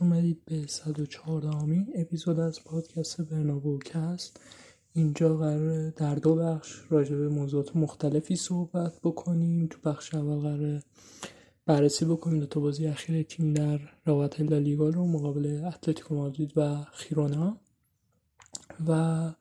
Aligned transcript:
اومدید 0.00 0.44
به 0.44 0.66
114 0.66 1.56
امین 1.56 1.92
اپیزود 1.94 2.40
از 2.40 2.64
پادکست 2.64 3.20
برنابوکست 3.20 4.40
اینجا 4.92 5.36
قرار 5.36 5.90
در 5.90 6.14
دو 6.14 6.34
بخش 6.34 6.80
راجع 6.90 7.16
به 7.16 7.28
موضوعات 7.28 7.76
مختلفی 7.76 8.36
صحبت 8.36 8.92
بکنیم. 9.04 9.66
تو 9.66 9.90
بخش 9.90 10.14
اول 10.14 10.38
قرار 10.38 10.82
بررسی 11.66 12.04
بکنیم. 12.04 12.40
دو 12.40 12.46
تا 12.46 12.60
بازی 12.60 12.86
اخیر 12.86 13.22
تیم 13.22 13.54
در 13.54 13.80
رقابت 14.06 14.40
لالیگا 14.40 14.88
رو 14.88 15.06
مقابل 15.06 15.64
اتلتیکو 15.64 16.14
مادرید 16.14 16.52
و 16.56 16.84
خیرونا. 16.92 17.56
و 18.88 19.32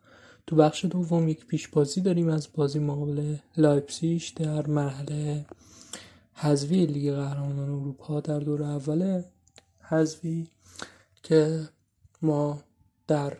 تو 0.47 0.55
بخش 0.55 0.85
دوم 0.85 1.27
یک 1.27 1.45
پیش 1.45 1.67
بازی 1.67 2.01
داریم 2.01 2.29
از 2.29 2.47
بازی 2.53 2.79
مقابل 2.79 3.35
لایپسیش 3.57 4.29
در 4.29 4.67
مرحله 4.67 5.45
حذفی 6.33 6.85
لیگ 6.85 7.13
قهرمانان 7.13 7.69
اروپا 7.69 8.19
در 8.21 8.39
دور 8.39 8.63
اول 8.63 9.21
حذفی 9.89 10.47
که 11.23 11.69
ما 12.21 12.63
در 13.07 13.37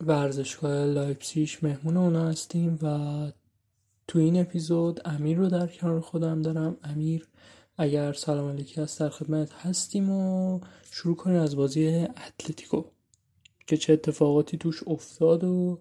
ورزشگاه 0.00 0.84
لایپسیش 0.84 1.64
مهمون 1.64 1.96
اونا 1.96 2.28
هستیم 2.28 2.78
و 2.82 3.32
تو 4.08 4.18
این 4.18 4.40
اپیزود 4.40 5.00
امیر 5.04 5.38
رو 5.38 5.48
در 5.48 5.66
کنار 5.66 6.00
خودم 6.00 6.42
دارم. 6.42 6.76
امیر 6.82 7.28
اگر 7.76 8.12
سلام 8.12 8.48
علیکی 8.48 8.80
هست 8.80 9.00
در 9.00 9.08
خدمت 9.08 9.52
هستیم 9.52 10.10
و 10.10 10.60
شروع 10.90 11.16
کنیم 11.16 11.40
از 11.40 11.56
بازی 11.56 12.06
اتلتیکو 12.26 12.84
که 13.66 13.76
چه 13.76 13.92
اتفاقاتی 13.92 14.58
توش 14.58 14.82
افتاد 14.86 15.44
و 15.44 15.78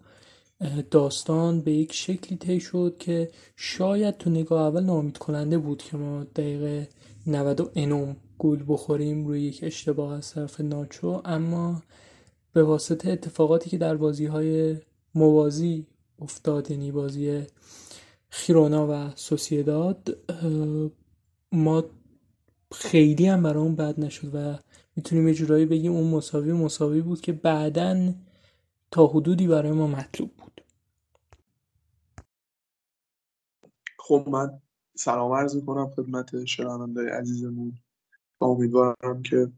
داستان 0.91 1.61
به 1.61 1.71
یک 1.71 1.93
شکلی 1.93 2.37
طی 2.37 2.59
شد 2.59 2.95
که 2.99 3.31
شاید 3.55 4.17
تو 4.17 4.29
نگاه 4.29 4.61
اول 4.61 4.83
ناامید 4.83 5.17
کننده 5.17 5.57
بود 5.57 5.83
که 5.83 5.97
ما 5.97 6.23
دقیقه 6.23 6.89
90 7.27 7.71
انوم 7.75 8.15
گل 8.39 8.63
بخوریم 8.67 9.27
روی 9.27 9.41
یک 9.41 9.59
اشتباه 9.63 10.13
از 10.13 10.33
طرف 10.33 10.61
ناچو 10.61 11.21
اما 11.25 11.83
به 12.53 12.63
واسطه 12.63 13.11
اتفاقاتی 13.11 13.69
که 13.69 13.77
در 13.77 13.95
بازی 13.97 14.25
های 14.25 14.77
موازی 15.15 15.87
افتاد 16.19 16.71
یعنی 16.71 16.91
بازی 16.91 17.43
خیرونا 18.29 18.87
و 18.91 19.11
سوسیداد 19.15 20.17
ما 21.51 21.83
خیلی 22.73 23.27
هم 23.27 23.43
برای 23.43 23.63
اون 23.63 23.75
بد 23.75 23.99
نشد 23.99 24.35
و 24.35 24.59
می‌تونیم 24.95 25.27
یه 25.27 25.33
جورایی 25.33 25.65
بگیم 25.65 25.91
اون 25.91 26.11
مساوی 26.11 26.53
مساوی 26.53 27.01
بود 27.01 27.21
که 27.21 27.33
بعدا 27.33 28.13
تا 28.91 29.07
حدودی 29.07 29.47
برای 29.47 29.71
ما 29.71 29.87
مطلوب 29.87 30.31
بود. 30.37 30.61
خب 33.99 34.25
من 34.31 34.61
سلام 34.95 35.31
عرض 35.31 35.55
می‌کنم 35.55 35.89
خدمت 35.95 36.45
شنوندای 36.45 37.09
عزیزمون. 37.09 37.73
امیدوارم 38.41 39.21
که 39.23 39.51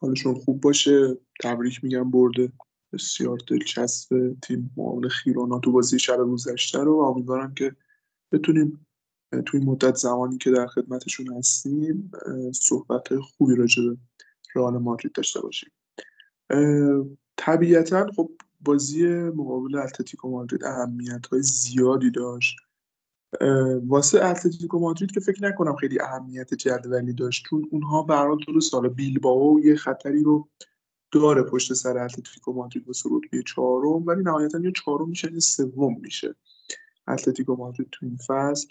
حالشون 0.00 0.34
خوب 0.34 0.60
باشه. 0.60 1.18
تبریک 1.42 1.84
میگم 1.84 2.10
برده. 2.10 2.52
بسیار 2.92 3.38
دلچسب 3.48 4.36
تیم 4.42 4.74
معاون 4.76 5.08
خیرونا 5.08 5.58
تو 5.58 5.72
بازی 5.72 5.98
شب 5.98 6.16
گذشته 6.16 6.78
رو 6.78 6.94
امیدوارم 6.96 7.54
که 7.54 7.76
بتونیم 8.32 8.86
توی 9.46 9.60
مدت 9.60 9.94
زمانی 9.94 10.38
که 10.38 10.50
در 10.50 10.66
خدمتشون 10.66 11.36
هستیم 11.36 12.10
صحبت 12.54 13.18
خوبی 13.18 13.54
راجع 13.54 13.82
به 13.82 13.96
رئال 14.54 14.78
مادرید 14.78 15.12
داشته 15.12 15.40
باشیم. 15.40 15.70
طبیعتا 17.36 18.06
خب 18.16 18.30
بازی 18.60 19.06
مقابل 19.08 19.78
اتلتیکو 19.78 20.30
مادرید 20.30 20.64
اهمیت 20.64 21.26
های 21.26 21.42
زیادی 21.42 22.10
داشت. 22.10 22.56
واسه 23.86 24.24
اتلتیکو 24.24 24.78
مادرید 24.78 25.10
که 25.10 25.20
فکر 25.20 25.44
نکنم 25.44 25.76
خیلی 25.76 26.00
اهمیت 26.00 26.54
جدولی 26.54 27.12
داشت 27.12 27.44
چون 27.50 27.68
اونها 27.70 28.06
هر 28.10 28.36
درست 28.48 28.70
سال 28.70 28.88
بیلبائو 28.88 29.60
یه 29.64 29.76
خطری 29.76 30.22
رو 30.22 30.48
داره 31.12 31.42
پشت 31.42 31.72
سر 31.72 31.98
اتلتیکو 31.98 32.52
مادرید 32.52 32.86
واسه 32.86 33.10
رتبه 33.12 33.42
چهارم 33.42 34.06
ولی 34.06 34.22
نهایتا 34.22 34.58
یه 34.58 34.72
چهارم 34.72 35.08
میشه 35.08 35.32
یه 35.32 35.40
سوم 35.40 36.00
میشه 36.00 36.34
اتلتیکو 37.08 37.56
مادرید 37.56 37.88
تو 37.92 38.06
این 38.06 38.16
فصل. 38.16 38.68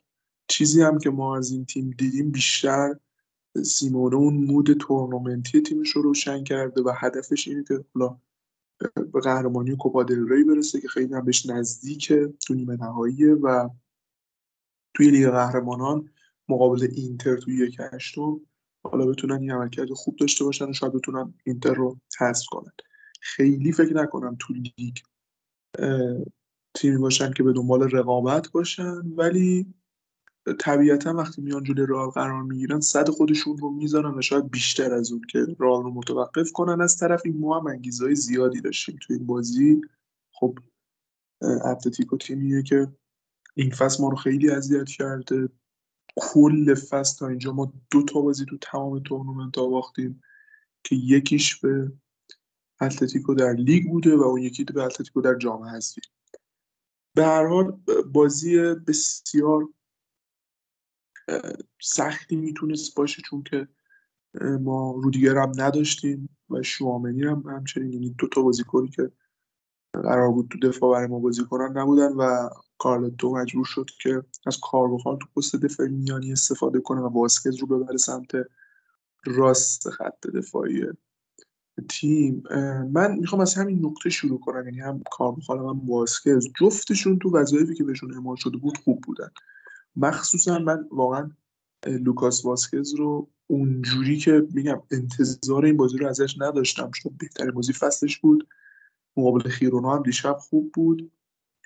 چیزی 0.47 0.81
هم 0.81 0.97
که 0.97 1.09
ما 1.09 1.37
از 1.37 1.51
این 1.51 1.65
تیم 1.65 1.95
دیدیم 1.97 2.31
بیشتر 2.31 2.95
سیمونه 3.63 4.15
اون 4.15 4.33
مود 4.33 4.73
تورنمنتی 4.73 5.61
تیمش 5.61 5.89
رو 5.89 6.01
روشن 6.01 6.43
کرده 6.43 6.81
و 6.81 6.91
هدفش 6.95 7.47
اینه 7.47 7.63
که 7.63 7.85
حالا 7.95 8.17
به 9.13 9.19
قهرمانی 9.19 9.75
کوپا 9.75 10.03
دل 10.03 10.29
ری 10.29 10.43
برسه 10.43 10.81
که 10.81 10.87
خیلی 10.87 11.13
هم 11.13 11.25
بهش 11.25 11.45
نزدیکه 11.45 12.33
تو 12.47 12.53
نیمه 12.53 12.75
نهاییه 12.75 13.33
و 13.33 13.69
توی 14.95 15.11
لیگ 15.11 15.29
قهرمانان 15.29 16.09
مقابل 16.49 16.87
اینتر 16.91 17.37
توی 17.37 17.55
یک 17.55 17.77
هشتم 17.93 18.41
حالا 18.83 19.05
بتونن 19.05 19.39
این 19.41 19.51
عملکرد 19.51 19.93
خوب 19.93 20.15
داشته 20.15 20.43
باشن 20.43 20.69
و 20.69 20.73
شاید 20.73 20.93
بتونن 20.93 21.33
اینتر 21.43 21.73
رو 21.73 21.99
حذف 22.19 22.45
کنن. 22.51 22.71
خیلی 23.21 23.71
فکر 23.71 23.93
نکنم 23.93 24.37
تو 24.39 24.53
لیگ 24.53 24.95
تیمی 26.73 26.97
باشن 26.97 27.33
که 27.33 27.43
به 27.43 27.53
دنبال 27.53 27.89
رقابت 27.91 28.51
باشن 28.51 29.01
ولی 29.17 29.73
طبیعتا 30.59 31.13
وقتی 31.13 31.41
میان 31.41 31.63
جلوی 31.63 31.85
رئال 31.89 32.09
قرار 32.09 32.43
می‌گیرن 32.43 32.79
صد 32.79 33.09
خودشون 33.09 33.57
رو 33.57 33.71
می‌ذارن 33.71 34.17
و 34.17 34.21
شاید 34.21 34.51
بیشتر 34.51 34.93
از 34.93 35.11
اون 35.11 35.21
که 35.29 35.39
رئال 35.59 35.83
رو 35.83 35.91
متوقف 35.91 36.51
کنن. 36.51 36.81
از 36.81 36.97
طرف 36.97 37.21
این 37.25 37.37
ما 37.37 37.59
هم 37.59 37.67
انگیزهای 37.67 38.15
زیادی 38.15 38.61
داشتیم 38.61 38.97
تو 39.01 39.13
این 39.13 39.25
بازی. 39.25 39.81
خب 40.31 40.59
اتلتیکو 41.41 42.17
تیمیه 42.17 42.63
که 42.63 42.87
این 43.57 43.69
فصل 43.71 44.03
ما 44.03 44.09
رو 44.09 44.15
خیلی 44.15 44.49
اذیت 44.49 44.89
کرده. 44.89 45.49
کل 46.15 46.75
فصل 46.75 47.17
تا 47.19 47.27
اینجا 47.27 47.51
ما 47.51 47.73
دو 47.91 48.03
تا 48.03 48.21
بازی 48.21 48.45
تو 48.45 48.57
تمام 48.57 48.99
تورنمنت 48.99 49.55
باختیم 49.55 50.21
که 50.83 50.95
یکیش 50.95 51.59
به 51.59 51.91
اتلتیکو 52.81 53.33
در 53.33 53.53
لیگ 53.53 53.87
بوده 53.87 54.15
و 54.15 54.21
اون 54.21 54.41
یکی 54.41 54.63
به 54.63 54.83
اتلتیکو 54.83 55.21
در 55.21 55.35
جام 55.35 55.63
حذفی 55.63 56.01
به 57.15 57.25
هر 57.25 57.47
حال 57.47 57.79
بازی 58.13 58.57
بسیار 58.87 59.69
سختی 61.81 62.35
می‌تونست 62.35 62.95
باشه 62.95 63.21
چون 63.21 63.43
که 63.43 63.67
ما 64.61 64.91
رودیگر 65.03 65.37
هم 65.37 65.51
نداشتیم 65.55 66.37
و 66.49 66.63
چوامنی 66.63 67.23
هم 67.23 67.43
همچنین. 67.47 67.93
یعنی 67.93 68.09
دو 68.09 68.27
تا 68.27 68.41
بازیکنی 68.41 68.87
که 68.87 69.11
قرار 69.93 70.31
بود 70.31 70.47
تو 70.51 70.59
دفاع 70.69 70.91
برای 70.91 71.07
ما 71.07 71.19
بازی 71.19 71.43
کنن 71.43 71.77
نبودن 71.77 72.13
و 72.13 72.49
کارلتو 72.77 73.35
مجبور 73.35 73.65
شد 73.65 73.89
که 74.01 74.23
از 74.45 74.59
کاربخال 74.59 75.17
تو 75.17 75.27
پست 75.35 75.55
دفاعی 75.55 75.89
میانی 75.89 76.31
استفاده 76.31 76.79
کنه 76.79 77.01
و 77.01 77.07
واسکز 77.07 77.55
رو 77.55 77.67
ببره 77.67 77.97
سمت 77.97 78.31
راست 79.25 79.89
خط 79.89 80.27
دفاعی 80.27 80.83
تیم. 81.89 82.43
من 82.91 83.15
می‌خوام 83.19 83.41
از 83.41 83.55
همین 83.55 83.85
نقطه 83.85 84.09
شروع 84.09 84.39
کنم 84.39 84.65
یعنی 84.65 84.79
هم 84.79 85.03
کاربخال 85.11 85.59
هم 85.59 85.89
واسکز. 85.89 86.47
جفتشون 86.59 87.19
تو 87.19 87.37
وظایفی 87.37 87.75
که 87.75 87.83
بهشون 87.83 88.13
اعمال 88.13 88.35
شده 88.35 88.57
بود 88.57 88.77
خوب 88.77 89.01
بودن. 89.01 89.29
مخصوصا 89.95 90.59
من 90.59 90.87
واقعا 90.91 91.31
لوکاس 91.87 92.45
واسکز 92.45 92.95
رو 92.95 93.29
اونجوری 93.47 94.17
که 94.17 94.47
میگم 94.53 94.81
انتظار 94.91 95.65
این 95.65 95.77
بازی 95.77 95.97
رو 95.97 96.07
ازش 96.07 96.35
نداشتم 96.39 96.91
چون 96.91 97.15
بهترین 97.19 97.51
بازی 97.51 97.73
فصلش 97.73 98.17
بود. 98.17 98.47
مقابل 99.17 99.49
خیرونا 99.49 99.95
هم 99.95 100.03
دیشب 100.03 100.37
خوب 100.39 100.71
بود. 100.73 101.11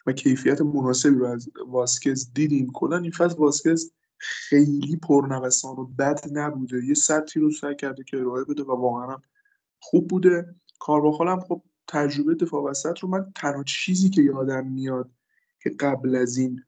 و 0.05 0.11
کیفیت 0.11 0.61
مناسبی 0.61 1.25
از 1.25 1.49
واسکز 1.67 2.33
دیدیم. 2.33 2.71
کلا 2.73 2.97
این 2.97 3.11
فصل 3.11 3.37
واسکز 3.37 3.91
خیلی 4.17 4.95
پرنوسان 4.95 5.75
و 5.75 5.85
بد 5.85 6.19
نبوده. 6.31 6.85
یه 6.85 6.93
سطحی 6.93 7.41
رو 7.41 7.51
سعی 7.51 7.75
کرده 7.75 8.03
که 8.03 8.17
ارائه 8.17 8.43
بده 8.43 8.63
و 8.63 8.71
واقعا 8.71 9.17
خوب 9.79 10.07
بوده. 10.07 10.55
کارواخال 10.79 11.39
خب 11.39 11.61
تجربه 11.87 12.35
دفاع 12.35 12.63
وسط 12.63 12.99
رو 12.99 13.09
من 13.09 13.31
تنها 13.35 13.63
چیزی 13.63 14.09
که 14.09 14.21
یادم 14.21 14.67
میاد 14.67 15.11
که 15.63 15.69
قبل 15.69 16.15
از 16.15 16.37
این 16.37 16.63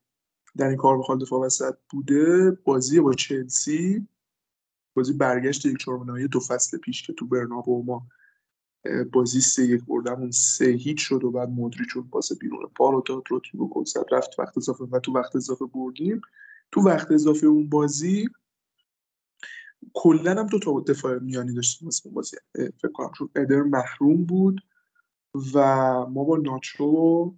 در 0.57 0.67
این 0.67 0.77
کار 0.77 0.97
بخواد 0.97 1.21
دفاع 1.21 1.45
وسط 1.45 1.75
بوده 1.89 2.51
بازی 2.51 2.99
با 2.99 3.13
چلسی 3.13 4.07
بازی 4.93 5.13
برگشت 5.13 5.65
یک 5.65 5.77
چهارم 5.77 6.27
دو 6.27 6.39
فصل 6.39 6.77
پیش 6.77 7.03
که 7.03 7.13
تو 7.13 7.27
برنابو 7.27 7.83
ما 7.83 8.07
بازی 9.11 9.41
سه 9.41 9.63
یک 9.63 9.83
بردمون 9.85 10.31
سه 10.31 10.65
هیچ 10.65 10.99
شد 10.99 11.23
و 11.23 11.31
بعد 11.31 11.49
مدری 11.49 11.85
چون 11.85 12.07
پاس 12.11 12.33
بیرون 12.33 12.69
پا 12.75 12.89
رو 12.89 13.03
داد 13.05 13.23
رو 13.29 13.39
تیم 13.51 13.67
گل 13.67 13.83
رفت 14.11 14.39
وقت 14.39 14.57
اضافه 14.57 14.83
و 14.83 14.99
تو 14.99 15.13
وقت 15.13 15.35
اضافه 15.35 15.65
بردیم. 15.65 16.21
تو 16.71 16.81
وقت 16.81 17.11
اضافه 17.11 17.47
اون 17.47 17.69
بازی 17.69 18.29
کلا 19.93 20.31
هم 20.31 20.47
دو 20.47 20.59
تا 20.59 20.79
دفاع 20.79 21.19
میانی 21.19 21.53
داشتیم 21.53 21.87
واسه 21.87 22.09
بازی. 22.09 22.37
فکر 22.55 22.91
کنم 22.93 23.11
چون 23.17 23.29
ادر 23.35 23.61
محروم 23.61 24.25
بود 24.25 24.61
و 25.53 25.59
ما 26.05 26.23
با 26.23 26.37
ناچو 26.37 27.33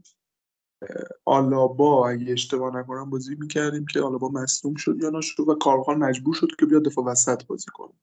آلابا 1.25 2.09
اگه 2.09 2.31
اشتباه 2.31 2.75
نکنم 2.75 3.09
بازی 3.09 3.35
می‌کردیم 3.35 3.85
که 3.85 4.01
آلابا 4.01 4.29
مصدوم 4.29 4.75
شد 4.75 4.97
یا 5.01 5.09
نشد 5.09 5.47
و 5.47 5.55
کارخان 5.55 5.97
مجبور 5.97 6.33
شد 6.33 6.47
که 6.59 6.65
بیاد 6.65 6.85
دفاع 6.85 7.05
وسط 7.05 7.45
بازی 7.45 7.71
کنه. 7.73 7.93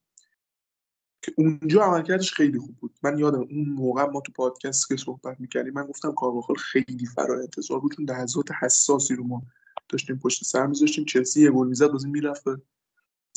اونجا 1.37 1.83
عملکردش 1.83 2.33
خیلی 2.33 2.59
خوب 2.59 2.77
بود. 2.77 2.95
من 3.03 3.19
یادم 3.19 3.41
اون 3.41 3.69
موقع 3.69 4.05
ما 4.05 4.21
تو 4.21 4.33
پادکست 4.33 4.89
که 4.89 4.97
صحبت 4.97 5.41
می‌کردیم 5.41 5.73
من 5.73 5.87
گفتم 5.87 6.13
کارواخال 6.13 6.57
خیلی 6.57 7.07
فرا 7.07 7.41
انتظار 7.41 7.81
بود 7.81 7.97
چون 7.97 8.05
لحظات 8.05 8.53
حساسی 8.53 9.15
رو 9.15 9.25
ما 9.25 9.43
داشتیم 9.89 10.19
پشت 10.19 10.45
سر 10.45 10.67
میذاشتیم 10.67 11.05
چلسی 11.05 11.43
یه 11.43 11.51
گل 11.51 11.69
می‌زد 11.69 11.93
بازی 11.93 12.09
می‌رفت 12.09 12.45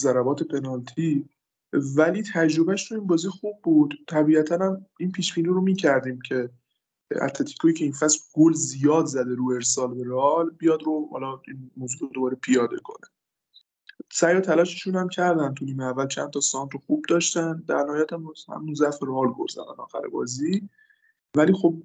ضربات 0.01 0.43
پنالتی. 0.43 1.29
ولی 1.73 2.23
تجربهش 2.33 2.89
تو 2.89 2.95
این 2.95 3.07
بازی 3.07 3.29
خوب 3.29 3.55
بود. 3.63 3.93
طبیعتا 4.07 4.57
هم 4.57 4.85
این 4.99 5.11
پیش 5.11 5.37
رو 5.37 5.61
می‌کردیم 5.61 6.21
که 6.21 6.49
اتلتیکوی 7.21 7.73
که 7.73 7.83
این 7.83 7.93
فصل 7.93 8.19
گل 8.33 8.53
زیاد 8.53 9.05
زده 9.05 9.35
رو 9.35 9.49
ارسال 9.49 9.93
به 9.93 10.03
رئال 10.05 10.49
بیاد 10.49 10.83
رو 10.83 11.09
حالا 11.11 11.41
این 11.47 11.71
موضوع 11.77 12.11
دوباره 12.13 12.35
پیاده 12.35 12.77
کنه. 12.77 13.07
سعی 14.11 14.35
و 14.35 14.41
تلاششون 14.41 14.95
هم 14.95 15.09
کردن 15.09 15.53
تو 15.53 15.65
نیمه 15.65 15.83
اول 15.83 16.07
چند 16.07 16.29
تا 16.29 16.39
سانت 16.39 16.73
رو 16.73 16.79
خوب 16.79 17.05
داشتن. 17.09 17.63
در 17.67 17.83
نهایت 17.83 18.13
هم 18.13 18.73
ضعف 18.75 19.03
رئال 19.03 19.27
گل 19.27 19.47
زدن 19.47 19.75
آخر 19.77 20.07
بازی. 20.07 20.69
ولی 21.37 21.53
خب 21.53 21.83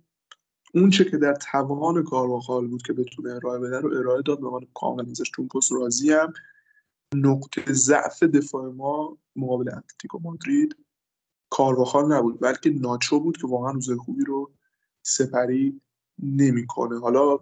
اون 0.75 0.91
چه 0.91 1.05
که 1.05 1.17
در 1.17 1.35
توان 1.35 2.05
کارواخال 2.05 2.67
بود 2.67 2.83
که 2.83 2.93
بتونه 2.93 3.35
ارائه 3.35 3.59
بده 3.59 3.81
رو 3.81 3.99
ارائه 3.99 4.23
داد. 4.23 4.41
به 4.41 4.51
من 4.51 4.61
کامل 4.75 5.11
ازش 5.11 5.31
تو 5.31 5.47
پست 5.47 5.73
راضی 5.73 6.13
هم 6.13 6.33
نقطه 7.15 7.73
ضعف 7.73 8.23
دفاع 8.23 8.73
ما 8.73 9.19
مقابل 9.37 9.69
اتلتیکو 9.69 10.19
مادرید 10.19 10.77
کارواخال 11.51 12.13
نبود. 12.13 12.41
بلکه 12.41 12.71
ناچو 12.71 13.21
بود 13.21 13.37
که 13.37 13.47
واقعا 13.47 13.71
روز 13.71 13.91
خوبی 13.91 14.25
رو 14.25 14.51
سپری 15.03 15.81
نمی‌کنه. 16.23 17.01
حالا 17.01 17.39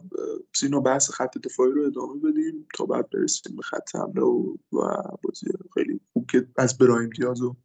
سینا 0.55 0.81
بحث 0.81 1.11
خط 1.11 1.39
دفاعی 1.39 1.73
رو 1.73 1.87
ادامه 1.87 2.21
بدیم 2.21 2.67
تا 2.75 2.87
بعد 2.87 3.11
برسیم 3.11 3.57
به 3.57 3.63
خط 3.63 3.97
حمله 3.97 4.23
و, 4.23 4.57
و 4.73 5.03
بازی 5.23 5.47
خیلی 5.75 6.01
خوب 6.13 6.27
که 6.31 6.49
از 6.57 6.79
برایم 6.79 7.11
دیاز 7.11 7.43
و 7.43 7.57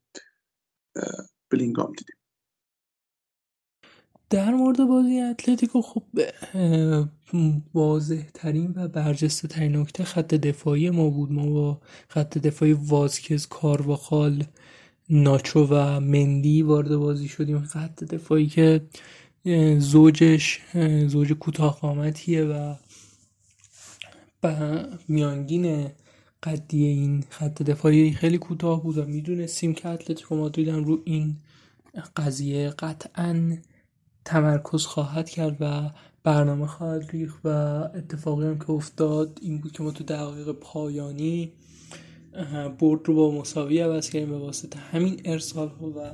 بلینگام 1.49 1.93
دیدیم. 1.97 2.15
در 4.29 4.53
مورد 4.53 4.85
بازی 4.87 5.19
اتلتیکو 5.19 5.81
خب 5.81 6.03
واضح 7.73 8.23
ترین 8.33 8.73
و 8.75 8.87
برجسته 8.87 9.47
ترین 9.47 9.75
نکته 9.75 10.03
خط 10.03 10.33
دفاعی 10.33 10.89
ما 10.89 11.09
بود. 11.09 11.31
ما 11.31 11.49
با 11.49 11.81
خط 12.07 12.37
دفاعی 12.37 12.73
وازکز 12.73 13.47
کارواخال 13.47 14.43
ناچو 15.09 15.65
و 15.65 15.99
مندی 15.99 16.61
وارد 16.61 16.95
بازی 16.95 17.27
شدیم. 17.27 17.61
خط 17.61 18.03
دفاعی 18.03 18.47
که 18.47 18.81
زوجش 19.77 20.59
زوج 21.07 21.33
کوتاه 21.33 21.79
قامتیه 21.79 22.43
و 22.43 22.75
میانگین 25.07 25.89
قدی 26.43 26.85
این 26.85 27.23
خط 27.29 27.63
دفاعی 27.63 28.11
خیلی 28.11 28.37
کوتاه 28.37 28.83
بود 28.83 28.97
و 28.97 29.05
می‌دونستیم 29.05 29.73
که 29.73 29.89
اتلتیکو 29.89 30.35
مادرید 30.35 30.69
رو 30.69 31.01
این 31.05 31.37
قضیه 32.17 32.69
قطعا 32.69 33.57
تمرکز 34.25 34.85
خواهد 34.85 35.29
کرد 35.29 35.57
و 35.59 35.91
برنامه 36.23 36.67
خواهد 36.67 37.09
ریخت 37.11 37.39
و 37.43 37.47
اتفاقی 37.95 38.45
هم 38.45 38.59
که 38.59 38.71
افتاد 38.71 39.39
این 39.41 39.57
بود 39.57 39.71
که 39.71 39.83
ما 39.83 39.91
تو 39.91 40.03
دقایق 40.03 40.51
پایانی 40.51 41.53
برد 42.79 43.07
رو 43.07 43.15
با 43.15 43.31
مساوی 43.31 43.79
عوض 43.79 44.09
کردیم 44.09 44.29
به 44.29 44.37
واسطه 44.37 44.79
همین 44.79 45.21
ارسال 45.25 45.67
ها 45.67 45.89
و 45.89 46.11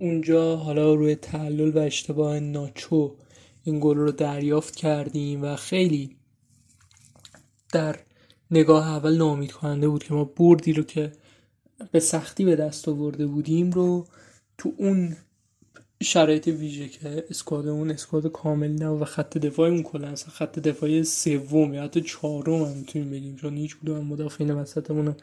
اونجا 0.00 0.56
حالا 0.56 0.94
روی 0.94 1.14
تعلل 1.14 1.70
و 1.70 1.78
اشتباه 1.78 2.40
ناچو 2.40 3.16
این 3.64 3.80
گل 3.80 3.96
رو 3.96 4.12
دریافت 4.12 4.76
کردیم 4.76 5.44
و 5.44 5.56
خیلی 5.56 6.16
در 7.72 7.98
نگاه 8.50 8.88
اول 8.88 9.16
نامید 9.16 9.52
کننده 9.52 9.88
بود 9.88 10.04
که 10.04 10.14
ما 10.14 10.24
بردی 10.24 10.72
رو 10.72 10.82
که 10.82 11.12
به 11.92 12.00
سختی 12.00 12.44
به 12.44 12.56
دست 12.56 12.88
آورده 12.88 13.26
بودیم 13.26 13.70
رو 13.70 14.06
تو 14.58 14.72
اون 14.76 15.16
شرایط 16.02 16.46
ویژه 16.48 16.88
که 16.88 17.24
اسکوادمون 17.30 17.90
اسکواد 17.90 18.32
کامل 18.32 18.72
نه 18.72 18.88
و 18.88 19.04
خط 19.04 19.38
دفاعمون 19.38 19.82
کلا 19.82 20.14
خط 20.14 20.58
دفاعی 20.58 21.04
سوم 21.04 21.74
یا 21.74 21.82
حتی 21.82 22.00
چهارم 22.00 22.62
هم 22.62 22.76
می‌تونیم 22.76 23.10
بگیم 23.10 23.36
چون 23.36 23.56
هیچ 23.56 23.76
کدوم 23.76 24.06
مدافعین 24.06 24.50
وسطمون 24.50 25.16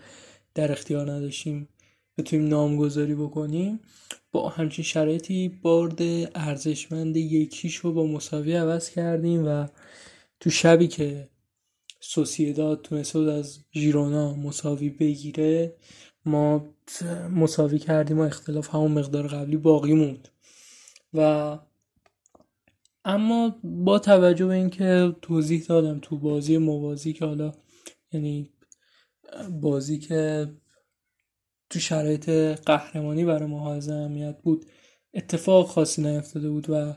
در 0.56 0.72
اختیار 0.72 1.12
نداشتیم. 1.12 1.68
بتونیم 2.18 2.48
نامگذاری 2.48 3.16
بکنیم 3.16 3.80
با 4.32 4.50
همچین 4.50 4.86
شرایطی 4.86 5.50
برد 5.50 6.02
ارزشمند 6.36 7.18
یکیش 7.18 7.76
رو 7.76 7.94
با 7.94 8.08
مساوی 8.08 8.54
عوض 8.54 8.90
کردیم 8.90 9.46
و 9.48 9.68
تو 10.40 10.50
شبی 10.50 10.88
که 10.88 11.30
سوسیداد 12.00 12.82
تونسته 12.82 13.20
از 13.20 13.60
ژیرونا 13.74 14.34
مساوی 14.34 14.90
بگیره 14.90 15.76
ما 16.26 16.66
مساوی 17.36 17.80
کردیم 17.80 18.20
و 18.20 18.22
اختلاف 18.22 18.76
همون 18.76 18.92
مقدار 18.92 19.28
قبلی 19.28 19.58
باقی 19.58 19.94
موند. 19.94 20.30
و 21.14 21.60
اما 23.06 23.56
با 23.64 24.00
توجه 24.00 24.46
به 24.46 24.54
اینکه 24.54 25.16
توضیح 25.22 25.64
دادم 25.64 26.00
تو 26.00 26.18
بازی 26.18 26.58
موازی 26.58 27.14
که 27.14 27.26
حالا 27.26 27.52
یعنی 28.12 28.50
بازی 29.62 30.00
که 30.00 30.48
تو 31.70 31.80
شرایط 31.80 32.30
قهرمانی 32.66 33.26
برای 33.26 33.50
ما 33.50 33.74
اهمیت 33.74 34.38
بود. 34.44 34.66
اتفاق 35.14 35.68
خاصی 35.68 36.02
نیفتاده 36.02 36.50
بود 36.50 36.70
و 36.70 36.94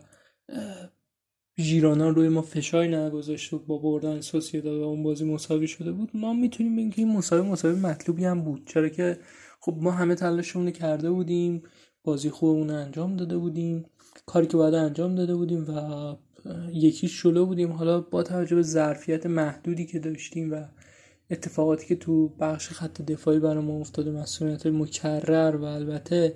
ژیرونا 1.58 2.08
روی 2.08 2.28
ما 2.28 2.42
فشاری 2.42 2.96
نگذاشته 2.96 3.56
بود 3.56 3.66
با 3.66 3.78
بردن 3.78 4.20
سوسیداد 4.20 4.80
و 4.80 4.82
اون 4.82 5.02
بازی 5.02 5.24
مساوی 5.24 5.68
شده 5.68 5.92
بود. 5.92 6.10
ما 6.14 6.32
می‌تونیم 6.32 6.76
بگیم 6.76 6.90
که 6.90 7.02
این 7.02 7.16
مساوی 7.16 7.48
مساوی 7.48 7.80
مطلوبی 7.80 8.24
هم 8.24 8.42
بود. 8.42 8.66
چرا 8.66 8.88
که 8.88 9.18
خب 9.60 9.76
ما 9.80 9.90
همه 9.90 10.14
تلاشمون 10.14 10.70
کرده 10.70 11.10
بودیم 11.10 11.62
بازی 12.04 12.30
خوبمون 12.30 12.70
انجام 12.70 13.16
داده 13.16 13.38
بودیم 13.38 13.84
کاری 14.26 14.46
که 14.46 14.56
باید 14.56 14.74
انجام 14.74 15.14
داده 15.14 15.34
بودیم 15.34 15.66
و 15.68 16.16
یکی 16.72 17.08
شلو 17.08 17.46
بودیم. 17.46 17.72
حالا 17.72 18.00
با 18.00 18.22
توجه 18.22 18.56
به 18.56 18.62
ظرفیت 18.62 19.26
محدودی 19.26 19.86
که 19.86 19.98
داشتیم 19.98 20.52
و 20.52 20.64
اتفاقاتی 21.30 21.86
که 21.86 21.96
تو 21.96 22.28
بخش 22.28 22.68
خط 22.68 23.02
دفاعی 23.02 23.38
برای 23.38 23.64
ما 23.64 23.80
افتاده 23.80 24.10
مسئولیت 24.10 24.66
مکرر 24.66 25.56
و 25.56 25.64
البته 25.64 26.34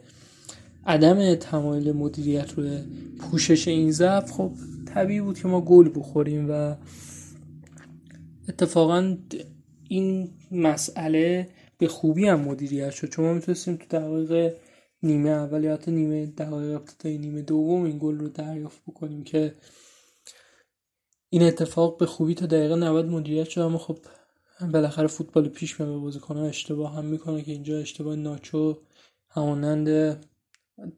عدم 0.86 1.34
تمایل 1.34 1.92
مدیریت 1.92 2.52
روی 2.52 2.78
پوشش 3.18 3.68
این 3.68 3.90
ضعف 3.90 4.32
خب 4.32 4.52
طبیعی 4.86 5.20
بود 5.20 5.38
که 5.38 5.48
ما 5.48 5.60
گل 5.60 5.90
بخوریم 5.94 6.50
و 6.50 6.76
اتفاقا 8.48 9.16
این 9.88 10.30
مسئله 10.50 11.48
به 11.78 11.88
خوبی 11.88 12.26
هم 12.28 12.40
مدیریت 12.40 12.90
شد. 12.90 13.08
چون 13.08 13.24
ما 13.24 13.34
می‌تونستیم 13.34 13.76
تو 13.76 13.98
دقایق 13.98 14.54
نیمه 15.02 15.30
اول 15.30 15.64
یا 15.64 15.72
حتی 15.72 15.90
نیمه 15.90 16.26
دقایق 16.26 16.74
ابتدایی 16.74 17.18
نیمه 17.18 17.42
دوم 17.42 17.82
این 17.82 17.98
گل 17.98 18.18
رو 18.18 18.28
دریافت 18.28 18.82
بکنیم 18.86 19.24
که 19.24 19.54
این 21.30 21.42
اتفاق 21.42 21.98
به 21.98 22.06
خوبی 22.06 22.34
تا 22.34 22.46
دقیقه 22.46 22.76
90 22.76 23.06
مدیریت 23.06 23.48
شد. 23.48 23.60
اما 23.60 23.78
خب 23.78 23.98
بالاخره 24.60 25.06
فوتبال 25.06 25.48
پیش 25.48 25.80
میاد 25.80 26.00
بازیکن‌ها 26.00 26.44
اشتباه 26.44 26.94
هم 26.94 27.04
می‌کنه 27.04 27.42
که 27.42 27.52
اینجا 27.52 27.78
اشتباه 27.78 28.16
ناچو 28.16 28.78
همانند 29.28 30.18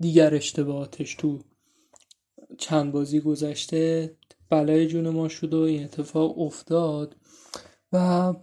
دیگر 0.00 0.34
اشتباهاتش 0.34 1.14
تو 1.14 1.38
چند 2.58 2.92
بازی 2.92 3.20
گذشته 3.20 4.16
بلای 4.50 4.86
جون 4.86 5.08
ما 5.08 5.28
شد 5.28 5.54
و 5.54 5.60
این 5.60 5.84
اتفاق 5.84 6.38
افتاد. 6.38 7.16
و 7.92 8.34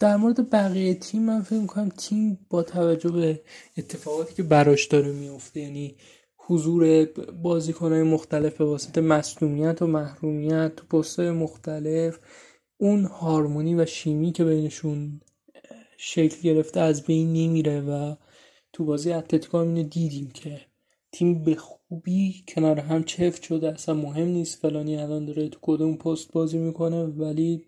در 0.00 0.16
مورد 0.16 0.50
بقیه 0.50 0.94
تیم 0.94 1.22
من 1.22 1.42
فکر 1.42 1.58
می‌کنم 1.58 1.88
تیم 1.88 2.46
با 2.50 2.62
توجه 2.62 3.10
به 3.10 3.42
اتفاقاتی 3.76 4.34
که 4.34 4.42
براش 4.42 4.86
داره 4.86 5.12
میفته 5.12 5.60
یعنی 5.60 5.96
حضور 6.36 7.04
بازیکنهای 7.42 8.02
مختلف 8.02 8.56
به 8.56 8.64
واسطه 8.64 9.00
مسلومیت 9.00 9.82
و 9.82 9.86
محرومیت 9.86 10.76
تو 10.76 10.86
پستهای 10.86 11.30
مختلف 11.30 12.18
اون 12.82 13.04
هارمونی 13.04 13.74
و 13.74 13.86
شیمی 13.86 14.32
که 14.32 14.44
بینشون 14.44 15.20
شکل 15.96 16.40
گرفته 16.42 16.80
از 16.80 17.02
بین 17.02 17.32
نمیره 17.32 17.80
و 17.80 18.14
تو 18.72 18.84
بازی 18.84 19.12
اتلتیکو 19.12 19.58
هم 19.58 19.68
اینو 19.68 19.82
دیدیم 19.88 20.30
که 20.30 20.60
تیم 21.12 21.44
به 21.44 21.54
خوبی 21.54 22.44
کنار 22.48 22.80
هم 22.80 23.04
چفت 23.04 23.42
شده 23.42 23.72
اصلا 23.72 23.94
مهم 23.94 24.28
نیست. 24.28 24.58
فلانی 24.58 24.96
الان 24.96 25.24
داره 25.24 25.48
تو 25.48 25.58
کدوم 25.62 25.96
پست 25.96 26.32
بازی 26.32 26.58
می‌کنه 26.58 27.04
ولی 27.04 27.66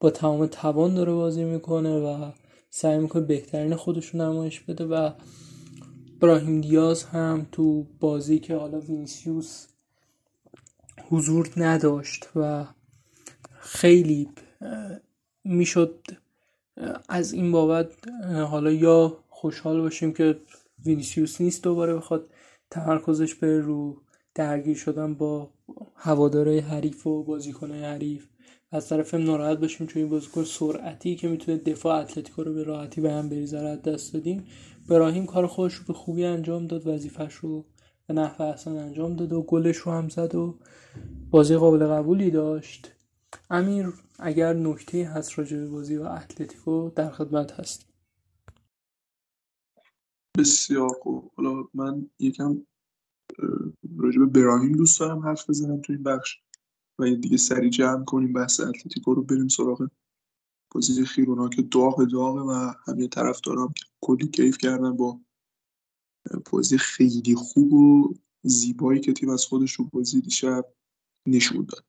با 0.00 0.10
تمام 0.10 0.46
توان 0.46 0.94
داره 0.94 1.12
بازی 1.12 1.44
می‌کنه 1.44 1.98
و 1.98 2.30
سعی 2.70 2.98
می‌کنه 2.98 3.22
بهترین 3.22 3.74
خودشون 3.74 4.20
نمایش 4.20 4.60
بده. 4.60 4.84
و 4.84 5.10
براهیم 6.20 6.60
دیاز 6.60 7.04
هم 7.04 7.46
تو 7.52 7.86
بازی 8.00 8.38
که 8.38 8.54
حالا 8.56 8.80
وینسیوس 8.80 9.66
حضور 11.10 11.50
نداشت 11.56 12.28
و 12.36 12.66
خیلی 13.64 14.28
می‌شد 15.44 16.00
از 17.08 17.32
این 17.32 17.52
بابت 17.52 18.08
حالا 18.50 18.72
یا 18.72 19.18
خوشحال 19.28 19.80
باشیم 19.80 20.12
که 20.12 20.40
وینیسیوس 20.84 21.40
نیست 21.40 21.62
دوباره 21.62 21.94
بخواد 21.94 22.30
تمرکزش 22.70 23.34
به 23.34 23.60
رو 23.60 24.00
درگیر 24.34 24.76
شدن 24.76 25.14
با 25.14 25.50
هواداره 25.96 26.60
حریف 26.60 27.06
و 27.06 27.24
بازیکنهای 27.24 27.84
حریف. 27.84 28.28
از 28.72 28.88
طرف 28.88 29.14
ناراحت 29.14 29.58
باشیم 29.58 29.86
چون 29.86 30.02
این 30.02 30.10
بازیکن 30.10 30.44
سرعتی 30.44 31.16
که 31.16 31.28
می‌تونه 31.28 31.58
دفاع 31.58 32.00
اتلتیکو 32.00 32.42
رو 32.44 32.54
به 32.54 32.62
راحتی 32.62 33.00
به 33.00 33.12
هم 33.12 33.28
بریزه 33.28 33.62
رو 33.62 33.71
از 33.71 33.76
دست 33.76 34.14
دادیم 34.14 34.44
براهیم 34.88 35.26
کار 35.26 35.46
خودش 35.46 35.74
رو 35.74 35.84
به 35.86 35.92
خوبی 35.92 36.24
انجام 36.24 36.66
داد 36.66 36.86
وظیفش 36.86 37.34
رو 37.34 37.64
به 38.06 38.14
نحو 38.14 38.42
احسن 38.42 38.76
انجام 38.76 39.16
داد 39.16 39.32
و 39.32 39.42
گلش 39.42 39.76
رو 39.76 39.92
هم 39.92 40.08
زد 40.08 40.34
و 40.34 40.58
بازی 41.30 41.56
قابل 41.56 41.86
قبولی 41.86 42.30
داشت. 42.30 42.93
امیر 43.50 43.92
اگر 44.18 44.52
نکته 44.52 45.04
هست 45.04 45.38
راجع 45.38 45.56
به 45.56 45.68
بازی 45.68 45.96
و 45.96 46.02
اتلتیکو 46.02 46.90
در 46.96 47.10
خدمت 47.10 47.52
هست. 47.52 47.86
بسیار 50.38 50.88
خوب. 51.02 51.32
حالا 51.36 51.64
من 51.74 52.10
یکم 52.18 52.66
راجع 53.98 54.18
به 54.18 54.26
براهیم 54.26 54.72
دوست 54.72 55.00
دارم 55.00 55.18
حرف 55.18 55.50
بزنم 55.50 55.80
تو 55.80 55.92
این 55.92 56.02
بخش 56.02 56.38
و 56.98 57.04
دیگه 57.14 57.36
سری 57.36 57.70
جمع 57.70 58.04
کنیم 58.04 58.32
بحث 58.32 58.60
اتلتیکو 58.60 59.14
رو 59.14 59.22
بریم 59.22 59.48
سراغ 59.48 59.88
بازی 60.74 61.04
خیرونا 61.04 61.48
که 61.48 61.62
داغ 61.62 62.04
داغه 62.04 62.40
و 62.40 62.72
همه 62.86 63.08
طرفدارام 63.08 63.74
کلی 64.00 64.28
کیف 64.28 64.58
کردن 64.58 64.96
با 64.96 65.20
بازی 66.50 66.78
خیلی 66.78 67.34
خوب 67.34 67.72
و 67.72 68.14
زیبایی 68.42 69.00
که 69.00 69.12
تیم 69.12 69.28
از 69.28 69.44
خودش 69.44 69.72
رو 69.72 69.84
بازی 69.92 70.20
دیشب 70.20 70.64
نشون 71.26 71.64
داد. 71.64 71.84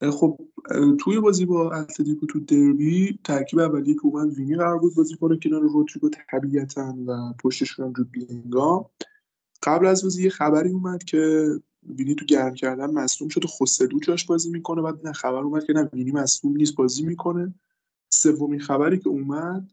خب 0.00 0.38
توی 1.00 1.20
بازی 1.20 1.44
با 1.46 1.72
اتلتیکو 1.72 2.26
تو 2.26 2.40
دربی 2.40 3.18
ترکیب 3.24 3.58
اولی 3.58 3.94
که 3.94 4.00
اومد 4.06 4.34
وینی 4.34 4.56
قرار 4.56 4.78
بود 4.78 4.94
بازی 4.94 5.16
کنه 5.16 5.38
کنار 5.42 5.60
رودریگو 5.60 6.10
طبیعتا 6.30 6.94
و 7.06 7.32
پشتشون 7.42 7.86
هم 7.86 8.08
بینگا. 8.10 8.90
قبل 9.62 9.86
از 9.86 10.02
بازی 10.02 10.22
یه 10.22 10.30
خبری 10.30 10.70
اومد 10.70 11.04
که 11.04 11.50
وینی 11.98 12.14
تو 12.14 12.24
گرم 12.24 12.54
کردن 12.54 12.90
مصدوم 12.90 13.28
شد 13.28 13.44
و 13.44 13.48
خسلو 13.48 14.00
جاش 14.00 14.24
بازی 14.24 14.50
می‌کنه. 14.50 14.82
بعد 14.82 15.06
نه 15.06 15.12
خبر 15.12 15.38
اومد 15.38 15.64
که 15.64 15.72
نه 15.72 15.90
وینی 15.92 16.12
مصدوم 16.12 16.56
نیست 16.56 16.76
بازی 16.76 17.04
می‌کنه. 17.04 17.54
سومین 18.10 18.60
خبری 18.60 18.98
که 18.98 19.08
اومد 19.08 19.70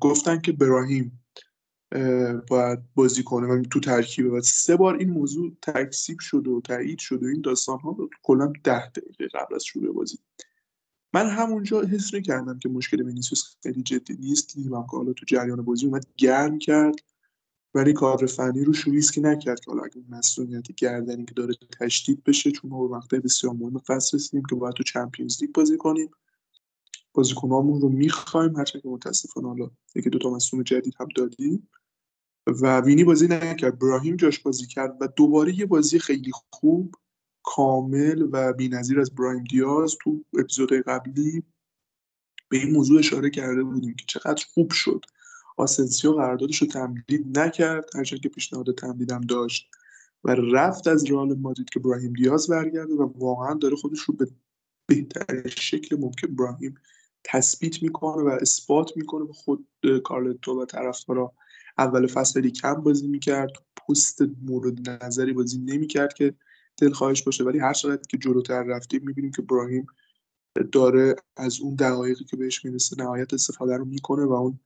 گفتن 0.00 0.40
که 0.40 0.52
براهیم 0.52 1.17
باید 2.48 2.78
بازی 2.94 3.22
کنه 3.22 3.46
و 3.46 3.62
تو 3.62 3.80
ترکیبه. 3.80 4.30
و 4.30 4.40
سه 4.40 4.76
بار 4.76 4.96
این 4.96 5.10
موضوع 5.10 5.52
تکذیب 5.62 6.18
شد 6.18 6.48
و 6.48 6.60
تایید 6.60 6.98
شد 6.98 7.22
و 7.22 7.26
این 7.26 7.40
داستان 7.40 7.78
ها 7.78 8.08
کلا 8.22 8.52
ده 8.64 8.88
دقیقه 8.88 9.28
قبل 9.28 9.54
از 9.54 9.64
شروع 9.64 9.94
بازی. 9.94 10.18
من 11.12 11.26
همونجا 11.26 11.82
حس 11.82 12.14
کردم 12.14 12.58
که 12.58 12.68
مشکل 12.68 13.02
وینیسیوس 13.02 13.56
خیلی 13.62 13.82
جدی 13.82 14.16
نیست. 14.16 14.54
دیدم 14.54 14.86
که 14.90 14.96
حالا 14.96 15.12
تو 15.12 15.24
جریان 15.26 15.62
بازی 15.62 15.86
اومد 15.86 16.06
گرم 16.16 16.58
کرد. 16.58 16.94
ولی 17.74 17.92
کادر 17.92 18.26
فنی 18.26 18.64
رو 18.64 18.72
ریسکی 18.86 19.20
نکرد. 19.20 19.60
که 19.60 19.70
حالا 19.70 19.82
اگه 19.82 20.02
مصدومیت 20.08 20.72
گردنی 20.72 21.24
که 21.24 21.34
داره 21.34 21.54
تشدید 21.80 22.24
بشه 22.24 22.50
چون 22.50 22.70
ما 22.70 22.88
مقطع 22.88 23.18
بسیار 23.18 23.52
مهم 23.52 23.78
فصل 23.78 24.16
رسیدیم 24.16 24.42
که 24.50 24.54
باید 24.54 24.74
تو 24.74 24.82
Champions 24.82 25.42
League 25.42 25.52
بازی 25.52 25.76
کنیم. 25.76 26.10
بازیکنامون 27.14 27.80
رو 27.80 27.88
می‌خوایم 27.88 28.56
هرچند 28.56 28.82
که 28.82 28.88
متاسفانه 28.88 29.48
حالا 29.48 29.70
یکی 29.94 30.10
دو 30.10 30.18
تا 30.18 30.30
مصوم 30.30 30.62
جدید 30.62 30.94
هم 31.00 31.08
دادیم. 31.16 31.68
و 32.46 32.80
وینی 32.80 33.04
بازی 33.04 33.28
نکرد. 33.28 33.78
براهیم 33.78 34.16
جاش 34.16 34.38
بازی 34.38 34.66
کرد 34.66 34.96
و 35.00 35.08
دوباره 35.16 35.58
یه 35.58 35.66
بازی 35.66 35.98
خیلی 35.98 36.32
خوب 36.50 36.94
کامل 37.42 38.28
و 38.32 38.52
بی‌نظیر 38.52 39.00
از 39.00 39.14
برایم 39.14 39.44
دیاز 39.44 39.96
تو 40.02 40.24
اپیزودهای 40.38 40.82
قبلی 40.82 41.42
به 42.48 42.56
این 42.58 42.72
موضوع 42.72 42.98
اشاره 42.98 43.30
کرده 43.30 43.62
بودیم 43.62 43.94
که 43.94 44.04
چقدر 44.08 44.44
خوب 44.54 44.72
شد. 44.72 45.00
آسنسیو 45.56 46.12
قراردادش 46.12 46.62
رو 46.62 46.68
تمدید 46.68 47.38
نکرد 47.38 47.84
هرچند 47.94 48.20
که 48.20 48.28
پیشنهاد 48.28 48.74
تمدیدم 48.74 49.20
داشت 49.20 49.70
و 50.24 50.30
رفت 50.30 50.86
از 50.88 51.10
رئال 51.10 51.34
مادرید 51.34 51.70
که 51.70 51.80
براهیم 51.80 52.12
دیاز 52.12 52.48
برگرده 52.48 52.94
و 52.94 53.12
واقعا 53.18 53.54
داره 53.54 53.76
خودش 53.76 54.00
رو 54.00 54.14
به 54.14 54.26
بهترین 54.86 55.48
شکل 55.48 55.96
ممکن 55.96 56.34
براهیم 56.34 56.74
تثبیت 57.28 57.82
می‌کنه 57.82 58.22
و 58.22 58.28
اثبات 58.28 58.96
می‌کنه 58.96 59.24
به 59.24 59.32
خود 59.32 59.68
کارلتو 60.04 60.62
و 60.62 60.64
طرفدارا. 60.64 61.32
اول 61.78 62.06
فصل 62.06 62.32
خیلی 62.34 62.50
کم 62.50 62.74
بازی 62.74 63.08
می‌کرد 63.08 63.50
پست 63.88 64.18
مورد 64.42 64.90
نظری 65.04 65.32
بازی 65.32 65.58
نمی‌کرد 65.58 66.12
که 66.12 66.34
دلخواهش 66.76 67.22
باشه. 67.22 67.44
ولی 67.44 67.58
هر 67.58 67.72
چقدر 67.72 68.02
که 68.08 68.18
جلوتر 68.18 68.62
رفتیم 68.62 69.02
می‌بینیم 69.04 69.30
که 69.30 69.42
براهیم 69.42 69.86
داره 70.72 71.16
از 71.36 71.60
اون 71.60 71.74
دقایقی 71.74 72.24
که 72.24 72.36
بهش 72.36 72.64
می‌رسه 72.64 72.96
نهایت 72.98 73.34
استفاده 73.34 73.76
رو 73.76 73.84
می‌کنه 73.84 74.24
و 74.24 74.32
اون 74.32 74.60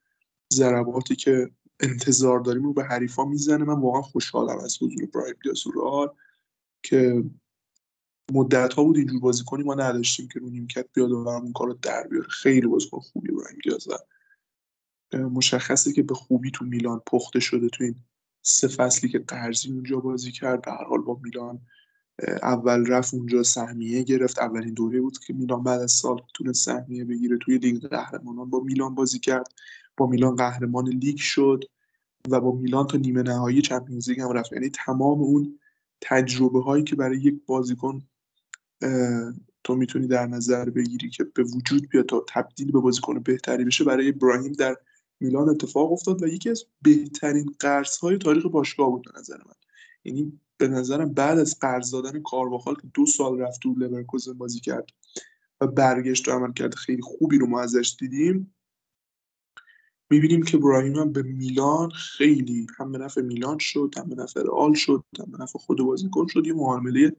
ضرباتی 0.52 1.16
که 1.16 1.50
انتظار 1.80 2.40
داریم 2.40 2.62
رو 2.62 2.72
به 2.72 2.84
حریفا 2.84 3.24
می‌زنه. 3.24 3.64
من 3.64 3.80
واقعا 3.80 4.02
خوشحالم 4.02 4.58
از 4.58 4.76
حضور 4.82 5.06
برایم 5.14 5.34
دیاز 5.42 5.62
که 6.82 7.24
مدت 8.32 8.72
ها 8.72 8.84
بود 8.84 8.96
اینجور 8.96 9.20
بازی 9.20 9.44
کنیم 9.44 9.66
ما 9.66 9.74
نداشتیم 9.74 10.28
که 10.28 10.40
رو 10.40 10.50
نیمکت 10.50 10.86
بیاد 10.94 11.10
و 11.10 11.28
اون 11.28 11.52
کار 11.52 11.66
رو 11.66 11.74
در 11.82 12.06
بیاره. 12.06 12.28
خیلی 12.28 12.66
بازیکن 12.66 12.98
خوبی 12.98 13.32
برایم 13.32 13.58
دیاز 13.64 13.88
مشخصه 15.14 15.92
که 15.92 16.02
به 16.02 16.14
خوبی 16.14 16.50
تو 16.50 16.64
میلان 16.64 17.02
پخته 17.06 17.40
شده 17.40 17.68
تو 17.68 17.84
این 17.84 17.94
سه 18.42 18.68
فصلی 18.68 19.10
که 19.10 19.18
قرضی 19.18 19.72
اونجا 19.72 20.00
بازی 20.00 20.32
کرد. 20.32 20.62
به 20.62 20.70
حال 20.70 20.98
با 20.98 21.20
میلان 21.22 21.60
اول 22.42 22.86
رفت 22.86 23.14
اونجا 23.14 23.42
سهمیه 23.42 24.02
گرفت. 24.02 24.38
اولین 24.38 24.74
دوره 24.74 25.00
بود 25.00 25.18
که 25.18 25.32
میلان 25.32 25.62
بعد 25.62 25.80
از 25.80 25.92
سال 25.92 26.20
تونه 26.34 26.52
سهمیه 26.52 27.04
بگیره 27.04 27.38
توی 27.38 27.58
لیگ 27.58 27.86
قهرمانان. 27.86 28.50
با 28.50 28.60
میلان 28.60 28.94
بازی 28.94 29.18
کرد. 29.18 29.46
با 29.96 30.06
میلان 30.06 30.36
قهرمان 30.36 30.88
لیگ 30.88 31.16
شد 31.16 31.64
و 32.28 32.40
با 32.40 32.52
میلان 32.52 32.86
تا 32.86 32.98
نیمه 32.98 33.22
نهایی 33.22 33.62
چمپیونز 33.62 34.08
لیگ 34.08 34.20
هم 34.20 34.32
رفت. 34.32 34.52
یعنی 34.52 34.70
تمام 34.70 35.20
اون 35.20 35.58
تجربه 36.00 36.62
هایی 36.62 36.84
که 36.84 36.96
برای 36.96 37.18
یک 37.18 37.40
بازیکن 37.46 38.02
تو 39.64 39.74
می‌تونی 39.74 40.06
در 40.06 40.26
نظر 40.26 40.70
بگیری 40.70 41.10
که 41.10 41.24
به 41.24 41.42
وجود 41.42 41.88
بیاد 41.88 42.06
تا 42.06 42.24
تبدیل 42.28 42.72
به 42.72 42.80
بازیکن 42.80 43.18
بهتری 43.18 43.64
بشه 43.64 43.84
برای 43.84 44.08
ابراهیم 44.08 44.52
در 44.52 44.76
میلان 45.20 45.48
اتفاق 45.48 45.92
افتاد 45.92 46.22
و 46.22 46.26
یکی 46.26 46.50
از 46.50 46.64
بهترین 46.82 47.54
قرض 47.60 47.96
های 47.96 48.18
تاریخ 48.18 48.46
باشگاه 48.46 48.90
بود 48.90 49.02
به 49.02 49.20
نظر 49.20 49.36
من. 49.36 49.54
یعنی 50.04 50.40
به 50.56 50.68
نظرم 50.68 51.12
بعد 51.12 51.38
از 51.38 51.58
قرض 51.58 51.90
دادن 51.90 52.20
کارواخال 52.20 52.74
که 52.74 52.88
دو 52.94 53.06
سال 53.06 53.38
رفت 53.38 53.60
تو 53.60 53.74
لورکوزن 53.74 54.32
بازی 54.32 54.60
کرد 54.60 54.90
و 55.60 55.66
برگشت 55.66 56.28
و 56.28 56.32
عمل 56.32 56.52
کرد 56.52 56.74
خیلی 56.74 57.02
خوبی 57.02 57.38
رو 57.38 57.46
ما 57.46 57.60
ازش 57.60 57.96
دیدیم 57.98 58.54
می‌بینیم 60.10 60.42
که 60.42 60.58
براهیم 60.58 60.96
هم 60.96 61.12
به 61.12 61.22
میلان 61.22 61.90
خیلی 61.90 62.66
هم 62.78 62.92
به 62.92 62.98
نفع 62.98 63.20
میلان 63.20 63.58
شد 63.58 63.94
هم 63.96 64.08
به 64.08 64.14
نفع 64.14 64.42
رئال 64.42 64.74
شد 64.74 65.04
هم 65.18 65.30
به 65.30 65.38
نفع 65.38 65.58
خود 65.58 65.78
بازیکن 65.78 66.26
شد 66.26 66.46
یه 66.46 66.52
معامله 66.52 67.16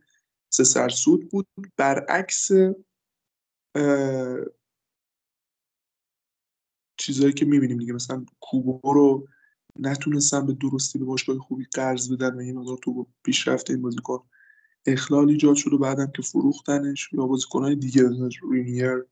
سه 0.54 0.64
سرسود 0.64 1.30
بود. 1.30 1.48
برعکس 1.78 2.52
چیزهایی 6.98 7.34
که 7.34 7.46
می‌بینیم 7.46 7.78
دیگه 7.78 7.94
مثلا 7.94 8.26
کوبو 8.40 8.94
رو 8.94 9.28
نتونستن 9.80 10.46
به 10.46 10.54
درستی 10.54 11.00
به 11.00 11.06
باشگاه 11.06 11.38
خوبی 11.40 11.66
قرض 11.74 12.12
بدن 12.12 12.36
و 12.36 12.40
این 12.40 12.58
مقدار 12.58 12.78
تو 12.78 13.08
پیشرفت 13.24 13.70
این 13.70 13.82
بازیکن 13.82 14.24
اخلال 14.86 15.30
ایجاد 15.30 15.56
شد 15.56 15.74
و 15.74 15.78
بعدم 15.78 16.12
که 16.16 16.22
فروختنش 16.22 17.14
یا 17.14 17.28
بازیکنهای 17.28 17.76
دیگه 17.76 18.10
رینیر 18.52 19.06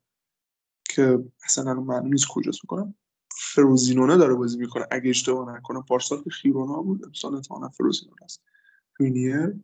که 0.90 1.24
اصلا 1.44 1.74
معلوم 1.74 2.08
نیست 2.08 2.28
کجاست 2.28 2.60
می‌کنم 2.64 2.96
فروزینونه 3.32 4.18
داره 4.18 4.34
بازی 4.34 4.58
می‌کنه. 4.58 4.86
اگه 4.92 5.10
اشتباه 5.10 5.56
نکنم 5.56 5.84
پارسال 5.84 6.24
که 6.24 6.30
خیرونا 6.30 6.82
بود 6.82 7.06
امسال 7.06 7.36
اتفاقا 7.36 7.70
فروزینونه 7.70 8.24
است. 8.24 8.42
رینیر 9.00 9.56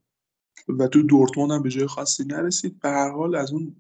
و 0.80 0.88
تو 0.88 1.04
دورتموند 1.04 1.52
هم 1.52 1.62
به 1.62 1.70
جای 1.70 1.88
خاصی 1.88 2.24
نرسید. 2.24 2.80
به 2.80 2.90
هر 2.90 3.12
حال 3.12 3.36
از 3.36 3.52
اون 3.52 3.76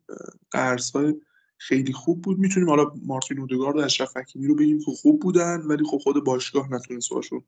قرض 0.51 0.91
های 0.91 1.15
خیلی 1.57 1.93
خوب 1.93 2.21
بود. 2.21 2.39
می‌تونیم 2.39 2.69
حالا 2.69 2.91
مارتین 3.01 3.39
اودگارد 3.39 3.75
و 3.75 3.79
اشرف 3.79 4.17
حکیمی 4.17 4.47
رو 4.47 4.55
بگیم 4.55 4.79
که 4.79 4.91
خوب 4.91 5.21
بودن 5.21 5.61
ولی 5.61 5.83
خب 5.83 5.97
خود 5.97 6.23
باشگاه 6.23 6.73
نتونست 6.73 7.09
باشون 7.09 7.43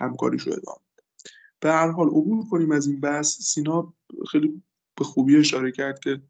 همکاریشو 0.00 0.50
ادامه 0.50 0.78
به 1.60 1.72
هر 1.72 1.90
حال 1.90 2.06
عبور 2.06 2.48
کنیم 2.48 2.72
از 2.72 2.86
این 2.86 3.00
بحث. 3.00 3.38
سینا 3.38 3.94
خیلی 4.30 4.62
به 4.96 5.04
خوبی 5.04 5.36
اشاره 5.36 5.72
کرد 5.72 5.98
که 5.98 6.22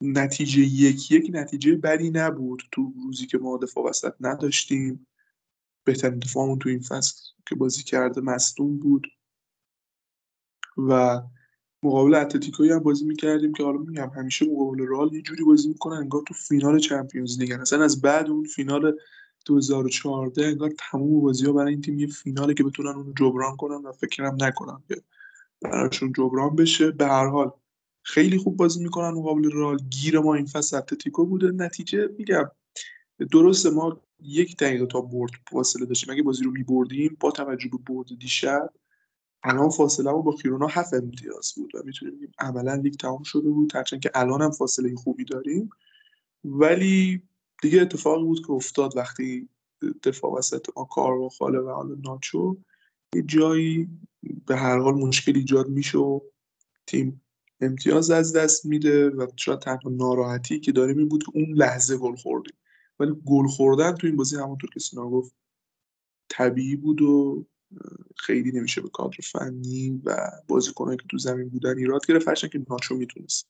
نتیجه 0.00 0.60
یک 0.60 1.10
یک 1.10 1.30
نتیجه 1.32 1.76
بدی 1.76 2.10
نبود 2.10 2.62
تو 2.72 2.92
روزی 3.04 3.26
که 3.26 3.38
ما 3.38 3.56
دفاع 3.56 3.84
وسط 3.84 4.14
نداشتیم. 4.20 5.06
بهترین 5.84 6.18
دفاعمون 6.18 6.58
تو 6.58 6.68
این 6.68 6.80
فصل 6.80 7.14
که 7.48 7.54
بازی 7.54 7.82
کرده 7.82 8.20
مصدوم 8.20 8.78
بود. 8.78 9.06
و 10.76 11.22
مقابل 11.82 12.14
اتلتیکوی 12.14 12.72
هم 12.72 12.78
بازی 12.78 13.04
می‌کردیم 13.04 13.52
که 13.52 13.62
حالا 13.62 13.78
میگم 13.78 14.10
همیشه 14.16 14.46
مقابل 14.50 14.86
رال 14.86 15.14
یه 15.14 15.22
جوری 15.22 15.44
بازی 15.44 15.68
می‌کنن 15.68 15.96
انگار 15.96 16.22
تو 16.28 16.34
فینال 16.34 16.78
چمپیونز 16.78 17.38
لیگ. 17.38 17.52
اصلا 17.52 17.84
از 17.84 18.00
بعد 18.00 18.28
اون 18.28 18.44
فینال 18.44 18.96
2014 19.46 20.46
انگار 20.46 20.72
تموم 20.90 21.20
بازی 21.20 21.46
ها 21.46 21.52
برای 21.52 21.72
این 21.72 21.82
تیم 21.82 21.98
یه 21.98 22.06
فیناله 22.06 22.54
که 22.54 22.64
بتونن 22.64 22.88
اون 22.88 23.14
جبران 23.18 23.56
کنن 23.56 23.86
و 23.86 23.92
فکرم 23.92 24.36
نکنم 24.40 24.82
که 24.88 25.02
براشون 25.62 26.12
جبران 26.16 26.56
بشه. 26.56 26.90
به 26.90 27.06
هر 27.06 27.26
حال 27.26 27.50
خیلی 28.02 28.38
خوب 28.38 28.56
بازی 28.56 28.82
می‌کنن 28.82 29.10
مقابل 29.10 29.50
رال 29.50 29.78
گیر 29.90 30.18
ما 30.18 30.34
این 30.34 30.46
فصل 30.46 30.76
اتلتیکو 30.76 31.26
بوده. 31.26 31.50
نتیجه 31.50 32.08
میگم 32.18 32.50
درسته 33.32 33.70
ما 33.70 34.00
یک 34.20 34.56
دقیقه 34.56 34.86
تا 34.86 35.00
برد 35.00 35.30
فاصله 35.50 35.86
داشتیم. 35.86 36.12
اگه 36.12 36.22
بازی 36.22 36.44
رو 36.44 36.50
میبردیم 36.50 37.16
با 37.20 37.30
توجه 37.30 37.68
به 37.68 37.78
برد 37.86 38.06
دیشب 38.18 38.70
الان 39.44 39.70
فاصله 39.70 40.12
با 40.12 40.32
خیرونا 40.32 40.66
هفت 40.66 40.94
امتیاز 40.94 41.52
بود 41.56 41.74
و 41.74 41.82
می‌تونیم 41.84 42.16
بگیم 42.16 42.32
عملا 42.38 42.74
لیگ 42.74 42.94
تمام 42.94 43.22
شده 43.22 43.50
بود 43.50 43.76
هرچند 43.76 44.00
که 44.00 44.10
الان 44.14 44.42
هم 44.42 44.50
فاصله 44.50 44.94
خوبی 44.94 45.24
داریم. 45.24 45.70
ولی 46.44 47.22
دیگه 47.62 47.82
اتفاقی 47.82 48.24
بود 48.24 48.46
که 48.46 48.52
افتاد 48.52 48.96
وقتی 48.96 49.48
دفاع 50.02 50.32
وسط 50.32 50.66
ما 50.76 50.84
کار 50.84 51.12
و 51.12 51.28
خاله 51.28 51.58
و 51.58 51.70
حالا 51.70 51.94
ناچو 52.04 52.56
یه 53.14 53.22
جایی 53.22 53.88
به 54.46 54.56
هر 54.56 54.78
حال 54.78 54.94
مشکل 54.94 55.36
ایجاد 55.36 55.68
میشه 55.68 55.98
و 55.98 56.20
تیم 56.86 57.22
امتیاز 57.60 58.10
از 58.10 58.36
دست 58.36 58.66
میده 58.66 59.10
و 59.10 59.26
شاید 59.36 59.58
تنها 59.58 59.90
ناراحتی 59.90 60.60
که 60.60 60.72
داریم 60.72 60.98
این 60.98 61.08
بود 61.08 61.22
که 61.22 61.32
اون 61.34 61.54
لحظه 61.54 61.96
گل 61.96 62.16
خوردیم. 62.16 62.54
ولی 63.00 63.12
گل 63.26 63.46
خوردن 63.46 63.94
تو 63.94 64.06
این 64.06 64.16
بازی 64.16 64.36
همونطور 64.36 64.70
که 64.70 64.80
سینا 64.80 65.10
گفت 65.10 65.34
طبیعی 66.28 66.76
بود 66.76 67.02
و 67.02 67.44
خیلی 68.16 68.52
نمیشه 68.52 68.80
به 68.80 68.88
کادر 68.88 69.16
فنی 69.32 70.02
و 70.04 70.30
بازیکنایی 70.48 70.98
که 70.98 71.04
تو 71.10 71.18
زمین 71.18 71.48
بودن 71.48 71.78
ایراد 71.78 72.06
گرفت. 72.06 72.28
هرچند 72.28 72.50
که 72.50 72.64
ناچو 72.70 72.94
می‌تونست 72.94 73.48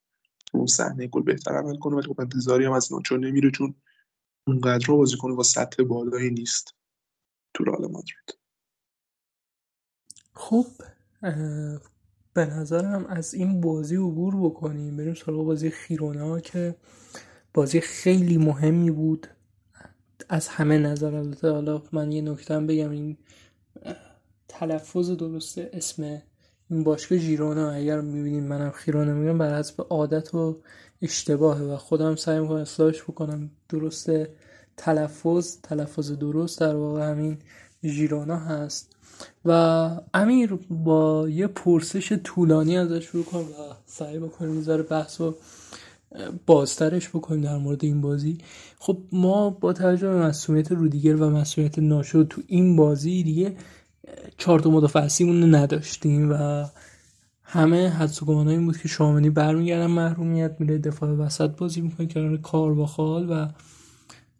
اون 0.55 0.67
صحنه 0.67 1.07
گل 1.07 1.23
بهتر 1.23 1.53
عمل 1.53 1.79
کنه 1.79 1.97
ولی 1.97 2.07
خب 2.07 2.21
انتظاری 2.21 2.65
هم 2.65 2.73
از 2.73 2.93
ناچو 2.93 3.17
نمیره 3.17 3.51
چون 3.51 3.75
اونقدر 4.47 4.87
بازیکن 4.87 5.37
با 5.37 5.43
سطح 5.43 5.83
بالایی 5.83 6.31
نیست 6.31 6.75
تو 7.55 7.65
رئال 7.65 7.91
مادرید. 7.91 8.39
خب 10.35 10.67
به 12.35 12.47
نظرم 12.47 13.07
از 13.07 13.35
این 13.35 13.61
بازی 13.61 13.97
عبور 13.97 14.37
بکنیم. 14.37 14.97
بریم 14.97 15.15
سراغ 15.15 15.47
بازی 15.47 15.71
خیرونا 15.71 16.41
که 16.41 16.77
بازی 17.55 17.81
خیلی 17.81 18.39
مهمی 18.39 18.91
بود. 18.91 19.27
از 20.29 20.49
همه 20.49 20.79
نظر 20.79 21.15
البته 21.15 21.51
حالا 21.51 21.83
من 21.93 22.13
یه 22.13 22.23
نکته 22.23 22.61
بگم 22.61 22.91
این 22.91 23.17
تلفظ 24.59 25.11
درست 25.11 25.59
اسم 25.59 26.23
این 26.71 26.85
باشگاه 26.85 27.19
ژیرونا. 27.19 27.71
اگر 27.71 28.01
می‌بینیم 28.01 28.45
منم 28.45 28.71
خیرونا 28.71 29.15
میگم 29.15 29.39
بر 29.39 29.59
حسب 29.59 29.87
عادت 29.91 30.35
و 30.35 30.57
اشتباهه 31.03 31.63
و 31.63 31.77
خودم 31.77 32.17
سعی 32.17 32.41
می‌کنم 32.41 32.57
اصلاحش 32.57 33.03
بکنم. 33.03 33.51
درست 33.69 34.11
تلفظ 34.77 35.57
تلفظ 35.63 36.13
درست 36.13 36.61
در 36.61 36.77
واقع 36.77 37.11
همین 37.11 37.39
ژیرونا 37.85 38.37
هست. 38.37 38.97
و 39.45 39.51
امیر 40.15 40.59
با 40.71 41.29
یه 41.29 41.47
پرسش 41.47 42.13
طولانی 42.25 42.79
ازش 42.79 43.05
شروع 43.05 43.25
کنم 43.25 43.43
و 43.43 43.75
سعی 43.87 44.19
بکنیم 44.19 44.51
می‌ذاره 44.51 44.83
بحث 44.83 45.21
و 45.21 45.35
بازترش 46.47 47.09
بکنیم 47.09 47.41
در 47.41 47.57
مورد 47.57 47.85
این 47.85 48.01
بازی. 48.01 48.39
خب 48.79 48.99
ما 49.13 49.51
با 49.51 49.73
توجه 49.73 50.09
به 50.09 50.17
مسئولیت 50.17 50.73
رودیگر 50.73 51.17
و 51.17 51.31
مسئولیت 51.31 51.79
ناشو 51.79 52.25
تو 52.25 52.43
این 52.47 52.77
بازی 52.77 53.23
دیگه 53.23 53.57
چهار 54.39 54.61
تا 54.61 54.71
مدافع 54.71 55.01
اصلیمون 55.01 55.55
نداشتیم 55.55 56.31
و 56.31 56.67
همه 57.43 57.89
حدس 57.89 58.23
و 58.23 58.31
این 58.31 58.67
بود 58.67 58.79
که 58.79 58.89
شامنی 58.89 59.31
برمیگردن 59.31 59.87
محرومیت 59.87 60.57
میره 60.59 60.79
دفاع 60.79 61.11
وسط 61.11 61.51
بازی 61.51 61.81
می‌کنه 61.81 62.07
کنار 62.07 62.37
کار 62.37 62.75
با 62.75 62.87
خال 62.87 63.31
و 63.31 63.49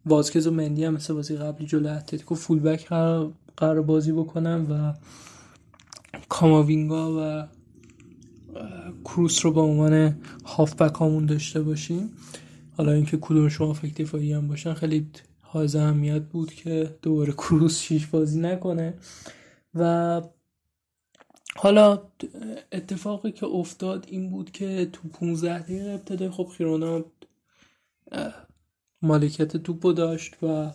وازکز 0.05 0.47
و 0.47 0.51
مندی 0.51 0.85
هم 0.85 0.93
مثل 0.93 1.13
بازی 1.13 1.35
قبلی 1.35 1.67
جلو 1.67 1.89
اتلتیکو 1.89 2.35
فولبک 2.35 2.87
قرار 3.57 3.81
بازی 3.81 4.11
بکنم 4.11 4.67
و 4.69 4.93
کاماوینگا 6.29 7.13
و 7.17 7.47
کروس 9.05 9.45
رو 9.45 9.51
به 9.51 9.61
عنوان 9.61 10.15
هافبک 10.45 11.01
همون 11.01 11.25
داشته 11.25 11.61
باشیم. 11.61 12.09
حالا 12.77 12.91
اینکه 12.91 13.17
کدوم 13.21 13.49
شما 13.49 13.73
فکر 13.73 14.03
دفاعی 14.03 14.33
هم 14.33 14.47
باشن 14.47 14.73
خیلی 14.73 15.07
حائز 15.41 15.75
اهمیت 15.75 16.21
بود 16.21 16.53
که 16.53 16.95
دوباره 17.01 17.33
کروس 17.33 17.79
شیش 17.79 18.07
بازی 18.07 18.39
نکنه. 18.39 18.93
و 19.75 20.21
حالا 21.55 22.01
اتفاقی 22.71 23.31
که 23.31 23.45
افتاد 23.45 24.05
این 24.09 24.29
بود 24.29 24.51
که 24.51 24.89
تو 24.93 25.07
15 25.07 25.59
دقیقه 25.59 25.89
ابتدای 25.89 26.29
خب 26.29 26.47
خیرونا 26.57 27.05
مالکیت 29.01 29.57
توپو 29.57 29.93
داشت 29.93 30.43
و 30.43 30.71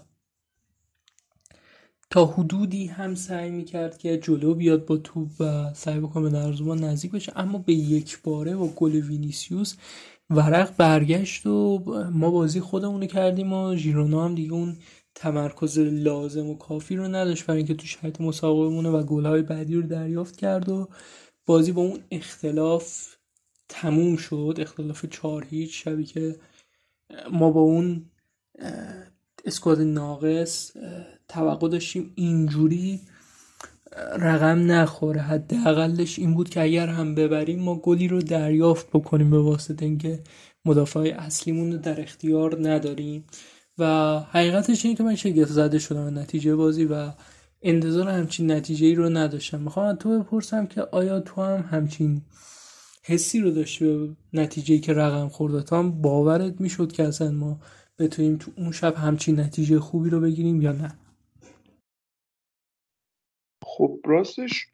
تا 2.10 2.26
حدودی 2.26 2.86
هم 2.86 3.14
سعی 3.14 3.50
می‌کرد 3.50 3.98
که 3.98 4.18
جلو 4.18 4.54
بیاد 4.54 4.86
با 4.86 4.96
توپ 4.96 5.28
و 5.40 5.74
سعی 5.74 6.00
بکنه 6.00 6.22
به 6.22 6.30
دروازه 6.30 6.64
نزدیک 6.64 7.10
بشه. 7.10 7.32
اما 7.36 7.58
به 7.58 7.72
یک 7.72 8.22
باره 8.22 8.56
با 8.56 8.66
گل 8.66 8.94
وینیسیوس 8.94 9.76
ورق 10.30 10.76
برگشت 10.76 11.46
و 11.46 11.78
ما 12.12 12.30
بازی 12.30 12.60
خودمونو 12.60 13.06
کردیم 13.06 13.52
و 13.52 13.76
ژیرونا 13.76 14.24
هم 14.24 14.34
دیگه 14.34 14.52
اون 14.52 14.76
تمرکز 15.18 15.78
لازم 15.78 16.46
و 16.46 16.54
کافی 16.54 16.96
رو 16.96 17.08
نداشت 17.08 17.46
برای 17.46 17.58
اینکه 17.58 17.74
تو 17.74 17.86
شرط 17.86 18.20
مسابقه 18.20 18.74
مونه 18.74 18.88
و 18.88 19.02
گلهای 19.02 19.42
بعدی 19.42 19.74
رو 19.74 19.82
دریافت 19.82 20.36
کرد 20.36 20.68
و 20.68 20.88
بازی 21.46 21.72
با 21.72 21.82
اون 21.82 22.00
اختلاف 22.10 23.14
تموم 23.68 24.16
شد. 24.16 24.54
اختلاف 24.58 25.06
چهار 25.06 25.46
هیچ 25.50 25.84
شبی 25.84 26.04
که 26.04 26.36
ما 27.32 27.50
با 27.50 27.60
اون 27.60 28.04
اسکواد 29.44 29.80
ناقص 29.80 30.72
توقع 31.28 31.68
داشتیم 31.68 32.12
اینجوری 32.14 33.00
رقم 34.18 34.72
نخوره. 34.72 35.20
حداقلش 35.20 36.18
این 36.18 36.34
بود 36.34 36.48
که 36.48 36.62
اگر 36.62 36.86
هم 36.86 37.14
ببریم 37.14 37.60
ما 37.60 37.74
گلی 37.74 38.08
رو 38.08 38.22
دریافت 38.22 38.88
بکنیم 38.88 39.30
به 39.30 39.38
واسطه 39.38 39.86
اینکه 39.86 40.20
مدافع 40.64 41.14
اصلیمون 41.18 41.72
رو 41.72 41.78
در 41.78 42.00
اختیار 42.00 42.68
نداریم. 42.68 43.24
و 43.78 43.84
حقیقتش 44.20 44.84
اینه 44.84 44.96
که 44.96 45.02
من 45.02 45.14
شگفت 45.14 45.52
زده 45.52 45.78
شدم 45.78 46.18
نتیجه 46.18 46.56
بازی 46.56 46.84
و 46.84 47.10
انتظار 47.62 48.08
همچین 48.08 48.50
نتیجه 48.50 48.86
ای 48.86 48.94
رو 48.94 49.08
نداشتم. 49.08 49.60
می‌خوام 49.60 49.96
تو 49.96 50.18
بپرسم 50.18 50.66
که 50.66 50.82
آیا 50.82 51.20
تو 51.20 51.42
هم 51.42 51.60
همچین 51.70 52.22
حسی 53.02 53.40
رو 53.40 53.50
داشتی 53.50 53.84
به 53.84 54.16
نتیجه 54.32 54.78
که 54.78 54.92
رقم 54.92 55.28
خورده 55.28 55.62
تا 55.62 55.78
هم 55.78 56.02
باورت 56.02 56.60
می‌شد 56.60 56.92
که 56.92 57.04
اصلا 57.04 57.30
ما 57.30 57.60
بتونیم 57.98 58.36
تو 58.36 58.50
اون 58.56 58.72
شب 58.72 58.94
همچین 58.94 59.40
نتیجه 59.40 59.80
خوبی 59.80 60.10
رو 60.10 60.20
بگیریم 60.20 60.62
یا 60.62 60.72
نه؟ 60.72 60.98
خب 63.62 64.00
راستش 64.04 64.66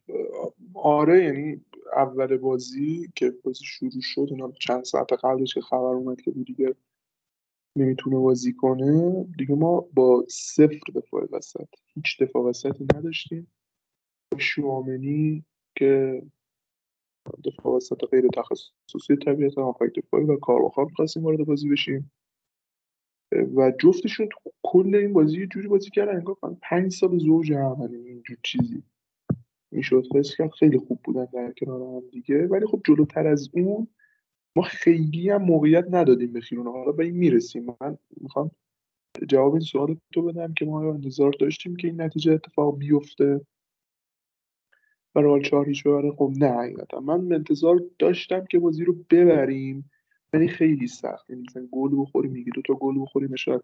آره 0.73 1.23
یعنی 1.23 1.61
اول 1.95 2.37
بازی 2.37 3.11
که 3.15 3.33
بازی 3.43 3.65
شروع 3.65 3.91
شد 4.01 4.27
اینا 4.31 4.51
چند 4.51 4.83
ساعت 4.83 5.13
قبلش 5.13 5.53
که 5.53 5.61
خبر 5.61 5.93
اومد 5.93 6.21
که 6.21 6.31
دیگه 6.31 6.75
نمی‌تونه 7.75 8.17
بازی 8.17 8.53
کنه 8.53 9.23
دیگه 9.37 9.55
ما 9.55 9.85
با 9.93 10.25
صفر 10.29 10.79
دفاع 10.95 11.27
وسط 11.31 11.67
هیچ 11.93 12.21
دفاع 12.21 12.43
وسطی 12.43 12.87
نداشتیم. 12.95 13.51
شوامنی 14.37 15.45
که 15.77 16.21
دفاع 17.45 17.75
وسط 17.75 18.05
غیر 18.11 18.27
تخصصی 18.27 19.15
طبیعتا 19.25 19.65
هافک 19.65 19.99
دفاعی 19.99 20.25
و 20.25 20.35
کارواخال 20.35 20.89
خواستیم 20.95 21.23
وارد 21.23 21.45
بازی 21.45 21.69
بشیم. 21.69 22.11
و 23.55 23.71
جفتشون 23.79 24.29
تو 24.31 24.51
کل 24.63 24.95
این 24.95 25.13
بازی 25.13 25.39
یه 25.39 25.47
جوری 25.47 25.67
بازی 25.67 25.89
کردن 25.89 26.15
انگار 26.15 26.35
پنج 26.61 26.91
سال 26.91 27.19
زوج 27.19 27.53
هم 27.53 27.81
اینجور 27.81 28.37
چیزی 28.43 28.83
می‌شد. 29.71 30.03
حس 30.15 30.35
کرد 30.35 30.51
خیلی 30.51 30.77
خوب 30.77 30.99
بودن 31.03 31.27
در 31.33 31.53
کنار 31.57 31.81
هم 31.81 32.09
دیگه. 32.11 32.47
ولی 32.47 32.65
خب 32.65 32.81
جلوتر 32.85 33.27
از 33.27 33.49
اون 33.53 33.87
ما 34.55 34.63
خیلی 34.63 35.29
هم 35.29 35.41
موقعیت 35.41 35.85
ندادیم 35.89 36.33
به 36.33 36.41
خیرون 36.41 36.67
حالا 36.67 36.91
به 36.91 37.03
این 37.03 37.15
می‌رسیم. 37.15 37.65
من 37.81 37.97
می‌خوام 38.21 38.51
جواب 39.29 39.53
این 39.53 39.61
سوال 39.61 39.97
تو 40.13 40.21
بدم 40.21 40.53
که 40.53 40.65
ما 40.65 40.93
انتظار 40.93 41.31
داشتیم 41.39 41.75
که 41.75 41.87
این 41.87 42.01
نتیجه 42.01 42.33
اتفاق 42.33 42.77
بیفته. 42.77 43.41
و 45.15 45.19
رال 45.19 45.41
چهار 45.41 45.67
هیچ 45.67 45.83
ببره. 45.83 46.11
خب 46.11 46.31
نه 46.37 46.49
حقیقتا. 46.49 46.99
من 46.99 47.33
انتظار 47.33 47.81
داشتم 47.99 48.45
که 48.45 48.59
بازی 48.59 48.83
رو 48.83 48.95
ببریم 49.09 49.91
ولی 50.33 50.47
خیلی 50.47 50.87
سخت. 50.87 51.29
یعنی 51.29 51.41
مثلا 51.41 51.67
گل 51.71 52.01
بخوریم 52.01 52.31
میگی 52.31 52.51
دو 52.55 52.61
تا 52.61 52.73
گل 52.73 53.01
بخوریم 53.01 53.35
شاید 53.35 53.61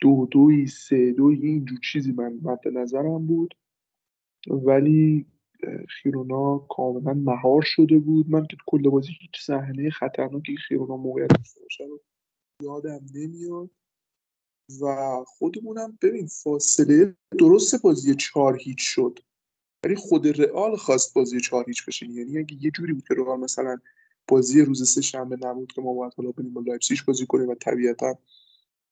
دو 0.00 0.28
دوی 0.30 0.66
سه 0.66 1.12
دوی 1.12 1.46
اینجور 1.46 1.78
چیزی 1.78 2.12
من 2.12 2.38
مد 2.42 2.68
نظرم 2.68 3.26
بود. 3.26 3.54
ولی 4.48 5.26
خیرونا 5.88 6.58
کاملا 6.58 7.14
مهار 7.14 7.62
شده 7.62 7.98
بود. 7.98 8.30
من 8.30 8.46
که 8.46 8.56
کل 8.66 8.90
بازی 8.90 9.12
هیچ 9.20 9.40
صحنه 9.40 9.90
خطرناکی 9.90 10.56
خیرونا 10.56 10.96
موقعیت 10.96 11.28
داشته 11.28 11.84
رو 11.86 12.00
یادم 12.62 13.00
نمیاد. 13.14 13.70
و 14.82 15.24
خودمونم 15.26 15.98
ببین 16.02 16.26
فاصله 16.26 17.16
درست 17.38 17.82
بازی 17.82 18.14
چهار 18.14 18.58
هیچ 18.58 18.80
شد 18.80 19.18
ولی 19.84 19.94
خود 19.94 20.40
رئال 20.40 20.76
خواست 20.76 21.14
بازی 21.14 21.40
چهار 21.40 21.64
هیچ 21.66 21.86
بشه. 21.86 22.06
یعنی 22.06 22.38
اگه 22.38 22.64
یه 22.64 22.70
جوری 22.70 22.92
بود 22.92 23.08
که 23.08 23.14
رئال 23.14 23.40
مثلا 23.40 23.78
بازی 24.28 24.62
روز 24.62 24.90
سه 24.90 25.00
شنبه 25.00 25.36
نبود 25.42 25.72
که 25.72 25.82
ما 25.82 25.94
باید 25.94 26.14
حالا 26.14 26.30
بریم 26.30 26.54
با 26.54 26.60
لایپزیگ 26.60 26.98
بازی 27.06 27.26
کنیم 27.26 27.48
و 27.48 27.54
طبیعتا 27.54 28.18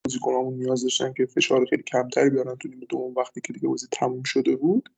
بازیکنامون 0.05 0.53
نیاز 0.53 0.83
داشتن 0.83 1.13
که 1.13 1.25
فشار 1.25 1.65
خیلی 1.65 1.83
کمتری 1.83 2.29
بیارن 2.29 2.55
تو 2.55 2.67
نیمه 2.67 2.85
دوم 2.85 3.15
وقتی 3.15 3.41
که 3.41 3.53
دیگه 3.53 3.67
بازی 3.67 3.87
تموم 3.91 4.23
شده 4.23 4.55
بود. 4.55 4.89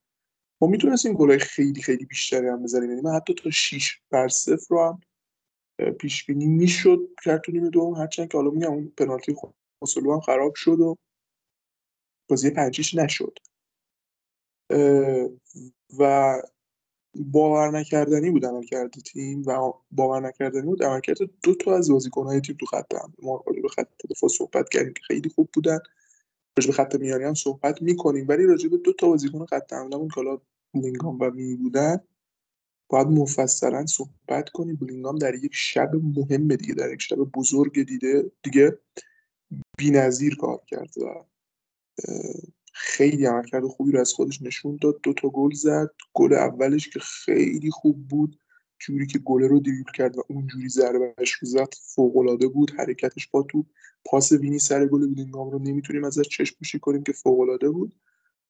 ما 0.60 0.68
می‌تونستیم 0.68 1.12
گلای 1.12 1.38
خیلی 1.38 1.82
خیلی 1.82 2.04
بیشتری 2.04 2.48
هم 2.48 2.62
بزنیم. 2.62 2.90
یعنی 2.90 3.02
من 3.02 3.14
حتی 3.14 3.34
تا 3.34 3.50
6 3.50 4.00
بر 4.10 4.28
صفر 4.28 4.66
رو 4.68 4.84
هم 4.88 5.00
پیش 5.92 6.26
بینی 6.26 6.46
می‌شد 6.46 6.98
کرد 7.24 7.40
تو 7.40 7.52
نیمه 7.52 7.70
دوم. 7.70 7.94
هرچند 7.94 8.28
که 8.28 8.38
حالا 8.38 8.50
میگم 8.50 8.72
اون 8.72 8.92
پنالتی 8.98 9.34
خوسلو 9.78 10.12
هم 10.12 10.20
خراب 10.20 10.54
شد 10.54 10.80
و 10.80 10.96
بازی 12.30 12.50
پنجیش 12.50 12.94
نشد. 12.94 13.38
و 15.98 16.34
باور 17.14 17.70
نکردنی 17.78 18.30
بود 18.30 18.46
عملکرد 18.46 18.90
تیم 18.90 19.42
و 19.46 19.72
باور 19.90 20.20
نکردنی 20.20 20.62
بود 20.62 20.82
عملکرد 20.82 21.18
دو 21.42 21.54
تا 21.54 21.76
از 21.76 21.90
بازیکن‌های 21.90 22.40
تیم 22.40 22.56
تو 22.60 22.66
خط 22.66 22.94
هم. 22.94 23.14
ما 23.22 23.44
به 23.62 23.68
خط 23.68 23.88
دفاع 24.10 24.30
صحبت 24.30 24.68
کردیم 24.68 24.92
که 24.92 25.02
خیلی 25.06 25.28
خوب 25.28 25.50
بودن. 25.54 25.78
راجع 26.58 26.66
به 26.66 26.72
خط 26.72 26.94
میانی 26.94 27.24
هم 27.24 27.34
صحبت 27.34 27.82
می‌کنیم. 27.82 28.26
ولی 28.28 28.46
راجع 28.46 28.68
به 28.68 28.76
دو 28.76 28.92
تا 28.92 29.06
بازیکن 29.06 29.46
خط 29.46 29.72
حملهمون 29.72 30.08
که 30.08 30.14
حالا 30.16 30.40
بلینگام 30.74 31.18
و 31.20 31.30
می 31.30 31.56
بودن 31.56 32.00
باید 32.88 33.06
مفصلا 33.06 33.86
صحبت 33.86 34.48
کنیم. 34.48 34.76
بلینگام 34.76 35.18
در 35.18 35.34
یک 35.34 35.54
شب 35.54 35.90
مهم 35.94 36.48
دیگه 36.48 36.74
در 36.74 36.92
یک 36.92 37.02
شب 37.02 37.16
بزرگ 37.16 37.82
دیده 37.82 38.30
دیگه 38.42 38.78
بی‌نظیر 39.78 40.36
کار 40.36 40.60
کرد 40.66 40.98
و 40.98 41.24
خیلی 42.72 43.26
عملکرد 43.26 43.66
خوبی 43.66 43.92
رو 43.92 44.00
از 44.00 44.12
خودش 44.12 44.42
نشون 44.42 44.78
داد. 44.82 45.00
دو 45.02 45.12
تا 45.12 45.28
گل 45.28 45.54
زد. 45.54 45.90
گل 46.14 46.32
اولش 46.32 46.88
که 46.88 47.00
خیلی 47.00 47.70
خوب 47.70 48.08
بود. 48.08 48.38
جوری 48.78 49.06
که 49.06 49.18
گلر 49.18 49.42
رو 49.42 49.60
دریبل 49.60 49.92
کرد 49.94 50.18
و 50.18 50.22
اونجوری 50.28 50.68
ضربهش 50.68 51.30
رو 51.32 51.48
زد 51.48 51.74
فوق‌العاده 51.94 52.48
بود. 52.48 52.70
حرکتش 52.70 53.28
با 53.28 53.42
تو 53.42 53.64
پاس 54.04 54.32
وینی 54.32 54.58
سر 54.58 54.86
گل 54.86 55.02
بلینگام 55.02 55.50
رو 55.50 55.58
نمی‌تونیم 55.58 56.04
ازش 56.04 56.28
چشم 56.28 56.56
پوشی 56.58 56.78
کنیم 56.78 57.02
که 57.02 57.12
فوق‌العاده 57.12 57.70
بود. 57.70 57.96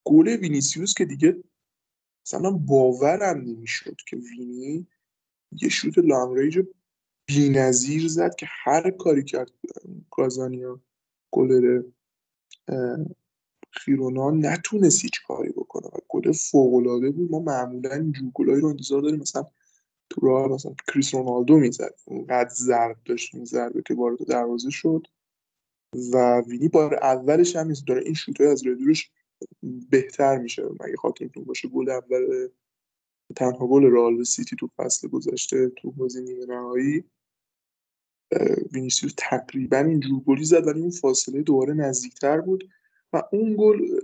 گل 0.04 0.28
وینیسیوس 0.28 0.94
که 0.94 1.04
دیگه 1.04 1.36
مثلا 2.26 2.50
باورم 2.50 3.40
نمی‌شد 3.40 3.96
که 4.08 4.16
وینی 4.16 4.86
یه 5.62 5.68
شوت 5.68 5.98
long 5.98 6.38
range 6.38 6.59
بی‌نظیر 7.26 8.08
زد 8.08 8.34
که 8.34 8.46
هر 8.48 8.90
کاری 8.90 9.24
کرد. 9.24 9.50
کازانیا 10.10 10.80
گلر 11.30 11.82
خیرونا 13.70 14.30
نتونست 14.30 15.02
هیچ 15.02 15.22
کاری 15.26 15.52
بکنه 15.52 15.86
و 15.86 15.98
گل 16.08 16.32
فوق‌العاده 16.32 17.10
بود. 17.10 17.30
ما 17.30 17.38
معمولا 17.38 17.94
اینجور 17.94 18.60
رو 18.60 18.66
انتظار 18.66 19.02
داریم. 19.02 19.20
مثلا 19.20 19.44
تو 20.11 20.27
راه 20.27 20.49
مثلا 20.49 20.75
کریس 20.92 21.14
رونالدو 21.14 21.59
می‌زد. 21.59 21.95
اونقدر 22.05 22.51
ضرب 22.55 22.97
داشت 23.05 23.45
ضربه 23.45 23.83
که 23.83 23.95
وارد 23.95 24.27
دروازه 24.29 24.71
شد. 24.71 25.07
و 26.12 26.40
وینی 26.40 26.69
بار 26.69 26.95
اولش 26.95 27.57
هم 27.57 27.73
داره 27.87 28.03
این 28.05 28.14
شوتای 28.14 28.47
از 28.47 28.66
ردورش 28.66 29.11
بهتر 29.90 30.38
میشه. 30.38 30.62
مگه 30.62 30.97
خاطرتون 30.97 31.45
باشه 31.45 31.69
گل 31.69 31.90
اول 31.90 32.49
تنها 33.37 33.66
گل 33.66 33.85
رئال 33.85 34.25
سیتی 34.25 34.57
تو 34.57 34.71
فصل 34.77 35.09
گذشته 35.09 35.69
تو 35.69 35.90
بازی 35.90 36.23
نیمه 36.23 36.47
نهایی 36.47 37.05
وینیسیوس 38.73 39.14
تقریبا 39.16 39.77
اینجور 39.77 40.21
گلی 40.21 40.45
زد 40.45 40.66
ولی 40.66 40.81
اون 40.81 40.90
فاصله 40.90 41.42
دوباره 41.42 41.75
نزدیکتر 41.75 42.40
بود. 42.40 42.71
و 43.12 43.23
اون 43.33 43.57
گل 43.59 44.01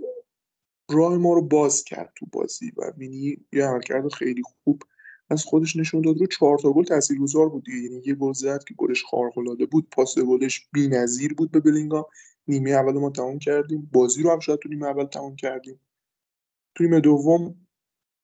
راه 0.91 1.17
ما 1.17 1.33
رو 1.33 1.41
باز 1.41 1.83
کرد 1.83 2.13
تو 2.15 2.25
بازی. 2.31 2.71
و 2.77 2.91
وینی 2.97 3.37
یه 3.53 3.65
عملکرد 3.65 4.13
خیلی 4.13 4.41
خوب 4.43 4.83
از 5.33 5.43
خودش 5.43 5.75
نشون 5.75 6.01
داد 6.01 6.17
رو 6.17 6.27
چهار 6.27 6.57
تا 6.57 6.73
گل 6.73 6.83
تاثیرگذار 6.83 7.49
بود 7.49 7.63
دیگه. 7.63 7.77
یعنی 7.77 8.01
یه 8.05 8.15
گل 8.15 8.33
زد 8.33 8.63
که 8.63 8.73
گلش 8.77 9.03
خارق 9.03 9.33
بود 9.71 9.89
پاس 9.91 10.19
گلش 10.19 10.67
بی‌نظیر 10.73 11.33
بود 11.33 11.51
به 11.51 11.59
بلینگام. 11.59 12.05
نیمه 12.47 12.69
اول 12.69 12.93
ما 12.93 13.09
تمام 13.09 13.39
کردیم. 13.39 13.89
بازی 13.93 14.23
رو 14.23 14.31
هم 14.31 14.39
شاید 14.39 14.59
تو 14.59 14.69
نیمه 14.69 14.87
اول 14.87 15.05
تمام 15.05 15.35
کردیم. 15.35 15.79
تو 16.75 16.83
نیمه 16.83 16.99
دوم 16.99 17.55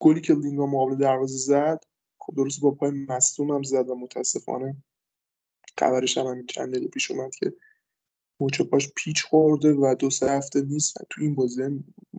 گلی 0.00 0.20
که 0.20 0.34
لینگام 0.34 0.70
مقابل 0.70 0.96
دروازه 0.96 1.38
زد 1.38 1.84
خب 2.18 2.34
درست 2.36 2.60
با 2.60 2.70
پای 2.70 2.90
مصدوم 2.90 3.50
هم 3.50 3.62
زد 3.62 3.88
و 3.88 3.94
متاسفانه 3.94 4.76
خبرش 5.78 6.18
هم 6.18 6.26
همین 6.26 6.46
چند 6.46 6.68
دقیقه 6.68 6.88
پیش 6.88 7.10
اومد 7.10 7.34
که 7.34 7.52
مچ 8.40 8.60
پاش 8.60 8.92
پیچ 8.96 9.24
خورده 9.24 9.72
و 9.72 9.94
دو 9.98 10.10
سه 10.10 10.30
هفته 10.30 10.60
نیست. 10.60 10.94
تو 11.10 11.22
این 11.22 11.34
بازی 11.34 11.62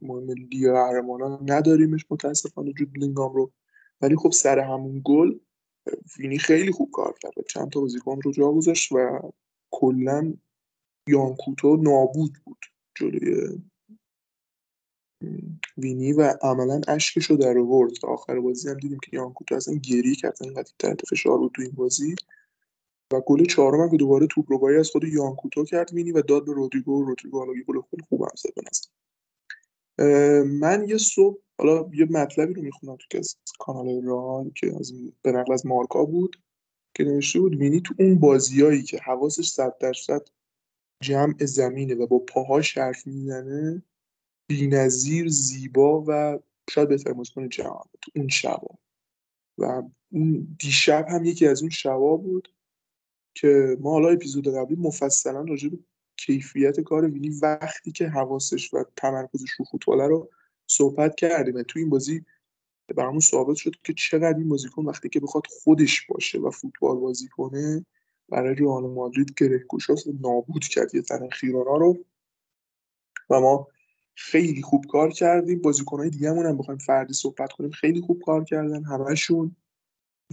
مهم 0.02 0.32
لیگ 0.32 0.72
قهرمانان 0.72 1.52
نداریمش 1.52 2.06
متاسفانه. 2.10 2.74
جود 2.74 2.98
لینگام 2.98 3.34
رو 3.34 3.52
ولی 4.02 4.16
خب 4.16 4.32
سر 4.32 4.60
همون 4.60 5.02
گل 5.06 5.40
وینی 6.20 6.38
خیلی 6.38 6.72
خوب 6.72 6.92
کار 6.92 7.16
کرد 7.22 7.34
چند 7.50 7.70
تا 7.70 7.80
بازیکن 7.80 8.22
رو 8.22 8.32
جا 8.32 8.52
گذاشت 8.52 8.92
و 8.92 9.20
کلا 9.72 10.34
یانکوتو 11.08 11.76
نابود 11.76 12.34
بود 12.46 12.66
جلوی 12.96 13.62
وینی 15.78 16.14
و 16.14 16.34
عملا 16.42 16.82
اشکش 16.88 17.26
رو 17.26 17.38
در 17.38 17.58
آورد. 17.58 17.92
آخر 18.04 18.40
بازی 18.40 18.70
هم 18.70 18.78
دیدیم 18.78 19.00
که 19.00 19.18
یانکوتو 19.18 19.56
اصلا 19.56 19.76
گریه 19.76 20.16
کرد 20.16 20.38
اینقدر 20.42 20.72
تحت 20.80 21.02
فشار 21.10 21.38
بود 21.38 21.52
تو 21.56 21.62
این 21.62 21.72
بازی. 21.72 22.16
و 23.14 23.22
گل 23.22 23.46
چهارم 23.46 23.90
که 23.90 23.98
دوباره 23.98 24.28
توپ 24.28 24.46
رو 24.52 24.80
از 24.80 24.90
خود 24.90 25.04
یانکوتو 25.04 25.66
کرد 25.66 25.94
وینی 25.94 26.12
و 26.12 26.22
داد 26.22 26.46
به 26.46 26.54
رودریگو. 26.54 27.04
رودریگو 27.04 27.40
حالا 27.40 27.54
گل 27.68 27.82
خیلی 27.92 28.04
خوب 28.10 28.22
هم 28.22 28.32
زد 28.38 28.82
من 30.46 30.86
یه 30.88 30.98
صبح 30.98 31.42
حالا 31.58 31.90
یه 31.94 32.06
مطلبی 32.10 32.54
رو 32.54 32.62
می‌خونم 32.62 32.98
تو 33.10 33.18
از 33.18 33.36
کانال 33.60 34.02
ران 34.04 34.52
که 34.56 34.76
از 34.80 34.94
به 35.22 35.32
نقل 35.32 35.54
از 35.54 35.66
مارکا 35.66 36.06
بود 36.06 36.42
که 36.96 37.04
نوشته 37.04 37.40
بود 37.40 37.56
وینی 37.56 37.82
تو 37.82 37.94
اون 38.00 38.20
بازیایی 38.20 38.84
که 38.84 38.98
حواسش 38.98 39.50
صد 39.50 39.78
درصد 39.78 40.28
جمع 41.04 41.46
زمینه 41.46 41.96
و 41.96 42.08
با 42.08 42.20
پاهاش 42.20 42.78
حرف 42.78 43.08
می‌زنه 43.08 43.84
بینظیر 44.50 45.28
زیبا 45.28 46.04
و 46.08 46.40
شاید 46.70 46.90
بهتر 46.90 47.14
بازیکن 47.14 47.50
جهان 47.50 47.90
تو 48.02 48.12
اون 48.16 48.28
شبا. 48.28 48.78
و 49.58 49.84
اون 50.12 50.56
دیشب 50.60 51.06
هم 51.10 51.26
یکی 51.26 51.48
از 51.48 51.62
اون 51.62 51.70
شبا 51.70 52.18
بود 52.18 52.56
که 53.36 53.78
ما 53.80 53.92
حالا 53.92 54.10
اپیزود 54.10 54.48
قبلی 54.48 54.76
مفصلا 54.76 55.42
راجع 55.42 55.70
به 55.70 55.78
کیفیت 56.26 56.80
کار 56.80 57.10
وینی 57.10 57.30
وقتی 57.30 57.92
که 57.92 58.08
حواسش 58.08 58.74
و 58.74 58.84
تمرکزش 58.96 59.52
رو 59.52 59.66
فوتباله 59.66 60.08
رو 60.08 60.30
صحبت 60.68 61.16
کردیم. 61.16 61.64
تو 61.64 61.80
این 61.80 61.90
بازی 61.90 62.26
برامون 62.96 63.20
ثابت 63.20 63.56
شد 63.56 63.76
که 63.84 63.94
چقدر 63.94 64.38
این 64.38 64.50
بازیکن 64.50 64.86
وقتی 64.86 65.10
که 65.10 65.20
بخواد 65.20 65.44
خودش 65.64 66.08
باشه 66.08 66.40
و 66.40 66.50
فوتبال 66.50 66.98
بازی 66.98 67.28
کنه 67.28 67.86
برای 68.30 68.56
رئال 68.56 68.84
مادرید 68.84 69.34
گره 69.38 69.66
گشاست 69.70 70.08
نابود 70.22 70.64
کرد. 70.64 70.96
یه 70.96 71.02
تن 71.02 71.30
خیرانا 71.30 71.76
رو 71.76 71.98
و 73.30 73.40
ما 73.40 73.68
خیلی 74.16 74.62
خوب 74.62 74.86
کار 74.92 75.12
کردیم. 75.12 75.62
بازیکنهای 75.62 76.10
دیگه 76.10 76.30
هم 76.30 76.58
بخوایم 76.58 76.78
فردی 76.78 77.14
صحبت 77.14 77.52
کنیم. 77.52 77.72
خیلی 77.72 78.02
خوب 78.02 78.22
کار 78.26 78.44
کردن 78.44 78.84
همشون 78.84 79.56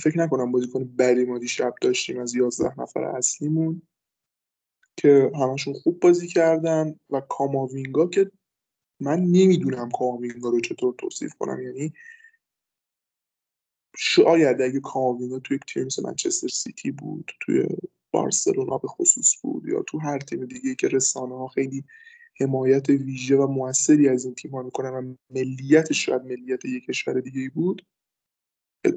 فکر 0.01 0.19
نکنم 0.19 0.53
بازیکن 0.53 0.85
بدی 0.85 1.25
ما 1.25 1.39
دیشب 1.39 1.75
داشتیم 1.81 2.21
از 2.21 2.35
11 2.35 2.81
نفر 2.81 3.05
اصلیمون. 3.05 3.83
که 4.99 5.31
همشون 5.35 5.75
خوب 5.75 6.01
بازی 6.01 6.27
کردن 6.27 7.01
و 7.11 7.21
کاماوینگا 7.21 8.07
که 8.07 8.31
من 9.01 9.21
نمی‌دونم 9.21 9.91
کاماوینگا 9.91 10.49
رو 10.49 10.61
چطور 10.61 10.95
توصیف 10.99 11.35
کنم. 11.35 11.63
یعنی 11.63 11.93
شاید 13.97 14.61
اگه 14.61 14.81
کاماوینگا 14.81 15.39
توی 15.39 15.59
تیم 15.59 15.85
مثل 15.85 16.03
منچستر 16.03 16.49
سیتی 16.49 16.91
بود 16.91 17.31
توی 17.41 17.67
بارسلونا 18.11 18.79
به 18.79 18.89
خصوص 18.89 19.35
بود 19.43 19.67
یا 19.67 19.83
تو 19.83 19.99
هر 19.99 20.19
تیم 20.19 20.45
دیگه 20.45 20.75
که 20.75 20.89
رسانه 20.89 21.35
ها 21.35 21.49
خیلی 21.49 21.85
حمایت 22.41 22.89
ویژه 22.89 23.37
و 23.37 23.47
موثری 23.47 24.09
از 24.09 24.25
این 24.25 24.35
تیم 24.35 24.51
ها 24.51 24.63
می‌کنن 24.63 24.91
و 24.91 25.15
ملیتش 25.31 26.07
شاید 26.07 26.23
ملیت 26.23 26.65
یک 26.65 26.87
کشور 26.87 27.21
دیگه 27.21 27.51
بود 27.55 27.87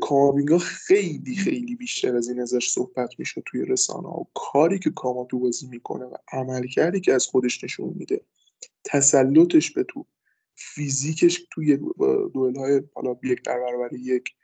کاماوینگا 0.01 0.57
خیلی 0.57 1.35
خیلی 1.35 1.75
بیشتر 1.75 2.15
از 2.15 2.29
این 2.29 2.41
ازش 2.41 2.69
صحبت 2.69 3.09
میشه 3.17 3.43
توی 3.45 3.65
رسانه 3.65 4.07
ها 4.07 4.19
و 4.19 4.27
کاری 4.33 4.79
که 4.79 4.89
کاما 4.89 5.25
تو 5.25 5.39
بازی 5.39 5.67
می‌کنه 5.67 6.05
و 6.05 6.15
عملکردی 6.31 6.99
که 6.99 7.13
از 7.13 7.25
خودش 7.25 7.63
نشون 7.63 7.93
میده 7.97 8.21
تسلطش 8.83 9.71
به 9.71 9.83
تو 9.83 10.05
فیزیکش 10.55 11.45
توی 11.51 11.77
دوئل 12.33 12.55
های 12.55 12.81
حالا 12.93 13.15
یک 13.23 13.43
در 13.43 13.59
برابر 13.59 13.93
یک 13.93 14.35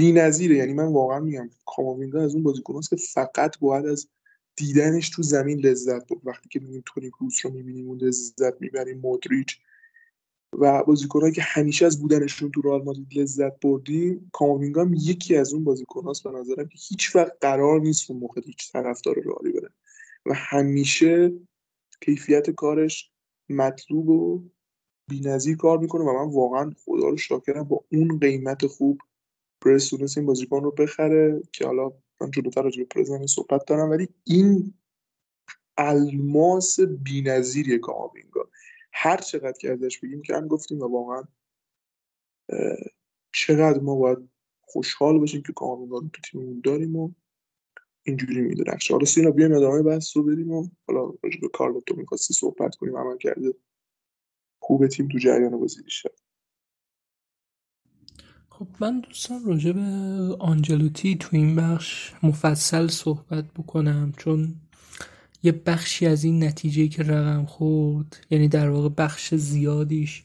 نظیره 0.00 0.56
یعنی 0.56 0.74
من 0.74 0.86
واقعا 0.86 1.20
میگم 1.20 1.50
کاماوینگا 1.66 2.22
از 2.22 2.34
اون 2.34 2.42
بازیکناست 2.42 2.90
که 2.90 2.96
فقط 2.96 3.58
باید 3.58 3.86
از 3.86 4.08
دیدنش 4.56 5.10
تو 5.10 5.22
زمین 5.22 5.58
لذت 5.58 6.08
بود 6.08 6.22
وقتی 6.24 6.48
که 6.48 6.58
می‌بینیم 6.58 6.82
تونی 6.86 7.10
کروس 7.10 7.46
رو 7.46 7.52
می‌بینیم 7.52 7.88
اون 7.88 7.98
لذت 7.98 8.60
می‌بریم 8.60 8.98
مودریچ 8.98 9.58
و 10.58 10.82
بازیکنهایی 10.84 11.32
که 11.32 11.42
همیشه 11.42 11.86
از 11.86 12.00
بودنشون 12.00 12.50
تو 12.50 12.60
رئال 12.60 12.82
مادرید 12.82 13.18
لذت 13.18 13.60
بردیم 13.60 14.30
کاماوینگا 14.32 14.80
هم 14.80 14.94
یکی 14.94 15.36
از 15.36 15.52
اون 15.52 15.64
بازیکناست 15.64 16.24
به 16.24 16.30
نظرم 16.30 16.68
که 16.68 16.78
هیچ 16.88 17.16
وقت 17.16 17.32
قرار 17.40 17.80
نیست 17.80 18.10
اون 18.10 18.20
موقع 18.20 18.40
هیچ 18.44 18.72
طرفدار 18.72 19.14
رئالی 19.24 19.52
بره. 19.52 19.70
و 20.26 20.34
همیشه 20.34 21.32
کیفیت 22.00 22.50
کارش 22.50 23.10
مطلوب 23.48 24.08
و 24.08 24.42
بی‌نظیر 25.08 25.56
کار 25.56 25.78
می‌کنه 25.78 26.04
و 26.04 26.24
من 26.24 26.32
واقعا 26.32 26.72
خدا 26.84 27.08
رو 27.08 27.16
شاکرم 27.16 27.64
با 27.64 27.84
اون 27.92 28.18
قیمت 28.18 28.66
خوب 28.66 29.00
تونست 29.90 30.18
این 30.18 30.26
بازیکن 30.26 30.62
رو 30.62 30.70
بخره 30.70 31.42
که 31.52 31.66
حالا 31.66 31.92
من 32.20 32.30
جلوتر 32.30 32.62
راجع 32.62 32.84
به 32.94 33.26
صحبت 33.26 33.64
دارم 33.66 33.90
ولی 33.90 34.08
این 34.24 34.74
الماس 35.76 36.80
بی‌نظیریه 36.80 37.78
کاماوینگا 37.78 38.48
هر 38.92 39.16
چقدر 39.16 39.58
که 39.60 39.72
ازش 39.72 39.98
بگیم 39.98 40.22
کم 40.22 40.48
گفتیم 40.48 40.80
و 40.80 40.84
واقعا 40.84 41.22
چقدر 43.34 43.80
ما 43.80 43.96
باید 43.96 44.18
خوشحال 44.60 45.18
باشیم 45.18 45.42
که 45.42 45.52
کاماوینگا 45.52 45.98
رو 45.98 46.08
تو 46.08 46.22
تیممون 46.22 46.60
داریم 46.64 46.96
و 46.96 47.12
اینجوری 48.02 48.40
میدرخشه 48.40 48.94
حالا 48.94 49.04
سینا 49.04 49.30
بیایم 49.30 49.52
ادامه 49.52 49.82
بحث 49.82 50.16
رو 50.16 50.22
بریم 50.22 50.50
و 50.50 50.68
حالا 50.88 51.00
راجع 51.22 51.40
به 51.40 51.48
کارلوتو 51.48 51.96
می‌خواستی 51.96 52.34
صحبت 52.34 52.74
کنیم 52.74 52.96
عمل 52.96 53.18
کرده 53.18 53.54
خوب 54.58 54.86
تیم 54.86 55.08
تو 55.08 55.18
جریان 55.18 55.60
بازی 55.60 55.82
بیشتر. 55.82 56.10
خب 58.50 58.66
من 58.80 59.00
دوستان 59.00 59.44
راجع 59.44 59.72
به 59.72 59.80
آنجلوتی 60.38 61.16
تو 61.16 61.28
این 61.32 61.56
بخش 61.56 62.12
مفصل 62.22 62.86
صحبت 62.86 63.44
بکنم 63.44 64.12
چون 64.16 64.54
یه 65.42 65.52
بخشی 65.52 66.06
از 66.06 66.24
این 66.24 66.44
نتیجه 66.44 66.88
که 66.88 67.02
رقم 67.02 67.44
خورد 67.44 68.26
یعنی 68.30 68.48
در 68.48 68.68
واقع 68.68 68.88
بخش 68.88 69.34
زیادیش 69.34 70.22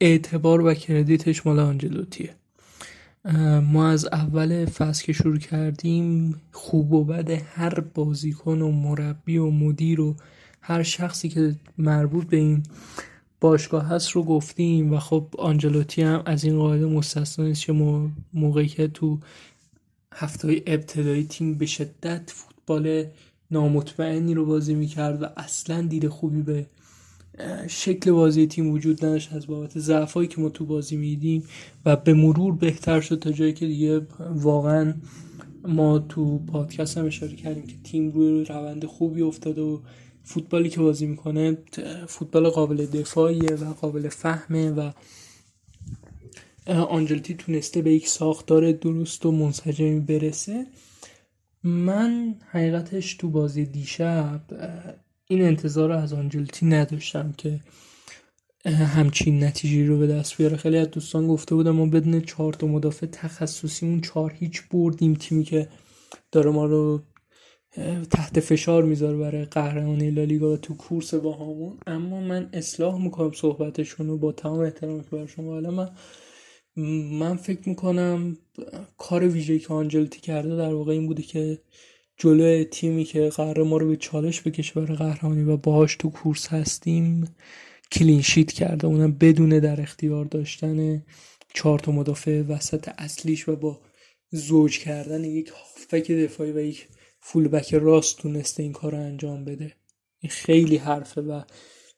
اعتبار 0.00 0.66
و 0.66 0.74
کردیتش 0.74 1.46
مال 1.46 1.58
آنجلوتیه. 1.58 2.34
ما 3.62 3.88
از 3.88 4.06
اول 4.06 4.64
فصل 4.64 5.04
که 5.04 5.12
شروع 5.12 5.38
کردیم 5.38 6.40
خوب 6.52 6.92
و 6.92 7.04
بد 7.04 7.30
هر 7.30 7.80
بازیکن 7.80 8.60
و 8.62 8.70
مربی 8.70 9.36
و 9.36 9.50
مدیر 9.50 10.00
و 10.00 10.16
هر 10.60 10.82
شخصی 10.82 11.28
که 11.28 11.56
مربوط 11.78 12.26
به 12.26 12.36
این 12.36 12.62
باشگاه 13.40 13.86
هست 13.86 14.10
رو 14.10 14.22
گفتیم 14.22 14.92
و 14.92 14.98
خب 14.98 15.28
آنجلوتی 15.38 16.02
هم 16.02 16.22
از 16.26 16.44
این 16.44 16.58
قاعده 16.58 16.86
مستثنا 16.86 17.46
نیست 17.46 17.66
که 17.66 17.72
موقعی 18.32 18.68
که 18.68 18.88
تو 18.88 19.18
هفته 20.14 20.62
ابتدایی 20.66 21.24
تیم 21.24 21.54
به 21.54 21.66
شدت 21.66 22.32
فوتبال 22.66 23.04
نامطمئنی 23.50 24.34
رو 24.34 24.46
بازی 24.46 24.74
می‌کرد 24.74 25.22
و 25.22 25.26
اصلا 25.36 25.82
دید 25.82 26.08
خوبی 26.08 26.42
به 26.42 26.66
شکل 27.68 28.12
بازی 28.12 28.46
تیم 28.46 28.70
وجود 28.70 29.04
نداشت. 29.04 29.32
از 29.32 29.46
بابت 29.46 29.78
ضعفایی 29.78 30.28
که 30.28 30.40
ما 30.40 30.48
تو 30.48 30.66
بازی 30.66 30.96
میدیم 30.96 31.44
و 31.86 31.96
به 31.96 32.14
مرور 32.14 32.54
بهتر 32.54 33.00
شد 33.00 33.18
تا 33.18 33.32
جایی 33.32 33.52
که 33.52 33.66
دیگه 33.66 34.06
واقعا 34.34 34.94
ما 35.68 35.98
تو 35.98 36.38
پادکست 36.38 36.98
هم 36.98 37.06
اشاره 37.06 37.36
کردیم 37.36 37.66
که 37.66 37.74
تیم 37.84 38.10
روی 38.10 38.44
روند 38.44 38.84
خوبی 38.84 39.22
افتاده 39.22 39.62
و 39.62 39.78
فوتبالی 40.24 40.68
که 40.68 40.80
بازی 40.80 41.06
می‌کنه 41.06 41.58
فوتبال 42.08 42.48
قابل 42.48 42.86
دفاعیه 42.86 43.54
و 43.54 43.72
قابل 43.72 44.08
فهمه 44.08 44.70
و 44.70 44.90
آنجلتی 46.66 47.34
تونسته 47.34 47.82
به 47.82 47.92
یک 47.94 48.08
ساختار 48.08 48.72
درست 48.72 49.26
و 49.26 49.32
منسجمی 49.32 50.00
برسه. 50.00 50.66
من 51.64 52.34
حقیقتش 52.50 53.14
تو 53.14 53.30
بازی 53.30 53.66
دیشب 53.66 54.40
این 55.26 55.42
انتظار 55.42 55.88
رو 55.88 55.98
از 55.98 56.12
آنجلتی 56.12 56.66
نداشتم 56.66 57.32
که 57.32 57.60
همچین 58.66 59.44
نتیجه 59.44 59.86
رو 59.86 59.98
به 59.98 60.06
دست 60.06 60.36
بیاره. 60.36 60.56
خیلی 60.56 60.76
از 60.76 60.90
دوستان 60.90 61.28
گفته 61.28 61.54
بودم 61.54 61.70
ما 61.70 61.86
بدون 61.86 62.20
چهار 62.20 62.52
تا 62.52 62.66
مدافع 62.66 63.06
تخصصیمون 63.06 64.00
چهار 64.00 64.32
هیچ 64.32 64.62
بردیم. 64.68 65.14
تیمی 65.14 65.44
که 65.44 65.68
داره 66.32 66.50
ما 66.50 66.66
رو 66.66 67.02
تحت 68.10 68.40
فشار 68.40 68.82
می‌ذاره 68.82 69.16
برای 69.16 69.44
قهرمانی 69.44 70.10
لالیگا 70.10 70.52
و 70.52 70.56
تو 70.56 70.74
کورس 70.74 71.14
با 71.14 71.36
همون 71.36 71.78
اما 71.86 72.20
من 72.20 72.48
اصلاح 72.52 73.02
می‌کنم 73.02 73.32
صحبتشون 73.32 74.06
رو 74.06 74.18
با 74.18 74.32
تمام 74.32 74.60
احترام 74.60 75.00
که 75.00 75.10
بر 75.10 75.26
شما 75.26 75.52
حالا 75.52 75.70
من. 75.70 75.90
من 76.76 77.36
فکر 77.36 77.68
می‌کنم 77.68 78.36
کار 78.98 79.28
ویژه‌ای 79.28 79.58
که 79.58 79.74
آنجلتی 79.74 80.20
کرده 80.20 80.56
در 80.56 80.74
واقع 80.74 80.92
این 80.92 81.06
بوده 81.06 81.22
که 81.22 81.58
جلوی 82.16 82.64
تیمی 82.64 83.04
که 83.04 83.28
قرار 83.28 83.62
ما 83.62 83.76
رو 83.76 83.88
به 83.88 83.96
چالش 83.96 84.40
بکشه 84.40 84.80
برای 84.80 84.96
قهرمانی 84.96 85.42
و 85.42 85.56
باهاش 85.56 85.96
تو 85.96 86.10
کورس 86.10 86.48
هستیم 86.48 87.36
کلینشیت 87.92 88.52
کرده. 88.52 88.86
اونم 88.86 89.12
بدون 89.12 89.48
در 89.58 89.80
اختیار 89.80 90.24
داشتن 90.24 91.04
چهار 91.54 91.78
تا 91.78 91.92
مدافع 91.92 92.42
وسط 92.42 92.90
اصلیش 92.98 93.48
و 93.48 93.56
با 93.56 93.80
زوج 94.30 94.78
کردن 94.78 95.24
یک 95.24 95.48
هافبک 95.48 96.10
دفاعی 96.10 96.52
و 96.52 96.60
یک 96.60 96.88
فولبک 97.20 97.74
راست 97.74 98.18
تونسته 98.18 98.62
این 98.62 98.72
کار 98.72 98.92
رو 98.92 98.98
انجام 98.98 99.44
بده. 99.44 99.72
این 100.20 100.30
خیلی 100.30 100.76
حرفه 100.76 101.20
و 101.20 101.42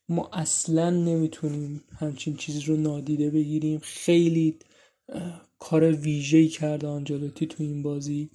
ما 0.08 0.30
اصلا 0.32 0.90
نمی‌تونیم 0.90 1.84
همچین 1.98 2.36
چیزی 2.36 2.60
رو 2.60 2.76
نادیده 2.76 3.30
بگیریم. 3.30 3.78
خیلی 3.82 4.58
کار 5.58 5.92
ویژه‌ای 5.92 6.48
کرده 6.48 6.86
آنجلوتی 6.86 7.46
تو 7.46 7.62
این 7.62 7.82
بازی 7.82 8.30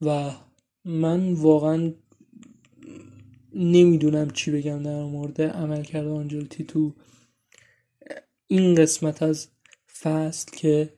و 0.00 0.30
من 0.84 1.32
واقعا 1.32 1.92
نمی‌دونم 3.54 4.30
چی 4.30 4.50
بگم 4.50 4.82
در 4.82 5.02
مورد 5.04 5.42
عمل 5.42 5.82
کرده 5.82 6.10
آنجلوتی 6.10 6.64
تو 6.64 6.94
این 8.46 8.74
قسمت 8.74 9.22
از 9.22 9.48
فصل 10.00 10.52
که 10.56 10.92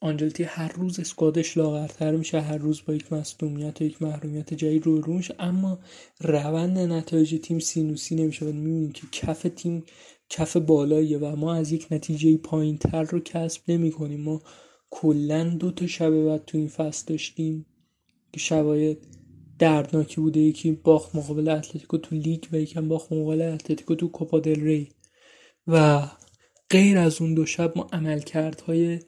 آنجلتی 0.00 0.42
هر 0.42 0.72
روز 0.72 1.00
اسکوادش 1.00 1.56
لاغرتر 1.56 2.16
میشه 2.16 2.40
هر 2.40 2.58
روز 2.58 2.82
با 2.86 2.94
یک 2.94 3.12
مصدومیت 3.12 3.80
و 3.80 3.84
یک 3.84 4.02
محرومیت 4.02 4.54
جدید 4.54 4.86
رو 4.86 5.00
رو 5.00 5.20
اما 5.38 5.78
روند 6.20 6.78
نتایج 6.78 7.40
تیم 7.42 7.58
سینوسی 7.58 8.14
نمیشه 8.14 8.46
و 8.46 8.52
می‌بینیم 8.52 8.92
که 8.92 9.02
کف 9.12 9.46
تیم 9.56 9.84
کف 10.28 10.56
بالاییه 10.56 11.18
و 11.18 11.36
ما 11.36 11.54
از 11.54 11.72
یک 11.72 11.86
نتیجه 11.90 12.36
پایین 12.36 12.78
تر 12.78 13.02
رو 13.02 13.20
کسب 13.20 13.62
نمی 13.68 13.90
کنیم 13.90 14.20
ما 14.20 14.42
کلا 14.90 15.44
دو 15.44 15.70
تا 15.70 15.86
شب 15.86 16.10
بعد 16.10 16.44
تو 16.44 16.58
این 16.58 16.68
فصل 16.68 17.04
داشتیم 17.06 17.66
که 18.32 18.40
شبایت 18.40 18.98
دردناکی 19.58 20.20
بوده. 20.20 20.40
یکی 20.40 20.72
باخت 20.72 21.14
مقابل 21.14 21.48
اتلتیکو 21.48 21.98
تو 21.98 22.16
لیگ 22.16 22.44
و 22.52 22.56
یکم 22.56 22.88
باخت 22.88 23.12
مقابل 23.12 23.42
اتلتیکو 23.42 23.94
تو 23.94 24.08
کوپا 24.08 24.40
دل 24.40 24.60
ری. 24.60 24.88
و 25.66 26.02
غیر 26.70 26.98
از 26.98 27.20
اون 27.20 27.34
دو 27.34 27.46
شب 27.46 27.72
ما 27.76 27.88
عملکردهای 27.92 28.98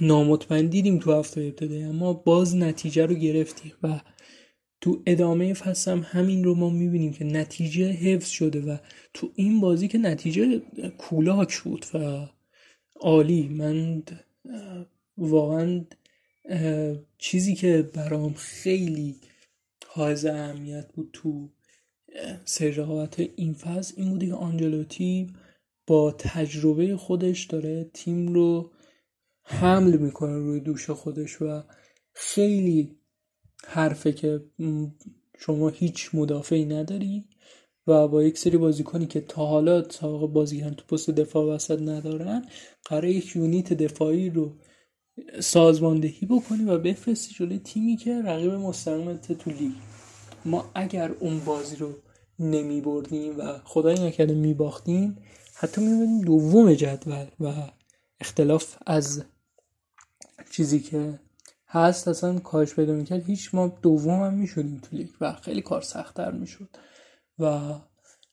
نامطمئن 0.00 0.66
دیدیم 0.66 0.98
تو 0.98 1.12
هفته 1.12 1.40
ابتدایی 1.40 1.84
اما 1.84 2.12
باز 2.12 2.56
نتیجه 2.56 3.06
رو 3.06 3.14
گرفتیم 3.14 3.72
و 3.82 4.00
تو 4.80 5.02
ادامه 5.06 5.54
فصل 5.54 5.90
هم 5.92 6.06
همین 6.08 6.44
رو 6.44 6.54
ما 6.54 6.70
می‌بینیم 6.70 7.12
که 7.12 7.24
نتیجه 7.24 7.90
حفظ 7.90 8.28
شده 8.28 8.60
و 8.60 8.76
تو 9.14 9.30
این 9.34 9.60
بازی 9.60 9.88
که 9.88 9.98
نتیجه 9.98 10.62
کولاک 10.98 11.60
بود 11.60 11.86
و 11.94 12.26
عالی. 13.00 13.48
من 13.48 14.02
واقعا 15.18 15.84
چیزی 17.18 17.54
که 17.54 17.90
برام 17.94 18.34
خیلی 18.34 19.16
حائز 19.86 20.24
اهمیت 20.24 20.92
بود 20.92 21.10
تو 21.12 21.48
سری 22.44 22.80
این 23.36 23.54
فصل 23.54 23.94
این 23.96 24.10
بودی 24.10 24.26
که 24.26 24.34
آنجلوتی 24.34 25.30
با 25.86 26.12
تجربه 26.12 26.96
خودش 26.96 27.44
داره 27.44 27.90
تیم 27.94 28.28
رو 28.28 28.70
حمل 29.44 29.96
می‌کنه 29.96 30.36
روی 30.38 30.60
دوش 30.60 30.90
خودش 30.90 31.42
و 31.42 31.62
خیلی 32.12 32.98
حرفه 33.66 34.12
که 34.12 34.44
شما 35.38 35.68
هیچ 35.68 36.10
مدافعی 36.14 36.64
نداری 36.64 37.24
و 37.86 38.08
با 38.08 38.22
یک 38.22 38.38
سری 38.38 38.56
بازیکنی 38.56 39.06
که 39.06 39.20
تا 39.20 39.46
حالا 39.46 39.88
سابقه 39.88 40.26
بازیکن 40.26 40.70
تو 40.74 40.84
پست 40.86 41.10
دفاع 41.10 41.54
وسط 41.54 41.80
ندارن 41.80 42.46
قرار 42.84 43.04
یک 43.04 43.36
یونیت 43.36 43.72
دفاعی 43.72 44.30
رو 44.30 44.56
سازماندهی 45.40 46.26
بکنی 46.26 46.64
و 46.64 46.78
بفرستی 46.78 47.34
جلوی 47.34 47.58
تیمی 47.58 47.96
که 47.96 48.22
رقیب 48.22 48.52
مستقیمت 48.52 49.32
تو 49.32 49.50
لیگ. 49.50 49.72
ما 50.44 50.70
اگر 50.74 51.10
اون 51.10 51.40
بازی 51.40 51.76
رو 51.76 51.94
نمی 52.38 52.80
بردیم 52.80 53.38
و 53.38 53.58
خدای 53.64 54.06
نکرده 54.06 54.34
می 54.34 54.54
باختیم 54.54 55.16
حتی 55.54 55.80
می 55.80 56.24
دوم 56.24 56.74
جدول 56.74 57.26
و 57.40 57.52
اختلاف 58.20 58.76
از 58.86 59.24
چیزی 60.56 60.80
که 60.80 61.18
هست 61.68 62.08
اصلا 62.08 62.38
کاش 62.38 62.74
پیدا 62.74 62.92
می‌کرد. 62.92 63.26
هیچ 63.26 63.54
ما 63.54 63.78
دوم 63.82 64.22
هم 64.22 64.34
می‌شدیم 64.34 64.80
تو 64.82 64.96
لیگ 64.96 65.08
و 65.20 65.32
خیلی 65.32 65.62
کار 65.62 65.80
سختتر 65.80 66.30
می‌شد. 66.30 66.68
و 67.38 67.74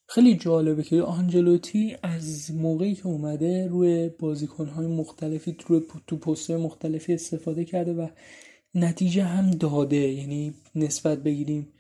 خیلی 0.07 0.35
جالبه 0.35 0.83
که 0.83 1.01
آنجلوتی 1.01 1.97
از 2.03 2.51
موقعی 2.51 2.95
که 2.95 3.07
اومده 3.07 3.67
روی 3.67 4.09
بازیکنهای 4.09 4.87
مختلفی 4.87 5.57
روی 5.67 5.81
تو 6.07 6.17
پست 6.17 6.51
مختلفی 6.51 7.13
استفاده 7.13 7.65
کرده 7.65 7.93
و 7.93 8.07
نتیجه 8.75 9.23
هم 9.23 9.51
داده. 9.51 9.95
یعنی 9.95 10.53
نسبت 10.75 11.23
بگیریم 11.23 11.73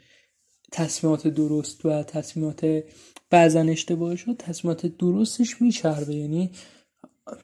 تصمیمات 0.71 1.27
درست 1.27 1.85
و 1.85 2.03
تصمیمات 2.03 2.83
بعضا 3.29 3.61
اشتباه 3.61 4.15
شد 4.15 4.35
تصمیمات 4.39 4.85
درستش 4.85 5.61
میچربه. 5.61 6.15
یعنی 6.15 6.51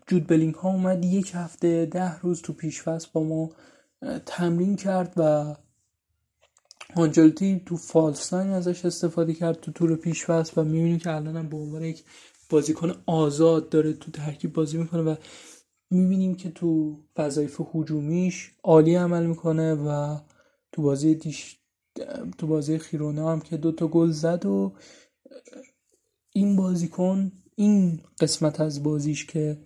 جود 0.07 0.27
بلینگ 0.27 0.55
ها 0.55 0.69
اومد 0.69 1.05
یک 1.05 1.31
هفته 1.35 1.85
ده 1.85 2.19
روز 2.19 2.41
تو 2.41 2.53
پیشفست 2.53 3.13
با 3.13 3.23
ما 3.23 3.49
تمرین 4.25 4.75
کرد 4.75 5.13
و 5.17 5.55
آنجلوتی 6.95 7.61
تو 7.65 7.77
false 7.77 8.18
nine 8.18 8.51
ازش 8.51 8.85
استفاده 8.85 9.33
کرد 9.33 9.59
تو 9.59 9.71
تور 9.71 9.95
پیش‌فصل 9.95 10.57
و 10.57 10.63
می‌بینی 10.63 10.99
که 10.99 11.15
الان 11.15 11.49
به 11.49 11.57
عنوان 11.57 11.83
یک 11.83 12.03
بازیکن 12.49 12.95
آزاد 13.05 13.69
داره 13.69 13.93
تو 13.93 14.11
ترکیب 14.11 14.53
بازی 14.53 14.77
می‌کنه 14.77 15.01
و 15.01 15.15
می‌بینیم 15.91 16.35
که 16.35 16.51
تو 16.51 16.99
وظایف 17.17 17.61
هجومیش 17.73 18.51
عالی 18.63 18.95
عمل 18.95 19.25
می‌کنه 19.25 19.73
و 19.73 20.17
تو 20.71 20.81
بازی 20.81 21.15
دیش 21.15 21.59
تو 22.37 22.47
بازی 22.47 22.77
خیرونا 22.77 23.29
هم 23.29 23.41
که 23.41 23.57
دوتا 23.57 23.87
گل 23.87 24.11
زد 24.11 24.45
و 24.45 24.73
این 26.33 26.55
بازیکن 26.55 27.31
این 27.59 27.99
قسمت 28.19 28.61
از 28.61 28.83
بازیش 28.83 29.25
که 29.25 29.57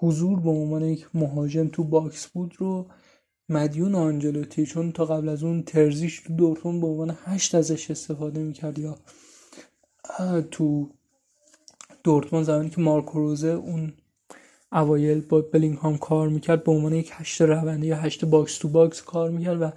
حضور 0.00 0.40
به 0.40 0.50
عنوان 0.50 0.82
یک 0.84 1.06
مهاجم 1.14 1.68
تو 1.68 1.84
box 1.84 2.26
بود 2.26 2.54
رو 2.58 2.86
مدیون 3.48 3.94
آنجلوتی 3.94 4.66
چون 4.66 4.92
تا 4.92 5.04
قبل 5.04 5.28
از 5.28 5.42
اون 5.44 5.62
ترزیچ 5.62 6.20
تو 6.20 6.36
دورتموند 6.36 6.80
به 6.80 6.86
عنوان 6.86 7.16
هشت 7.24 7.54
ازش 7.54 7.90
استفاده 7.90 8.40
می‌کرد 8.40 8.78
یا 8.78 8.98
تو 10.50 10.90
دورتموند 12.04 12.44
زمانی 12.44 12.70
که 12.70 12.80
مارکو 12.80 13.18
روزه 13.18 13.48
اون 13.48 13.92
اوایل 14.72 15.20
با 15.20 15.40
بلینگام 15.40 15.98
کار 15.98 16.28
می‌کرد 16.28 16.64
به 16.64 16.72
عنوان 16.72 16.94
یک 16.94 17.10
هشت 17.12 17.42
رونده 17.42 17.86
یا 17.86 17.96
هشت 17.96 18.24
box 18.24 18.58
to 18.58 18.68
box 18.68 19.02
کار 19.02 19.30
می‌کرد 19.30 19.62
و 19.62 19.70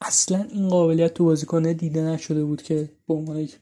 اصلا 0.00 0.42
این 0.52 0.68
قابلیت 0.68 1.14
تو 1.14 1.24
بازیکنه 1.24 1.74
دیده 1.74 2.02
نشده 2.02 2.44
بود 2.44 2.62
که 2.62 2.90
به 3.08 3.14
عنوان 3.14 3.36
یک 3.36 3.58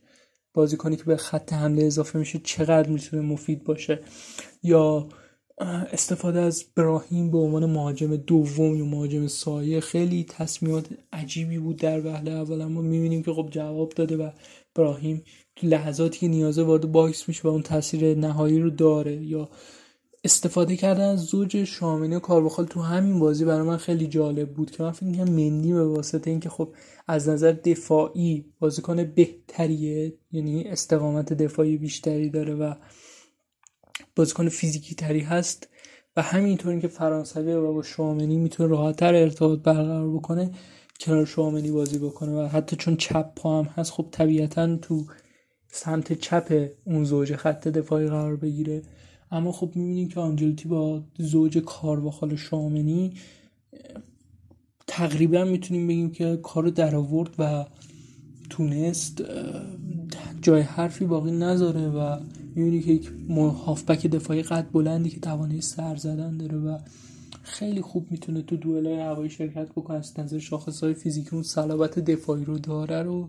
بازیکنی 0.55 0.97
که 0.97 1.05
به 1.05 1.17
خط 1.17 1.53
حمله 1.53 1.85
اضافه 1.85 2.19
میشه 2.19 2.41
چقدر 2.45 2.89
می‌تونه 2.89 3.23
مفید 3.23 3.65
باشه. 3.65 4.01
یا 4.63 5.09
استفاده 5.93 6.41
از 6.41 6.65
براهیم 6.77 7.31
به 7.31 7.39
عنوان 7.39 7.67
مهاجم 7.67 8.17
دوم 8.17 8.77
یا 8.77 8.85
مهاجم 8.85 9.27
سایه 9.27 9.81
خیلی 9.81 10.25
تصمیمات 10.25 10.87
عجیبی 11.13 11.59
بود 11.59 11.77
در 11.77 12.07
وهله 12.07 12.31
اول 12.31 12.61
اما 12.61 12.81
می‌بینیم 12.81 13.23
که 13.23 13.33
خب 13.33 13.49
جواب 13.51 13.93
داده 13.97 14.17
و 14.17 14.31
براهیم 14.75 15.23
تو 15.57 15.67
لحظاتی 15.67 16.19
که 16.19 16.29
نیازه 16.29 16.63
وارد 16.63 16.93
باکس 16.93 17.29
میشه 17.29 17.49
و 17.49 17.51
اون 17.51 17.63
تاثیر 17.63 18.15
نهایی 18.19 18.61
رو 18.61 18.71
داره. 18.71 19.23
یا 19.23 19.49
استفاده 20.25 20.77
کردن 20.77 21.09
از 21.09 21.21
زوج 21.21 21.65
شامنی 21.65 22.15
و 22.15 22.21
کاربخال 22.21 22.67
تو 22.67 22.81
همین 22.81 23.19
بازی 23.19 23.45
برای 23.45 23.63
من 23.63 23.77
خیلی 23.77 24.07
جالب 24.07 24.53
بود 24.55 24.71
که 24.71 24.83
من 24.83 24.91
فکر 24.91 25.05
می‌کنم 25.05 25.33
مندی 25.33 25.73
به 25.73 25.85
واسطه 25.85 26.31
اینکه 26.31 26.49
خب 26.49 26.75
از 27.09 27.29
نظر 27.29 27.53
دفاعی 27.53 28.45
بازیکن 28.59 29.05
بهتریه 29.05 30.15
یعنی 30.33 30.65
استقامت 30.65 31.33
دفاعی 31.33 31.77
بیشتری 31.77 32.31
داره 32.31 32.55
و 32.55 32.75
بازیکن 34.17 34.49
فیزیکی 34.49 34.95
تری 34.95 35.21
هست 35.21 35.69
و 36.17 36.23
همینطور 36.23 36.81
که 36.81 36.89
فرانسوی 36.89 37.53
و 37.53 37.73
با 37.73 37.83
شوامنی 37.83 38.37
می‌تونه 38.37 38.69
راحتتر 38.69 39.15
ارتباط 39.15 39.59
برقرار 39.59 40.11
بکنه 40.11 40.51
کنار 41.01 41.25
شوامنی 41.25 41.71
بازی 41.71 41.99
بکنه 41.99 42.33
و 42.33 42.47
حتی 42.49 42.77
چون 42.77 42.97
چپ 42.97 43.35
پا 43.35 43.59
هم 43.59 43.65
هست 43.65 43.93
خب 43.93 44.09
طبیعتا 44.11 44.77
تو 44.77 45.05
سمت 45.69 46.13
چپ 46.13 46.69
اون 46.85 47.05
زوج 47.05 47.37
خط 47.37 47.69
دفاعی 47.69 48.07
قرار 48.09 48.37
بگیره. 48.37 48.83
اما 49.33 49.53
خب 49.53 49.73
می‌بینیم 49.75 50.09
که 50.09 50.21
آنجلتی 50.21 50.69
با 50.69 51.03
زوج 51.19 51.59
کارواخال 51.59 52.37
شامنی 52.37 53.13
تقریبا 54.87 55.45
می‌تونیم 55.45 55.89
بگیم 55.89 56.11
که 56.11 56.39
کارو 56.43 56.71
در 56.71 56.97
آورد 56.97 57.35
و 57.39 57.65
تونست 58.51 59.25
جای 60.43 60.61
حرفی 60.61 61.05
باقی 61.05 61.31
نذاره 61.31 61.89
و 61.89 62.21
می‌بینی 62.55 62.81
که 62.81 62.93
یک 62.93 63.11
هافبک 63.39 64.07
دفاعی 64.07 64.43
قد 64.43 64.67
بلندی 64.73 65.11
که 65.11 65.21
توانایی 65.21 65.61
سر 65.61 65.97
زدن 65.97 66.37
داره 66.37 66.59
و 66.59 66.79
خیلی 67.43 67.81
خوب 67.81 68.07
می‌تونه 68.11 68.43
تو 68.43 68.57
دوئلای 68.57 69.01
هوایی 69.01 69.31
شرکت 69.31 69.69
بکنه. 69.71 69.97
از 69.97 70.21
نظر 70.21 70.39
شاخص 70.39 70.85
های 70.85 70.95
فیزیکی 70.95 71.31
اون 71.33 71.43
صلابت 71.43 71.99
دفاعی 71.99 72.45
رو 72.45 72.59
داره 72.59 73.03
رو 73.03 73.29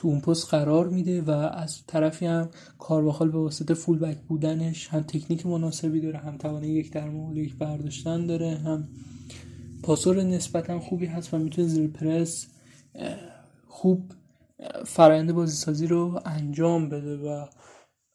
تو 0.00 0.08
اون 0.08 0.20
پست 0.20 0.48
قرار 0.50 0.88
میده 0.88 1.22
و 1.22 1.30
از 1.30 1.86
طرفی 1.86 2.26
هم 2.26 2.48
کارواخال 2.78 3.30
به 3.30 3.38
واسطه 3.38 3.74
فول 3.74 3.98
بک 3.98 4.18
بودنش 4.18 4.88
هم 4.88 5.00
تکنیک 5.00 5.46
مناسبی 5.46 6.00
داره 6.00 6.18
هم 6.18 6.36
توانایی 6.36 6.72
یک 6.72 6.92
در 6.92 7.10
یک 7.34 7.56
برداشتن 7.56 8.26
داره 8.26 8.56
هم 8.56 8.88
پاسور 9.82 10.22
نسبتا 10.22 10.80
خوبی 10.80 11.06
هست 11.06 11.34
و 11.34 11.38
می‌تونه 11.38 11.68
زیر 11.68 11.88
پرس 11.88 12.46
خوب 13.68 14.12
فرآیند 14.86 15.32
بازی 15.32 15.56
سازی 15.56 15.86
رو 15.86 16.20
انجام 16.24 16.88
بده 16.88 17.16
و 17.16 17.46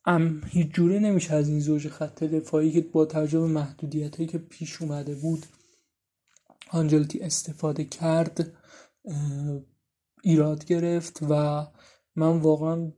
ام 0.05 0.41
هیچ 0.47 0.67
جوره 0.67 0.99
نمیشه 0.99 1.33
از 1.33 1.49
این 1.49 1.59
زوج 1.59 1.87
خط 1.87 2.23
دفاعی 2.23 2.71
که 2.71 2.81
با 2.81 3.05
توجه 3.05 3.39
به 3.39 3.47
محدودیت 3.47 4.29
که 4.31 4.37
پیش 4.37 4.81
اومده 4.81 5.15
بود 5.15 5.45
آنجلتی 6.71 7.19
استفاده 7.19 7.83
کرد 7.83 8.51
ایراد 10.23 10.65
گرفت 10.65 11.19
و 11.29 11.65
من 12.15 12.37
واقعا 12.37 12.91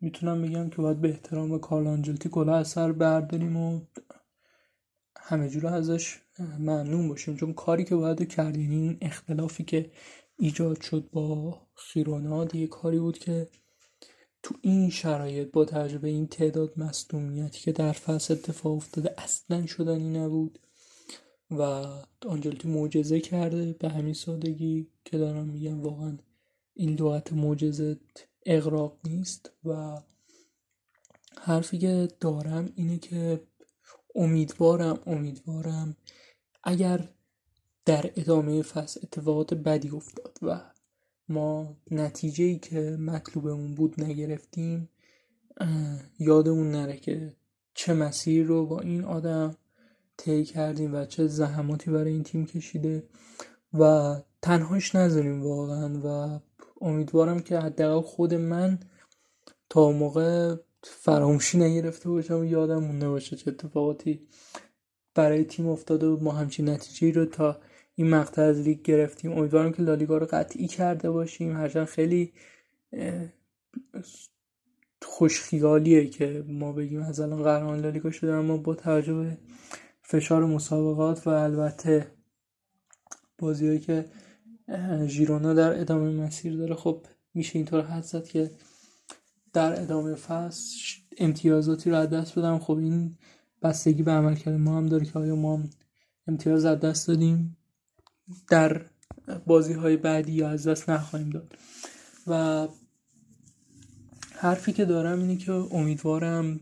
می‌تونم 0.00 0.42
بگم 0.42 0.70
که 0.70 0.76
باید 0.76 1.00
به 1.00 1.08
احترام 1.08 1.58
کارل 1.58 1.86
آنجلتی 1.86 2.28
کلا 2.28 2.56
اثر 2.56 2.92
برداریم 2.92 3.56
و 3.56 3.80
همه 5.16 5.48
جور 5.48 5.66
ازش 5.66 6.18
ممنون 6.58 7.08
باشیم. 7.08 7.36
چون 7.36 7.52
کاری 7.52 7.84
که 7.84 7.96
باید 7.96 8.28
کرد 8.28 8.56
یعنی 8.56 8.76
این 8.76 8.98
اختلافی 9.00 9.64
که 9.64 9.90
ایجاد 10.36 10.80
شد 10.80 11.08
با 11.12 11.58
خیروناد 11.74 12.54
یه 12.54 12.66
کاری 12.66 12.98
بود 12.98 13.18
که 13.18 13.48
تو 14.42 14.54
این 14.60 14.90
شرایط 14.90 15.50
با 15.50 15.64
تجربه 15.64 16.08
این 16.08 16.26
تعداد 16.26 16.78
مصدومیتی 16.78 17.60
که 17.60 17.72
در 17.72 17.92
فصل 17.92 18.34
اتفاق 18.34 18.76
افتاده 18.76 19.14
اصلا 19.18 19.66
شدنی 19.66 20.18
نبود 20.18 20.58
و 21.50 21.62
آنجلتی 22.26 22.68
معجزه 22.68 23.20
کرده. 23.20 23.72
به 23.72 23.88
همین 23.88 24.14
سادگی 24.14 24.86
که 25.04 25.18
دارم 25.18 25.46
میگم 25.46 25.80
واقعا 25.80 26.18
این 26.74 26.94
لغت 26.94 27.32
معجزه 27.32 27.98
اقراق 28.46 28.98
نیست 29.04 29.50
و 29.64 30.00
حرفی 31.40 31.78
که 31.78 32.08
دارم 32.20 32.72
اینه 32.74 32.98
که 32.98 33.40
امیدوارم 34.14 34.98
امیدوارم 35.06 35.96
اگر 36.64 37.08
در 37.84 38.10
ادامه 38.16 38.62
فصل 38.62 39.00
اتفاقات 39.02 39.54
بدی 39.54 39.90
افتاد 39.90 40.38
و 40.42 40.60
ما 41.28 41.76
نتیجه 41.90 42.44
ای 42.44 42.58
که 42.58 42.80
مطلوبمون 42.80 43.74
بود 43.74 44.00
نگرفتیم 44.00 44.88
یادمون 46.18 46.70
نره 46.70 46.96
که 46.96 47.32
چه 47.74 47.94
مسیر 47.94 48.46
رو 48.46 48.66
با 48.66 48.80
این 48.80 49.04
آدم 49.04 49.56
طی 50.16 50.44
کردیم 50.44 50.94
و 50.94 51.04
چه 51.04 51.26
زحماتی 51.26 51.90
برای 51.90 52.12
این 52.12 52.22
تیم 52.22 52.46
کشیده 52.46 53.02
و 53.74 54.16
تنهاش 54.42 54.94
نذاریم 54.94 55.42
واقعا 55.42 56.00
و 56.04 56.40
امیدوارم 56.80 57.40
که 57.40 57.58
حداقل 57.58 58.06
خود 58.06 58.34
من 58.34 58.78
تا 59.68 59.90
موقع 59.90 60.56
فراموشی 60.82 61.58
نگرفته 61.58 62.08
باشم 62.08 62.38
و 62.40 62.44
یادم 62.44 62.84
مونده 62.84 63.08
باشه 63.08 63.36
چه 63.36 63.50
اتفاقاتی 63.50 64.26
برای 65.14 65.44
تیم 65.44 65.68
افتاده 65.68 66.06
و 66.06 66.24
ما 66.24 66.32
همچین 66.32 66.68
نتیجه 66.68 67.20
رو 67.20 67.26
تا 67.26 67.60
این 67.94 68.10
مقطع 68.10 68.42
از 68.42 68.60
لیگ 68.60 68.82
گرفتیم. 68.82 69.32
امیدوارم 69.32 69.72
که 69.72 69.82
لالیگا 69.82 70.18
رو 70.18 70.26
قطعی 70.30 70.66
کرده 70.66 71.10
باشیم. 71.10 71.56
هرچند 71.56 71.86
خیلی 71.86 72.32
خوشخیالیه 75.02 76.06
که 76.06 76.44
ما 76.48 76.72
بگیم 76.72 77.02
از 77.02 77.20
الان 77.20 77.42
قهرمان 77.42 77.80
لالیگا 77.80 78.10
شده 78.10 78.32
اما 78.32 78.56
با 78.56 78.74
توجه 78.74 79.14
به 79.14 79.38
فشار 80.02 80.44
مسابقات 80.44 81.26
و 81.26 81.30
البته 81.30 82.06
بازیهایی 83.38 83.78
که 83.78 84.04
ژیرونا 85.06 85.54
در 85.54 85.80
ادامه 85.80 86.10
مسیر 86.10 86.56
داره. 86.56 86.74
خب 86.74 87.06
میشه 87.34 87.58
اینطور 87.58 87.84
حد 87.84 88.02
زد 88.02 88.24
که 88.24 88.50
در 89.52 89.82
ادامه 89.82 90.14
فصل 90.14 90.76
امتیازاتی 91.18 91.90
رو 91.90 91.96
از 91.96 92.10
دست 92.10 92.38
بدم. 92.38 92.58
خب 92.58 92.76
این 92.76 93.18
بستگی 93.62 94.02
به 94.02 94.10
عمل 94.10 94.34
کرده 94.34 94.56
ما 94.56 94.76
هم 94.76 94.86
داره 94.86 95.04
که 95.04 95.18
آیا 95.18 95.36
ما 95.36 95.64
امتیاز 96.28 96.64
از 96.64 96.80
دست 96.80 97.08
دادیم 97.08 97.56
در 98.48 98.82
بازی 99.46 99.72
های 99.72 99.96
بعدی 99.96 100.32
یا 100.32 100.48
از 100.48 100.68
دست 100.68 100.90
نخواهیم 100.90 101.30
داد. 101.30 101.56
و 102.26 102.68
حرفی 104.32 104.72
که 104.72 104.84
دارم 104.84 105.18
اینه 105.20 105.36
که 105.36 105.52
امیدوارم 105.52 106.60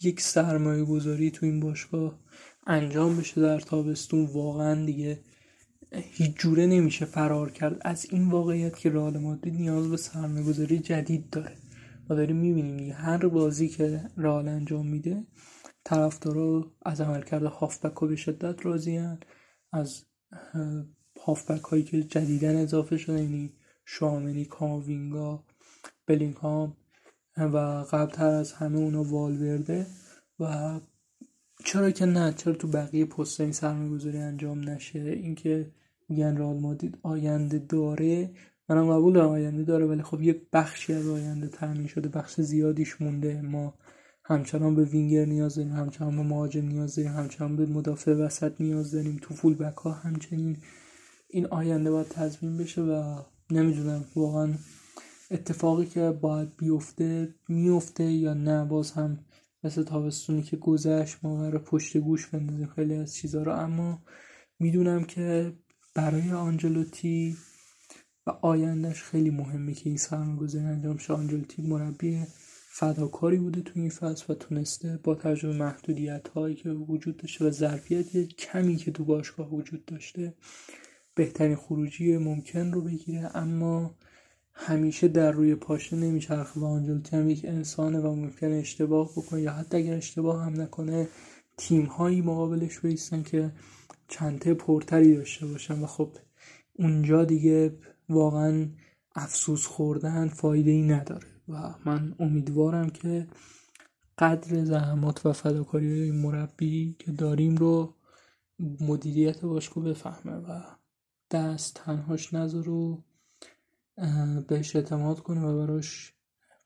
یک 0.00 0.20
سرمایه 0.20 0.84
گذاری 0.84 1.30
تو 1.30 1.46
این 1.46 1.60
باشگاه 1.60 2.18
انجام 2.66 3.16
بشه 3.16 3.40
در 3.40 3.60
تابستون. 3.60 4.26
واقعا 4.26 4.84
دیگه 4.84 5.20
هیچ 5.92 6.36
جوره 6.36 6.66
نمیشه 6.66 7.04
فرار 7.04 7.50
کرد. 7.50 7.76
از 7.80 8.06
این 8.10 8.30
واقعیت 8.30 8.76
که 8.76 8.90
رئال 8.90 9.18
مادرید 9.18 9.54
نیاز 9.54 9.90
به 9.90 9.96
سرمایه 9.96 10.44
گذاری 10.44 10.78
جدید 10.78 11.30
داره. 11.30 11.56
ما 12.10 12.16
داریم 12.16 12.36
می‌بینیم 12.36 12.92
هر 12.92 13.28
بازی 13.28 13.68
که 13.68 14.10
رئال 14.16 14.48
انجام 14.48 14.86
میده 14.86 15.24
طرفدارا 15.84 16.72
از 16.82 17.00
عملکرد 17.00 17.42
هافبک 17.42 18.08
به 18.08 18.16
شدت 18.16 18.66
راضیان 18.66 19.20
از 19.72 20.04
هافبک 21.24 21.62
هایی 21.62 21.82
که 21.82 22.02
جدیدن 22.02 22.56
اضافه 22.56 22.96
شده 22.96 23.22
یعنی 23.22 23.52
شامنی 23.84 24.44
کاماوینگا 24.44 25.44
بلینگهام 26.06 26.76
و 27.36 27.56
قبلتر 27.90 28.26
از 28.26 28.52
همه 28.52 28.78
اونا 28.78 29.04
والورده. 29.04 29.86
و 30.40 30.80
چرا 31.64 31.90
که 31.90 32.06
نه؟ 32.06 32.32
چرا 32.32 32.52
تو 32.52 32.68
بقیه 32.68 33.04
پست 33.04 33.40
این 33.40 33.52
سرمایه 33.52 33.90
گذاری 33.90 34.18
انجام 34.18 34.68
نشه؟ 34.70 34.98
اینکه 34.98 35.72
میگن 36.08 36.36
رئال 36.36 36.60
مادید 36.60 36.98
آینده 37.02 37.58
داره. 37.58 38.30
منم 38.68 38.92
قبول 38.92 39.12
دارم 39.12 39.28
آینده 39.28 39.64
داره 39.64 39.86
ولی 39.86 40.02
خب 40.02 40.22
یه 40.22 40.42
بخشی 40.52 40.92
از 40.92 41.08
آینده 41.08 41.48
تامین 41.48 41.86
شده 41.86 42.08
بخش 42.08 42.40
زیادیش 42.40 43.00
مونده. 43.02 43.40
ما 43.42 43.74
همچنان 44.24 44.74
به 44.74 44.84
وینگر 44.84 45.24
نیاز 45.24 45.54
داریم 45.54 45.72
همچنان 45.72 46.16
به 46.16 46.22
مهاجم 46.22 46.66
نیاز 46.68 46.96
داریم 46.96 47.12
همچنان 47.12 47.56
به 47.56 47.66
مدافع 47.66 48.14
وسط 48.14 48.60
نیاز 48.60 48.90
داریم 48.92 49.18
تو 49.22 49.34
فول 49.34 49.54
بک 49.54 49.76
ها 49.76 49.90
همچنین. 49.92 50.56
این 51.30 51.46
آینده 51.46 51.90
باید 51.90 52.08
تضمین 52.08 52.56
بشه 52.56 52.82
و 52.82 53.22
نمی‌دونم 53.50 54.04
واقعا 54.16 54.54
اتفاقی 55.30 55.86
که 55.86 56.10
باید 56.10 56.56
بیفته 56.56 57.34
میفته 57.48 58.04
یا 58.04 58.34
نه. 58.34 58.64
باز 58.64 58.90
هم 58.90 59.18
مثل 59.64 59.82
تابستونی 59.82 60.42
که 60.42 60.56
گذشت 60.56 61.16
ما 61.22 61.38
برای 61.38 61.58
پشت 61.58 61.96
گوش 61.96 62.26
بندازیم 62.26 62.66
خیلی 62.66 62.94
از 62.94 63.14
چیزها 63.14 63.42
رو. 63.42 63.52
اما 63.52 64.02
می‌دونم 64.58 65.04
که 65.04 65.52
برای 65.94 66.32
آنجلوتی 66.32 67.36
و 68.26 68.30
آیندهش 68.30 69.02
خیلی 69.02 69.30
مهمه 69.30 69.74
که 69.74 69.88
این 69.88 69.96
سرمایه‌گذاری 69.96 70.64
انجام 70.64 70.98
شه. 70.98 71.12
آنجلوتی 71.12 71.62
مربی 71.62 72.26
فداکاری 72.70 73.38
بوده 73.38 73.60
تو 73.60 73.72
این 73.74 73.90
فصل 73.90 74.32
و 74.32 74.34
تونسته 74.34 75.00
با 75.02 75.14
تجربه 75.14 75.56
محدودیت 75.56 76.28
هایی 76.28 76.54
که 76.54 76.70
وجود 76.70 77.16
داشته 77.16 77.44
و 77.44 77.50
ظرفیت 77.50 78.16
کمی 78.16 78.76
که 78.76 78.90
تو 78.90 79.04
باشگاه 79.04 79.54
وجود 79.54 79.84
داشته 79.84 80.34
بهترین 81.14 81.56
خروجی 81.56 82.16
ممکن 82.16 82.72
رو 82.72 82.80
بگیره. 82.80 83.36
اما 83.36 83.94
همیشه 84.52 85.08
در 85.08 85.32
روی 85.32 85.54
پاشه 85.54 85.96
نمیچرخه 85.96 86.60
و 86.60 86.64
آنجلتی 86.64 87.16
هم 87.16 87.30
یک 87.30 87.44
انسانه 87.44 88.00
و 88.00 88.14
ممکن 88.14 88.52
اشتباه 88.52 89.12
بکنه 89.12 89.42
یا 89.42 89.52
حتی 89.52 89.76
اگر 89.76 89.94
اشتباه 89.94 90.44
هم 90.44 90.60
نکنه 90.60 91.08
تیم 91.56 91.84
هایی 91.84 92.20
مقابلش 92.20 92.80
بیستن 92.80 93.22
که 93.22 93.52
چنته 94.08 94.54
پرتری 94.54 95.16
داشته 95.16 95.46
باشن 95.46 95.80
و 95.80 95.86
خب 95.86 96.16
اونجا 96.74 97.24
دیگه 97.24 97.78
واقعا 98.08 98.68
افسوس 99.14 99.66
خوردن 99.66 100.28
فایده 100.28 100.70
ای 100.70 100.82
نداره 100.82 101.26
و 101.48 101.74
من 101.84 102.14
امیدوارم 102.20 102.90
که 102.90 103.26
قدر 104.18 104.64
زحمات 104.64 105.26
و 105.26 105.32
فداکاری 105.32 106.10
مربی 106.10 106.96
که 106.98 107.12
داریم 107.12 107.56
رو 107.56 107.94
مدیریت 108.80 109.44
باشگاه 109.44 109.84
بفهمه 109.84 110.36
و 110.36 110.60
دست 111.30 111.74
تنهاش 111.74 112.34
نذاره 112.34 112.70
و 112.70 112.98
بهش 114.48 114.76
اعتماد 114.76 115.20
کنه 115.20 115.40
و 115.40 115.66
براش 115.66 116.12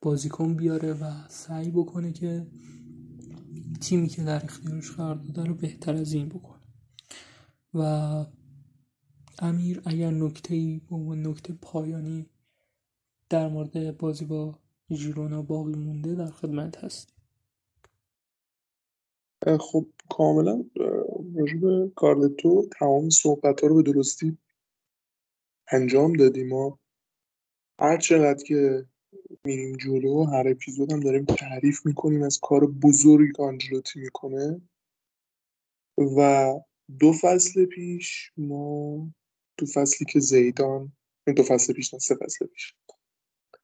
بازیکن 0.02 0.54
بیاره 0.54 0.92
و 0.92 1.28
سعی 1.28 1.70
بکنه 1.70 2.12
که 2.12 2.46
تیمی 3.80 4.08
که 4.08 4.22
در 4.22 4.44
اختیارش 4.44 4.90
قرار 4.90 5.14
داده 5.14 5.44
رو 5.44 5.54
بهتر 5.54 5.94
از 5.94 6.12
این 6.12 6.28
بکنه. 6.28 6.61
و 7.74 7.80
امیر 9.38 9.82
اگر 9.86 10.10
نکته 10.10 10.54
ای 10.54 10.80
به 10.90 10.96
نکته 10.96 11.52
پایانی 11.52 12.26
در 13.28 13.48
مورد 13.48 13.98
بازی 13.98 14.24
با 14.24 14.58
ژیرونا 14.90 15.42
باقی 15.42 15.74
مونده 15.74 16.14
در 16.14 16.30
خدمت 16.30 16.84
هست. 16.84 17.14
خب 19.60 19.86
کاملا 20.10 20.64
راجب 21.34 21.94
کارلتو 21.94 22.68
تمام 22.78 23.10
صحبت 23.10 23.60
ها 23.60 23.66
رو 23.66 23.74
به 23.74 23.92
درستی 23.92 24.38
انجام 25.72 26.12
دادیم. 26.12 26.48
ما 26.48 26.78
هر 27.80 27.98
چقدر 27.98 28.44
که 28.44 28.86
میریم 29.44 29.76
جلو 29.76 30.24
هر 30.24 30.48
اپیزود 30.48 30.92
هم 30.92 31.00
داریم 31.00 31.24
تعریف 31.24 31.86
می‌کنیم 31.86 32.22
از 32.22 32.38
کار 32.42 32.66
بزرگی 32.66 33.32
که 33.32 33.42
آنجلوتی 33.42 34.00
می‌کنه 34.00 34.60
و 35.98 36.52
دو 36.98 37.12
فصل 37.12 37.64
پیش 37.64 38.32
ما 38.36 39.10
دو 39.58 39.66
فصلی 39.66 40.06
که 40.06 40.20
زیدان 40.20 40.92
دو 41.36 41.42
فصل 41.42 41.72
پیش 41.72 41.94
نه 41.94 42.00
سه 42.00 42.14
فصل 42.14 42.46
پیش. 42.46 42.74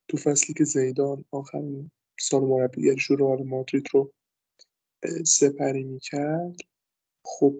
تو 0.08 0.16
فصلی 0.16 0.54
که 0.54 0.64
زیدان 0.64 1.24
آخرین 1.30 1.90
سال 2.20 2.42
مربیگریش 2.42 3.04
رو 3.04 3.16
رئال 3.16 3.42
مادرید 3.42 3.86
رو 3.92 4.12
سپری 5.24 5.84
می‌کرد. 5.84 6.56
خب 7.24 7.54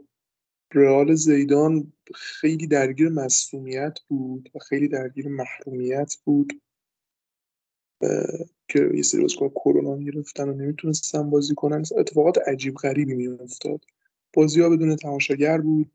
رئال 0.75 1.15
زیدان 1.15 1.93
خیلی 2.15 2.67
درگیر 2.67 3.09
مصومیت 3.09 3.99
بود 4.09 4.51
و 4.55 4.59
خیلی 4.59 4.89
درگیر 4.89 5.29
محرومیت 5.29 6.15
بود. 6.25 6.53
که 8.69 8.91
یه 8.95 9.03
سری 9.03 9.21
بازیکن 9.21 9.49
کرونا 9.49 9.95
می‌گرفتن 9.95 10.49
و 10.49 10.53
نمی‌تونستن 10.53 11.31
بازی 11.31 11.55
کنن. 11.55 11.83
اتفاقات 11.97 12.39
عجیب 12.39 12.75
غریبی 12.75 13.15
میافتاد. 13.15 13.85
بازی 14.35 14.61
ها 14.61 14.69
بدون 14.69 14.97
تماشاگر 14.97 15.61
بود. 15.61 15.93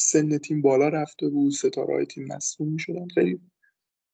سن 0.00 0.38
تیم 0.38 0.62
بالا 0.62 0.88
رفته 0.88 1.28
بود. 1.28 1.52
ستاره 1.52 1.94
های 1.94 2.06
تیم 2.06 2.26
مصوم 2.26 2.68
می‌شدن. 2.68 3.08
خیلی 3.08 3.40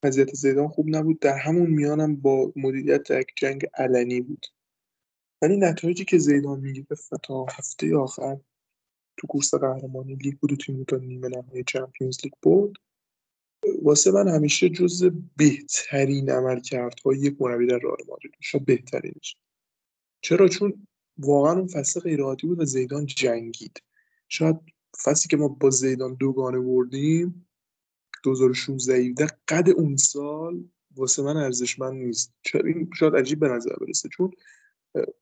وضعیت 0.04 0.34
زیدان 0.34 0.68
خوب 0.68 0.96
نبود. 0.96 1.20
در 1.20 1.38
همون 1.38 1.70
میانم 1.70 2.16
با 2.16 2.52
مدیریت 2.56 3.10
یک 3.10 3.32
جنگ 3.36 3.66
علنی 3.74 4.20
بود. 4.20 4.46
ولی 5.42 5.56
نتایجی 5.56 6.04
که 6.04 6.18
زیدان 6.18 6.64
و 6.90 7.16
تا 7.22 7.46
هفته 7.50 7.96
آخر 7.96 8.38
تو 9.18 9.26
کورس 9.26 9.54
قهرمانی 9.54 10.14
لیگ 10.14 10.38
بود 10.38 10.52
و 10.52 10.56
تیم 10.56 10.84
تا 10.84 10.96
نیمه 10.96 11.28
نهایی 11.28 11.64
چمپیونز 11.64 12.18
لیگ 12.24 12.32
بود 12.42 12.78
واسه 13.82 14.10
من 14.10 14.28
همیشه 14.28 14.68
جز 14.68 15.10
بهترین 15.36 16.30
عملکردهای 16.30 17.18
یک 17.18 17.36
مربی 17.40 17.66
در 17.66 17.78
رئال 17.78 17.98
مادرید 18.08 18.34
شاید 18.40 18.64
بهترینش. 18.64 19.36
چرا؟ 20.20 20.48
چون 20.48 20.86
واقعا 21.18 21.52
اون 21.52 21.66
فصل 21.66 22.00
غیر 22.00 22.22
عادی 22.22 22.46
بود 22.46 22.60
و 22.60 22.64
زیدان 22.64 23.06
جنگید. 23.06 23.82
شاید 24.28 24.56
فصلی 25.04 25.28
که 25.30 25.36
ما 25.36 25.48
با 25.48 25.70
زیدان 25.70 26.14
دوگانه 26.14 26.58
بردیم 26.58 27.48
2016 28.24 29.26
قد 29.48 29.68
اون 29.70 29.96
سال 29.96 30.64
واسه 30.96 31.22
من 31.22 31.36
ارزشمند 31.36 31.94
نیست. 31.94 32.34
این 32.54 32.90
شاید 32.94 33.16
عجیب 33.16 33.40
به 33.40 33.48
نظر 33.48 33.76
برسه. 33.80 34.08
چون 34.08 34.30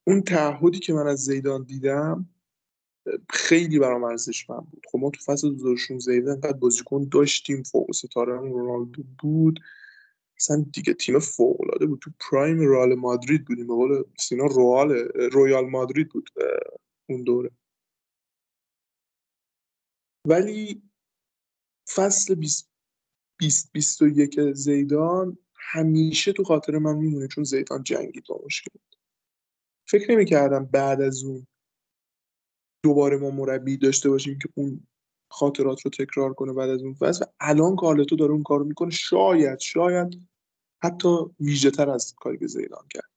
اون 0.04 0.22
تعهدی 0.22 0.78
که 0.78 0.92
من 0.92 1.06
از 1.06 1.18
زیدان 1.18 1.62
دیدم 1.62 2.28
خیلی 3.30 3.78
برام 3.78 4.04
ارزشمند 4.04 4.70
بود. 4.70 4.86
خب 4.92 4.98
ما 4.98 5.10
تو 5.10 5.20
فصل 5.32 5.50
2016 5.50 6.12
انقدر 6.12 6.52
بازیکن 6.52 7.08
داشتیم. 7.12 7.62
فوق 7.62 7.92
ستاره 7.92 8.32
رونالدو 8.32 9.02
بود. 9.18 9.60
مثلا 10.40 10.66
دیگه 10.72 10.94
تیم 10.94 11.18
فوق 11.18 11.60
العاده 11.60 11.86
بود. 11.86 12.00
تو 12.02 12.10
پرایم 12.30 12.60
رئال 12.60 12.94
مادرید 12.94 13.44
بودیم. 13.44 13.66
به 13.66 13.74
قول 13.74 14.04
سینا 14.18 14.44
روال 14.46 14.90
رویال 15.32 15.70
مادرید 15.70 16.08
بود 16.08 16.30
اون 17.08 17.22
دوره. 17.22 17.50
ولی 20.28 20.82
فصل 21.94 22.34
20 22.34 23.72
21 23.72 24.40
زیدان 24.52 25.38
همیشه 25.54 26.32
تو 26.32 26.44
خاطر 26.44 26.78
من 26.78 26.96
میمونه 26.96 27.28
چون 27.28 27.44
زیدان 27.44 27.82
جنگید 27.82 28.24
با 28.28 28.40
مشکل. 28.44 28.78
فکر 29.88 30.10
نمی‌کردم 30.10 30.64
بعد 30.64 31.00
از 31.00 31.24
اون 31.24 31.46
دوباره 32.82 33.16
ما 33.16 33.30
مربی 33.30 33.76
داشته 33.76 34.10
باشیم 34.10 34.38
که 34.38 34.48
اون 34.54 34.86
خاطرات 35.28 35.80
رو 35.80 35.90
تکرار 35.90 36.34
کنه 36.34 36.52
بعد 36.52 36.70
از 36.70 36.82
اون 36.82 36.94
فصل 36.94 37.24
و 37.24 37.28
الان 37.40 37.76
کارلتو 37.76 38.16
داره 38.16 38.32
اون 38.32 38.42
کارو 38.42 38.64
می‌کنه 38.64 38.90
شاید 38.90 39.58
شاید 39.58 40.20
حتی 40.82 41.08
ویژه 41.40 41.70
تر 41.70 41.90
از 41.90 42.14
کاری 42.16 42.38
که 42.38 42.46
زیدان 42.46 42.86
کرد. 42.90 43.10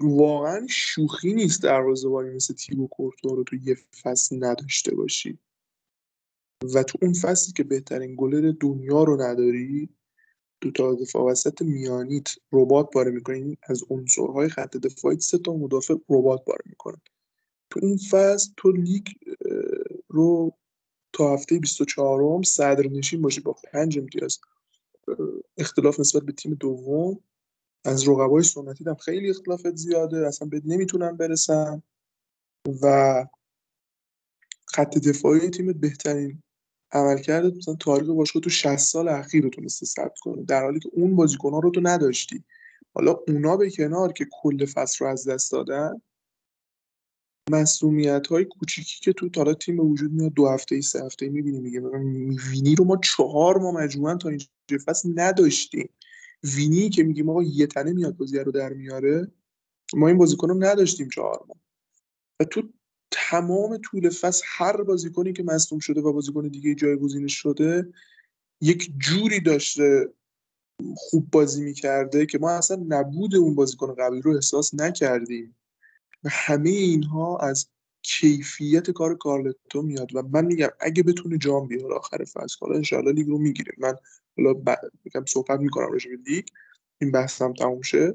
واقعا 0.00 0.66
شوخی 0.70 1.34
نیست 1.34 1.62
دروازه‌بانی 1.62 2.30
مثل 2.30 2.54
تیبو 2.54 2.88
کورتوا 2.88 3.34
رو 3.34 3.44
تو 3.44 3.56
یه 3.56 3.76
فصل 4.02 4.44
نداشته 4.44 4.94
باشی. 4.94 5.38
و 6.74 6.82
تو 6.82 6.98
اون 7.02 7.12
فصلی 7.12 7.52
که 7.52 7.64
بهترین 7.64 8.14
گلر 8.18 8.52
دنیا 8.60 9.04
رو 9.04 9.22
نداری 9.22 9.88
دو 10.60 10.70
تا 10.70 10.94
دفاع 10.94 11.24
وسط 11.24 11.62
میانیت 11.62 12.28
ربات 12.52 12.94
باره 12.94 13.10
می‌کنی 13.10 13.58
از 13.62 13.82
عنصرهای 13.90 14.48
خط 14.48 14.76
دفاعی 14.76 15.20
سه 15.20 15.38
تا 15.38 15.52
مدافع 15.52 15.94
ربات 16.10 16.44
باره 16.44 16.62
می‌کنن 16.66 17.00
تو 17.70 17.80
این 17.82 17.96
فصل 18.10 18.52
تو 18.56 18.72
لیگ 18.72 19.06
رو 20.14 20.52
تا 21.12 21.34
هفته 21.34 21.58
24 21.58 22.38
م 22.38 22.42
صدر 22.42 22.88
نشین 22.88 23.22
باشی 23.22 23.40
با 23.40 23.56
پنج 23.72 23.98
امتیاز 23.98 24.38
اختلاف 25.58 26.00
نسبت 26.00 26.22
به 26.22 26.32
تیم 26.32 26.54
دوم. 26.54 27.20
از 27.84 28.08
رقبای 28.08 28.42
سنتی 28.42 28.84
هم 28.84 28.94
خیلی 28.94 29.30
اختلافت 29.30 29.76
زیاده 29.76 30.26
اصلا 30.26 30.48
بهت 30.48 30.62
نمی‌تونن 30.66 31.16
برسن 31.16 31.82
و 32.82 33.26
خط 34.66 34.98
دفاعی 34.98 35.50
تیمت 35.50 35.76
بهترین 35.76 36.42
عملکرد 36.92 37.56
مثلا 37.56 37.74
تاریخ 37.74 38.08
باشگاه 38.08 38.42
تو 38.42 38.50
60 38.50 38.76
سال 38.76 39.08
اخیر 39.08 39.44
رو 39.44 39.50
تونسته 39.50 39.86
ثبت 39.86 40.18
کنه 40.18 40.42
در 40.42 40.62
حالی 40.62 40.80
که 40.80 40.90
اون 40.92 41.16
بازیکن‌ها 41.16 41.58
رو 41.58 41.70
تو 41.70 41.80
نداشتی. 41.82 42.44
حالا 42.94 43.16
اونا 43.28 43.56
به 43.56 43.70
کنار 43.70 44.12
که 44.12 44.26
کل 44.42 44.66
فصل 44.66 45.04
رو 45.04 45.10
از 45.10 45.28
دست 45.28 45.52
دادن 45.52 46.02
مسئولیت 47.50 48.26
های 48.26 48.44
کوچیکی 48.44 49.00
که 49.00 49.12
تو 49.12 49.30
حالا 49.36 49.54
تیم 49.54 49.76
به 49.76 49.82
وجود 49.82 50.12
میاد 50.12 50.32
دو 50.32 50.48
هفته 50.48 50.74
ای 50.74 50.82
سه 50.82 51.04
هفته 51.04 51.26
ای 51.26 51.32
می‌بینی 51.32 51.60
میگه 51.60 51.80
وینی 52.50 52.74
رو 52.74 52.84
ما 52.84 52.96
چهار 52.96 53.58
ما 53.58 53.72
مجموعا 53.72 54.14
تا 54.14 54.28
اینجا 54.28 54.46
فصل 54.86 55.12
نداشتیم. 55.14 55.90
وینی 56.56 56.90
که 56.90 57.02
میگیم 57.02 57.30
آقا 57.30 57.42
یه 57.42 57.66
تنه 57.66 57.92
میاد 57.92 58.16
بازی 58.16 58.38
رو 58.38 58.52
در 58.52 58.72
میاره 58.72 59.32
ما 59.94 60.08
این 60.08 60.18
بازیکن 60.18 60.48
رو 60.48 60.54
نداشتیم 60.64 61.08
چهار 61.08 61.44
ما 61.48 61.56
و 62.40 62.44
تو 62.44 62.62
تمام 63.10 63.76
طول 63.76 64.10
فصل 64.10 64.42
هر 64.46 64.82
بازیکنی 64.82 65.32
که 65.32 65.42
مصدوم 65.42 65.78
شده 65.78 66.00
و 66.00 66.12
بازیکن 66.12 66.48
دیگه 66.48 66.74
جایگزینش 66.74 67.34
شده 67.34 67.92
یک 68.60 68.92
جوری 68.98 69.40
داشته 69.40 70.12
خوب 70.96 71.30
بازی 71.30 71.62
می‌کرده 71.62 72.26
که 72.26 72.38
ما 72.38 72.50
اصلا 72.50 72.84
نبود 72.88 73.34
اون 73.34 73.54
بازیکن 73.54 73.94
قبلی 73.94 74.20
رو 74.20 74.34
احساس 74.34 74.74
نکردیم. 74.74 75.56
و 76.24 76.28
همه 76.32 76.70
اینها 76.70 77.38
از 77.38 77.68
کیفیت 78.02 78.90
کار 78.90 79.14
کارلتو 79.16 79.82
میاد 79.82 80.14
و 80.14 80.22
من 80.22 80.44
میگم 80.44 80.68
اگه 80.80 81.02
بتونه 81.02 81.38
جام 81.38 81.68
بیاره 81.68 81.94
آخر 81.94 82.24
فصل 82.24 82.56
حالا 82.60 82.74
انشاءالله 82.76 83.12
لیگ 83.12 83.28
رو 83.28 83.38
می‌گیریم 83.38 83.74
من 83.78 83.94
حالا 84.36 84.78
میگم 85.04 85.24
صحبت 85.28 85.60
می‌کنم 85.60 85.92
راجع 85.92 86.10
به 86.10 86.16
لیگ. 86.16 86.44
این 87.00 87.10
بحثم 87.12 87.52
تموم 87.52 87.82
شه. 87.82 88.14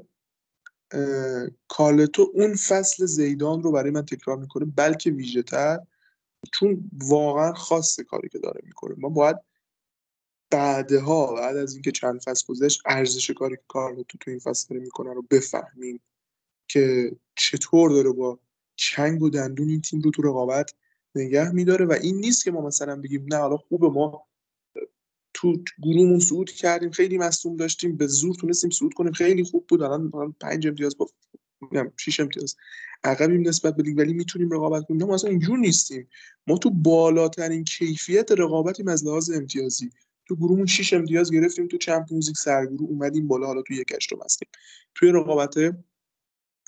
کارلتو 1.68 2.30
اون 2.34 2.54
فصل 2.54 3.06
زیدان 3.06 3.62
رو 3.62 3.72
برای 3.72 3.90
من 3.90 4.06
تکرار 4.06 4.36
می‌کنه 4.36 4.64
بلکه 4.64 5.10
ویژه 5.10 5.42
تر 5.42 5.78
چون 6.52 6.90
واقعا 6.92 7.52
خاصه 7.52 8.04
کاری 8.04 8.28
که 8.28 8.38
داره 8.38 8.60
می‌کنه. 8.64 8.94
ما 8.98 9.08
باید 9.08 9.36
بعدها 10.50 11.34
بعد 11.34 11.56
از 11.56 11.72
اینکه 11.72 11.92
چند 11.92 12.20
فصل 12.20 12.46
گذشت 12.48 12.82
ارزش 12.86 13.30
کاری 13.30 13.56
که 13.56 13.62
کارلتو 13.68 14.18
تو 14.18 14.30
این 14.30 14.40
فصل 14.40 14.66
داره 14.70 14.80
می‌کنه 14.82 15.12
رو 15.12 15.22
بفهمیم. 15.30 16.00
که 16.72 17.16
چطور 17.36 17.90
داره 17.90 18.10
با 18.10 18.38
چنگ 18.76 19.22
و 19.22 19.30
دندون 19.30 19.68
این 19.68 19.80
تیم 19.80 20.00
رو 20.00 20.10
تو 20.10 20.22
رقابت 20.22 20.74
نگه 21.14 21.52
میداره 21.52 21.86
و 21.86 21.92
این 22.02 22.16
نیست 22.16 22.44
که 22.44 22.50
ما 22.50 22.66
مثلا 22.66 22.96
بگیم 22.96 23.26
نه 23.30 23.36
حالا 23.36 23.56
خوبه 23.56 23.88
ما 23.88 24.26
تو 25.34 25.62
گروهمون 25.82 26.18
صعود 26.18 26.50
کردیم 26.50 26.90
خیلی 26.90 27.18
مصدوم 27.18 27.56
داشتیم 27.56 27.96
به 27.96 28.06
زور 28.06 28.34
تونستیم 28.34 28.70
صعود 28.70 28.94
کنیم 28.94 29.12
خیلی 29.12 29.44
خوب 29.44 29.66
بود. 29.68 29.82
الان 29.82 30.34
پنج 30.40 30.66
امتیاز 30.66 30.96
با 30.96 31.08
میگم 31.60 31.92
6 31.96 32.20
امتیاز 32.20 32.56
عقبیم 33.04 33.48
نسبت 33.48 33.76
به 33.76 33.82
لیگ 33.82 33.98
ولی 33.98 34.12
می‌تونیم 34.12 34.50
رقابت 34.50 34.86
کنیم. 34.86 35.06
ما 35.06 35.14
اصلا 35.14 35.30
اینجور 35.30 35.58
نیستیم. 35.58 36.08
ما 36.46 36.58
تو 36.58 36.70
بالاترین 36.70 37.64
کیفیت 37.64 38.32
رقابتیم 38.32 38.88
از 38.88 39.06
لحاظ 39.06 39.30
امتیازی. 39.30 39.90
تو 40.26 40.36
گروهمون 40.36 40.66
6 40.66 40.92
امتیاز 40.92 41.32
گرفتیم 41.32 41.68
تو 41.68 41.78
چمپیونز 41.78 42.28
لیگ 42.28 42.36
سرگروه 42.36 42.90
اومدیم 42.90 43.28
بالا 43.28 43.46
حالا 43.46 43.62
تو 43.62 43.74
یک 43.74 43.92
هشتم 43.96 44.18
هستیم. 44.24 44.48
توی 44.94 45.08
رقابت 45.12 45.54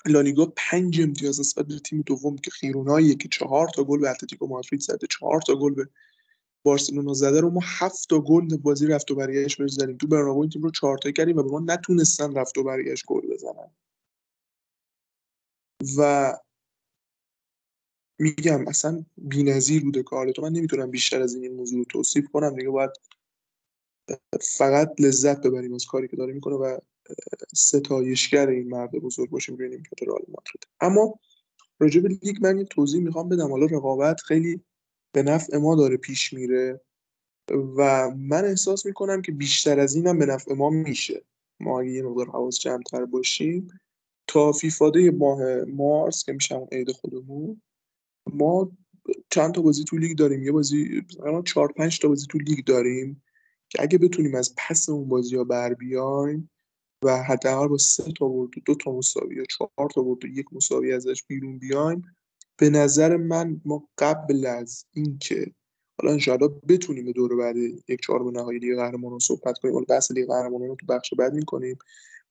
لالیگا 0.05 0.53
پنج 0.55 1.01
امتیاز 1.01 1.39
نسبت 1.39 1.65
به 1.65 1.79
تیم 1.79 2.01
دوم 2.01 2.35
که 2.37 2.51
خیرونایی 2.51 3.15
که 3.15 3.29
چهار 3.31 3.67
تا 3.75 3.83
گل 3.83 3.99
به 3.99 4.09
اتلتیکو 4.09 4.47
مادرید 4.47 4.81
زده 4.81 5.07
چهار 5.07 5.41
تا 5.41 5.55
گل 5.55 5.73
به 5.73 5.89
بارسلونا 6.65 7.13
زده 7.13 7.41
رو 7.41 7.49
ما 7.49 7.61
هفت 7.63 8.09
تا 8.09 8.19
گل 8.19 8.57
بازی 8.57 8.87
رفت 8.87 9.11
و 9.11 9.15
برگشت 9.15 9.57
بهش 9.57 9.71
زدیم 9.71 9.97
تو 9.97 10.07
برنابو 10.07 10.41
این 10.41 10.49
تیم 10.49 10.61
رو 10.61 10.71
چهار 10.71 10.97
تا 10.97 11.11
کردیم 11.11 11.37
و 11.37 11.43
به 11.43 11.49
ما 11.49 11.59
نتونستن 11.59 12.35
رفت 12.35 12.57
و 12.57 12.63
برگشت 12.63 13.05
گل 13.07 13.27
بزنن. 13.33 13.71
و 15.97 16.33
میگم 18.19 18.67
اصلا 18.67 19.05
بی‌نظیر 19.17 19.83
بوده 19.83 20.03
کار 20.03 20.31
تو. 20.31 20.41
من 20.41 20.51
نمی‌تونم 20.51 20.91
بیشتر 20.91 21.21
از 21.21 21.35
این, 21.35 21.55
موضوع 21.55 21.79
رو 21.79 21.85
توصیف 21.85 22.27
کنم. 22.27 22.55
دیگه 22.55 22.69
باید 22.69 22.91
فقط 24.57 24.91
لذت 24.99 25.41
ببریم 25.41 25.73
از 25.73 25.85
کاری 25.85 26.07
که 26.07 26.15
داره 26.15 26.33
می‌کنه 26.33 26.55
و 26.55 26.77
ستایشگر 27.55 28.47
این 28.47 28.69
مرد 28.69 28.91
بزرگ 28.91 29.29
باشیم 29.29 29.55
روی 29.55 29.69
نیمکت 29.69 30.03
رئال 30.03 30.21
مادرید 30.27 30.67
اما 30.79 31.19
راجع 31.79 32.01
به 32.01 32.09
لیگ 32.09 32.37
من 32.41 32.57
یه 32.57 32.63
توضیح 32.63 33.01
می‌خوام 33.01 33.29
بدم. 33.29 33.51
حالا 33.51 33.65
رقابت 33.65 34.21
خیلی 34.21 34.61
به 35.11 35.23
نفع 35.23 35.57
ما 35.57 35.75
داره 35.75 35.97
پیش 35.97 36.33
میره 36.33 36.81
و 37.77 38.09
من 38.09 38.45
احساس 38.45 38.85
می‌کنم 38.85 39.21
که 39.21 39.31
بیشتر 39.31 39.79
از 39.79 39.95
اینم 39.95 40.19
به 40.19 40.25
نفع 40.25 40.53
ما 40.53 40.69
میشه. 40.69 41.23
ما 41.59 41.79
اگه 41.79 41.91
یه 41.91 42.03
مقدار 42.03 42.27
حواس 42.27 42.59
جمعتر 42.59 43.05
باشیم 43.05 43.67
تا 44.27 44.51
فیفاده 44.51 45.11
ماه 45.11 45.41
مارس 45.61 46.23
که 46.23 46.33
میشه 46.33 46.55
اون 46.55 46.67
عید 46.71 46.91
خودمون 46.91 47.61
ما 48.27 48.71
چند 49.29 49.53
تا 49.53 49.61
بازی 49.61 49.83
تو 49.83 49.97
لیگ 49.97 50.17
داریم. 50.17 50.43
یه 50.43 50.51
بازی 50.51 51.01
چهار 51.45 51.71
پنج 51.71 51.99
تا 51.99 52.07
بازی 52.07 52.27
تو 52.29 52.37
لیگ 52.37 52.65
داریم 52.65 53.23
که 53.69 53.81
اگه 53.81 53.97
بتونیم 53.97 54.35
از 54.35 54.53
پس 54.57 54.89
اون 54.89 55.09
بازی 55.09 55.35
ها 55.35 55.43
بر 55.43 55.73
بیایم 55.73 56.49
و 57.03 57.23
حداقل 57.23 57.67
با 57.67 57.77
سه 57.77 58.11
تا 58.11 58.27
برد 58.27 58.57
و 58.57 58.61
دو 58.65 58.75
تا 58.75 58.91
مساوی 58.91 59.35
یا 59.35 59.43
چهار 59.45 59.89
تا 59.95 60.01
برد 60.01 60.25
و 60.25 60.27
یک 60.27 60.45
مساوی 60.51 60.93
ازش 60.93 61.23
بیرون 61.27 61.59
بیایم. 61.59 62.03
به 62.57 62.69
نظر 62.69 63.17
من 63.17 63.61
ما 63.65 63.89
قبل 63.97 64.45
از 64.45 64.85
اینکه 64.93 65.53
حالا 66.01 66.13
انشاءالله 66.13 66.47
بتونیم 66.69 67.11
دور 67.11 67.35
بعد 67.35 67.55
یک 67.87 68.01
چهارم 68.01 68.29
نهایی 68.29 68.59
لیگ 68.59 68.75
قهرمانان 68.75 69.19
صحبت 69.19 69.57
کنیم 69.57 69.73
حالا 69.73 69.85
بحث 69.89 70.11
لیگ 70.11 70.27
قهرمانان 70.27 70.67
رو 70.67 70.75
تو 70.75 70.85
بخش 70.85 71.13
بعد 71.13 71.33
می‌کنیم. 71.33 71.77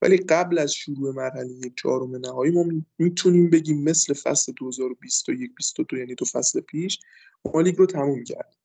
ولی 0.01 0.17
قبل 0.17 0.57
از 0.57 0.73
شروع 0.73 1.15
مرحله 1.15 1.51
یک 1.51 1.73
چهارم 1.77 2.15
نهایی 2.15 2.51
ما 2.51 2.65
می‌تونیم 2.99 3.49
بگیم 3.49 3.83
مثل 3.83 4.13
فصل 4.13 4.53
2021 4.57 5.55
22 5.55 5.97
یعنی 5.97 6.15
تو 6.15 6.25
فصل 6.25 6.61
پیش 6.61 6.99
ما 7.53 7.61
لیگ 7.61 7.77
رو 7.77 7.85
تموم 7.85 8.23
کردیم. 8.23 8.62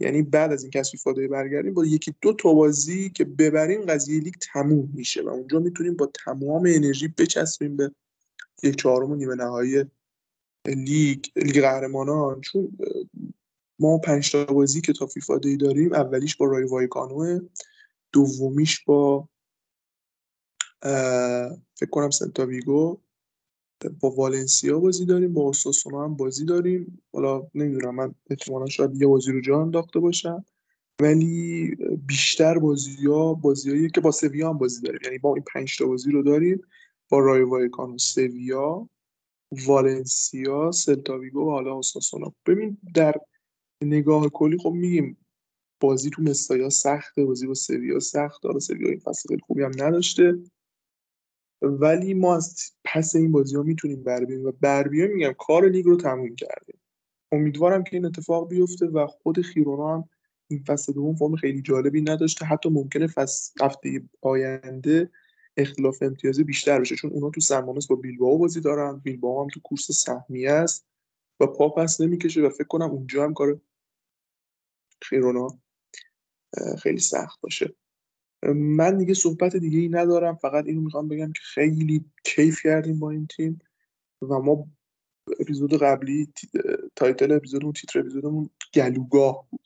یعنی 0.00 0.22
بعد 0.22 0.52
از 0.52 0.62
اینکه 0.62 0.70
از 0.70 0.75
FIFA 0.75 0.96
Day 0.96 1.28
برگردیم 1.28 1.74
با 1.74 1.86
یکی 1.86 2.14
دو 2.20 2.32
تا 2.32 2.52
بازی 2.52 3.10
که 3.10 3.24
ببریم 3.24 3.82
قضیه 3.82 4.20
لیگ 4.20 4.34
تموم 4.52 4.90
میشه 4.94 5.22
و 5.22 5.28
اونجا 5.28 5.58
می‌تونیم 5.58 5.96
با 5.96 6.10
تمام 6.24 6.62
انرژی 6.66 7.08
بچسبیم 7.08 7.76
به 7.76 7.90
یک 8.62 8.76
چهارم 8.76 9.14
نیمه 9.14 9.34
نهایی 9.34 9.84
لیگ 10.66 11.24
لیگ 11.36 11.60
قهرمانان. 11.60 12.40
چون 12.40 12.78
ما 13.78 13.98
پنج 13.98 14.32
تا 14.32 14.44
بازی 14.44 14.80
که 14.80 14.92
تا 14.92 15.06
فیفا 15.06 15.38
داریم 15.38 15.92
اولیش 15.92 16.36
با 16.36 16.46
رای 16.46 16.64
وایکانو 16.64 17.40
دومیش 18.12 18.84
با 18.84 19.28
فکر 21.74 21.90
کنم 21.90 22.10
سنتا 22.10 22.46
ویگو 22.46 23.00
با 23.88 24.10
والنسیا 24.10 24.78
بازی 24.78 25.06
داریم 25.06 25.32
با 25.34 25.42
اوساسونا 25.42 26.04
هم 26.04 26.16
بازی 26.16 26.44
داریم. 26.44 27.02
حالا 27.12 27.42
نمی‌دونم 27.54 27.94
من 27.94 28.14
احتمالا 28.30 28.66
شاید 28.66 29.02
یه 29.02 29.06
بازی 29.06 29.32
رو 29.32 29.40
جا 29.40 29.62
انداخته 29.62 30.00
باشم. 30.00 30.44
ولی 31.02 31.76
بیشتر 32.06 32.58
بازی 32.58 33.06
ها 33.06 33.34
بازیایی 33.34 33.90
که 33.90 34.00
با 34.00 34.10
سویا 34.10 34.48
هم 34.50 34.58
بازی 34.58 34.82
داریم. 34.82 35.00
یعنی 35.04 35.18
با 35.18 35.34
این 35.34 35.44
پنج 35.54 35.78
تا 35.78 35.86
بازی 35.86 36.10
رو 36.10 36.22
داریم. 36.22 36.60
با 37.08 37.18
رایو 37.18 37.42
وایکانو 37.42 37.98
سویا 37.98 38.88
والنسیا 39.66 40.70
سلتاویگو 40.72 41.40
و 41.40 41.50
حالا 41.50 41.72
اوساسونا 41.72 42.32
ببین 42.46 42.78
در 42.94 43.14
نگاه 43.82 44.28
کلی 44.28 44.58
خب 44.58 44.70
میگیم 44.70 45.16
بازی 45.80 46.10
تو 46.10 46.22
مستایا 46.22 46.70
سخته 46.70 47.24
بازی 47.24 47.46
با 47.46 47.54
سویا 47.54 48.00
سخت 48.00 48.46
حالا 48.46 48.58
سویا 48.58 48.88
این 48.88 48.98
فصل 48.98 49.38
خوبی 49.38 49.62
هم 49.62 49.72
نداشته. 49.78 50.38
ولی 51.62 52.14
ما 52.14 52.36
از 52.36 52.72
پس 52.84 53.16
این 53.16 53.32
بازی 53.32 53.56
ها 53.56 53.62
می‌تونیم 53.62 54.02
بر 54.02 54.24
بیایم 54.46 54.88
میگم 54.88 55.32
کار 55.38 55.68
لیگ 55.68 55.84
رو 55.84 55.96
تموم 55.96 56.34
کردیم. 56.34 56.80
امیدوارم 57.32 57.84
که 57.84 57.96
این 57.96 58.04
اتفاق 58.04 58.48
بیفته 58.48 58.86
و 58.86 59.06
خود 59.06 59.40
خیرونا 59.40 59.94
هم 59.94 60.08
این 60.48 60.64
فصل 60.64 60.92
دوم 60.92 61.14
فرم 61.14 61.36
خیلی 61.36 61.62
جالبی 61.62 62.02
نداشته. 62.02 62.44
حتی 62.46 62.68
ممکنه 62.68 63.06
فصل 63.06 63.64
هفته 63.64 64.02
آینده 64.22 65.10
اختلاف 65.56 66.02
امتیازی 66.02 66.44
بیشتر 66.44 66.80
بشه 66.80 66.96
چون 66.96 67.10
اونا 67.10 67.30
تو 67.30 67.40
سمانوس 67.40 67.86
با 67.86 67.96
بیلبائو 67.96 68.38
بازی 68.38 68.60
دارن. 68.60 68.98
بیلبائو 68.98 69.42
هم 69.42 69.48
تو 69.48 69.60
کورس 69.60 69.90
سهمیه 69.90 70.50
است 70.50 70.86
و 71.40 71.46
پا 71.46 71.68
پس 71.68 72.00
نمی‌کشه 72.00 72.42
و 72.42 72.48
فکر 72.48 72.66
کنم 72.66 72.90
اونجا 72.90 73.24
هم 73.24 73.34
کار 73.34 73.60
خیرونا 75.02 75.48
خیلی 76.82 77.00
سخت 77.00 77.40
باشه. 77.40 77.74
من 78.54 78.98
دیگه 78.98 79.14
صحبت 79.14 79.56
دیگه 79.56 79.78
ای 79.78 79.88
ندارم 79.88 80.34
فقط 80.34 80.66
اینو 80.66 80.80
می‌خوام 80.80 81.08
بگم 81.08 81.32
که 81.32 81.40
خیلی 81.42 82.04
کیف 82.24 82.60
کردیم 82.62 82.98
با 82.98 83.10
این 83.10 83.26
تیم 83.26 83.58
و 84.22 84.38
ما 84.38 84.68
اپیزود 85.40 85.74
قبلی 85.74 86.32
title 86.96 87.32
اپیزودمون 87.32 87.72
تیتر 87.72 88.00
اپیزودمون 88.00 88.50
گلوگاه 88.74 89.46
بود. 89.50 89.60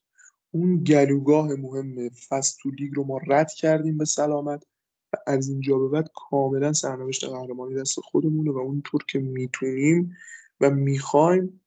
اون 0.50 0.84
گلوگاه 0.84 1.54
مهم 1.54 2.08
فصل 2.08 2.58
تو 2.62 2.70
لیگ 2.70 2.94
رو 2.94 3.04
ما 3.04 3.20
رد 3.26 3.52
کردیم 3.52 3.98
به 3.98 4.04
سلامت 4.04 4.66
و 5.12 5.16
از 5.26 5.48
اینجا 5.48 5.78
به 5.78 5.88
بعد 5.88 6.10
کاملا 6.14 6.72
سرنوشت 6.72 7.24
قهرمانی 7.24 7.74
دست 7.74 8.00
خودمونه 8.00 8.50
و 8.50 8.58
اونطور 8.58 9.04
که 9.08 9.18
می‌تونیم 9.18 10.16
و 10.60 10.70
می‌خوایم 10.70 11.60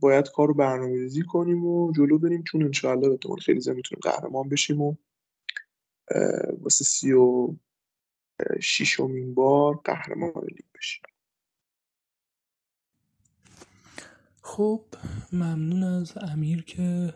باید 0.00 0.28
کار 0.28 0.48
رو 0.48 0.54
برنامه 0.54 1.08
کنیم 1.28 1.66
و 1.66 1.92
جلو 1.92 2.18
بریم 2.18 2.42
چون 2.42 2.62
انشاءالله 2.62 3.08
به 3.08 3.18
خیلی 3.40 3.60
زیاد 3.60 3.76
می‌تونیم 3.76 4.00
قهرمان 4.02 4.48
بشیم 4.48 4.80
و 4.80 4.94
واسه 6.60 6.84
سی 6.84 7.12
و 7.12 7.54
شیشمین 8.60 9.34
بار 9.34 9.80
قهرمان 9.84 10.32
لیگ 10.36 10.66
بشیم 10.74 11.02
خب 14.42 14.84
ممنون 15.32 15.82
از 15.82 16.12
امیر 16.16 16.62
که 16.62 17.14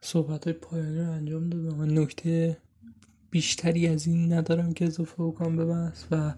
صحبت 0.00 0.44
های 0.44 0.52
پایانی 0.52 0.98
رو 0.98 1.10
انجام 1.10 1.50
داد 1.50 1.74
من 1.74 1.98
نکته 1.98 2.56
بیشتری 3.30 3.86
از 3.86 4.06
این 4.06 4.32
ندارم 4.32 4.72
که 4.72 4.84
اضافه 4.84 5.22
بکنم 5.22 5.56
به 5.56 5.64
بحث 5.64 6.04
و 6.10 6.34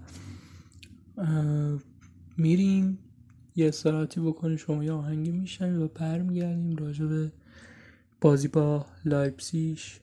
میریم. 2.36 2.98
یه 3.56 3.68
استراحتی 3.68 4.20
بکنیم. 4.20 4.56
شما 4.56 4.84
یه 4.84 4.92
آهنگی 4.92 5.30
میشنوید 5.30 5.76
و 5.76 5.88
برمیگردیم 5.88 6.76
راجع 6.76 7.04
به 7.04 7.32
بازی 8.20 8.48
با 8.48 8.86
لایپزیش 9.04 10.00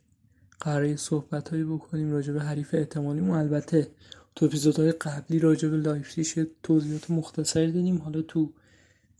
قراره 0.63 0.95
صحبت 0.95 1.49
هایی 1.49 1.63
بکنیم 1.63 2.11
راجع 2.11 2.33
به 2.33 2.41
حریف 2.41 2.73
احتمالیمون. 2.73 3.37
البته 3.37 3.87
تو 4.35 4.45
اپیزودهای 4.45 4.91
قبلی 4.91 5.39
راجع 5.39 5.67
به 5.67 5.77
لایپزیگ 5.77 6.47
توضیحات 6.63 7.11
مختصری 7.11 7.71
دادیم. 7.71 7.97
حالا 7.97 8.21
تو 8.21 8.53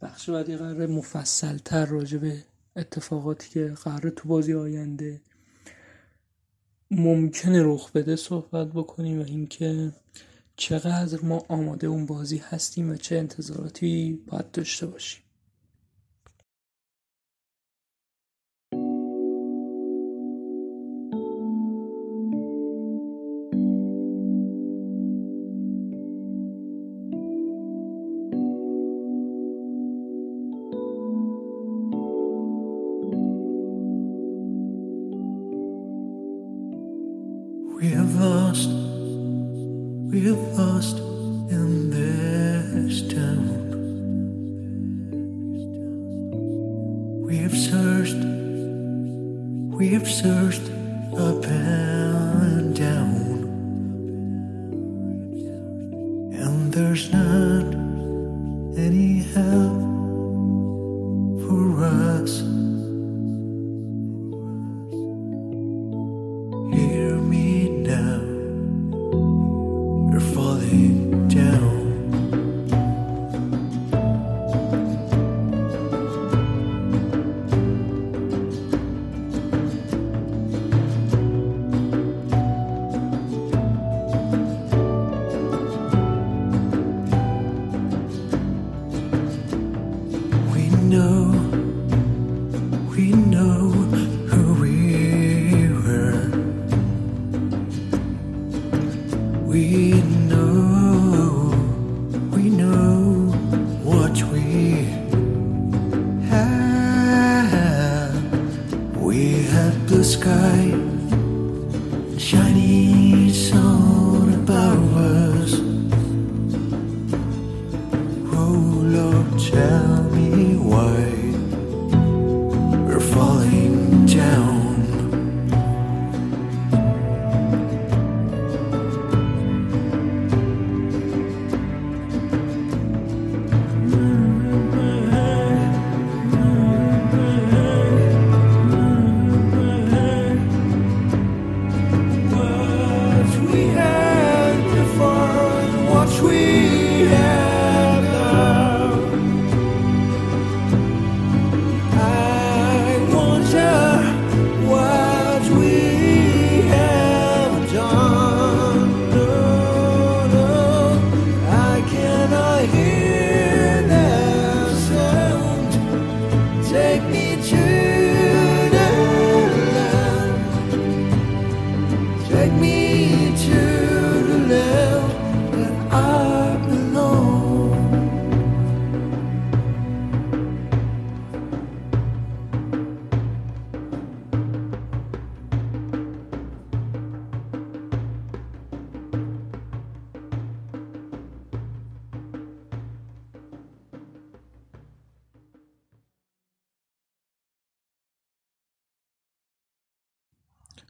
بخش 0.01 0.29
بعدی 0.29 0.57
قرار 0.57 0.87
مفصل 0.87 1.57
تر 1.57 1.85
راجع 1.85 2.17
اتفاقاتی 2.75 3.49
که 3.49 3.73
قرار 3.83 4.09
تو 4.09 4.27
بازی 4.29 4.53
آینده 4.53 5.21
ممکنه 6.91 7.63
رخ 7.63 7.91
بده 7.91 8.15
صحبت 8.15 8.67
بکنیم 8.67 9.19
و 9.19 9.23
اینکه 9.23 9.91
چقدر 10.55 11.19
ما 11.23 11.45
آماده 11.49 11.87
اون 11.87 12.05
بازی 12.05 12.37
هستیم 12.37 12.89
و 12.89 12.95
چه 12.95 13.17
انتظاراتی 13.17 14.23
باید 14.27 14.51
داشته 14.51 14.85
باشیم. 14.85 15.22
We 47.33 47.39
have 47.39 47.57
searched, 47.57 48.23
we 49.75 49.89
have 49.95 50.07
searched 50.07 50.65
the 51.15 51.41
past. 51.41 52.02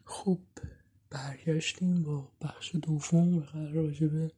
خب 0.06 0.40
برگشتیم 1.10 2.04
با 2.04 2.28
بخش 2.42 2.76
دوم 2.76 3.38
و 3.38 3.40
قراره 3.40 3.72
راجع 3.72 4.08
به 4.08 4.32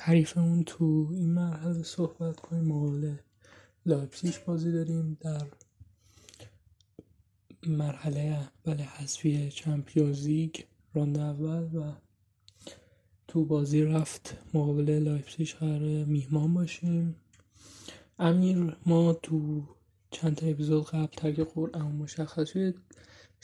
حریفمون 0.00 0.64
تو 0.64 1.08
این 1.12 1.30
مرحله 1.30 1.82
صحبت 1.82 2.40
کنیم. 2.40 2.64
مقابل 2.64 3.16
لایپزیگ 3.86 4.34
بازی 4.46 4.72
داریم 4.72 5.18
در 5.20 5.46
مرحله 7.66 8.48
اول 8.66 8.80
حذفی 8.80 9.50
Champions 9.50 10.26
League 10.26 10.56
راند 10.94 11.18
اول 11.18 11.76
و 11.76 11.92
تو 13.28 13.44
بازی 13.44 13.82
رفت 13.82 14.36
مقابل 14.54 14.90
لایپزیگ 14.90 15.48
قراره 15.48 16.04
میهمان 16.04 16.54
باشیم. 16.54 17.16
امیر 18.18 18.76
ما 18.86 19.12
تو 19.12 19.62
چند 20.10 20.36
تا 20.36 20.46
اپیزود 20.46 20.86
قبل 20.86 21.06
تر 21.06 21.20
که 21.20 21.40
قرعه 21.40 21.82
مشخص 21.82 22.48
شد. 22.48 22.74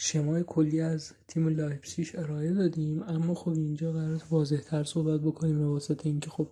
شمای 0.03 0.45
کلی 0.47 0.81
از 0.81 1.13
تیم 1.29 1.49
لایپزیگ 1.49 2.09
ارائه 2.15 2.55
دادیم 2.55 3.03
اما 3.03 3.35
خب 3.35 3.49
اینجا 3.49 3.93
قراره 3.93 4.23
واضح 4.31 4.57
تر 4.57 4.85
صحبت 4.85 5.21
بکنیم 5.21 5.59
به 5.59 5.67
واسطه 5.67 6.09
اینکه 6.09 6.31
خب 6.31 6.49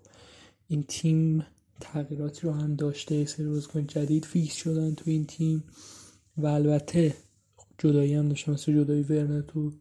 این 0.69 0.83
تیم 0.83 1.47
تغییراتی 1.81 2.41
رو 2.47 2.53
هم 2.53 2.75
داشته 2.75 3.25
سری 3.25 3.47
بازیکن 3.47 3.87
جدید 3.87 4.25
فیکس 4.25 4.55
شدن 4.55 4.95
تو 4.95 5.11
این 5.11 5.27
تیم 5.27 5.65
و 6.37 6.47
البته 6.47 7.15
خب 7.57 7.67
جدایی 7.79 8.15
هم 8.15 8.29
داشته 8.29 8.53
مثل 8.53 8.73
جدایی 8.73 9.03
ورنر 9.03 9.41
تو 9.41 9.73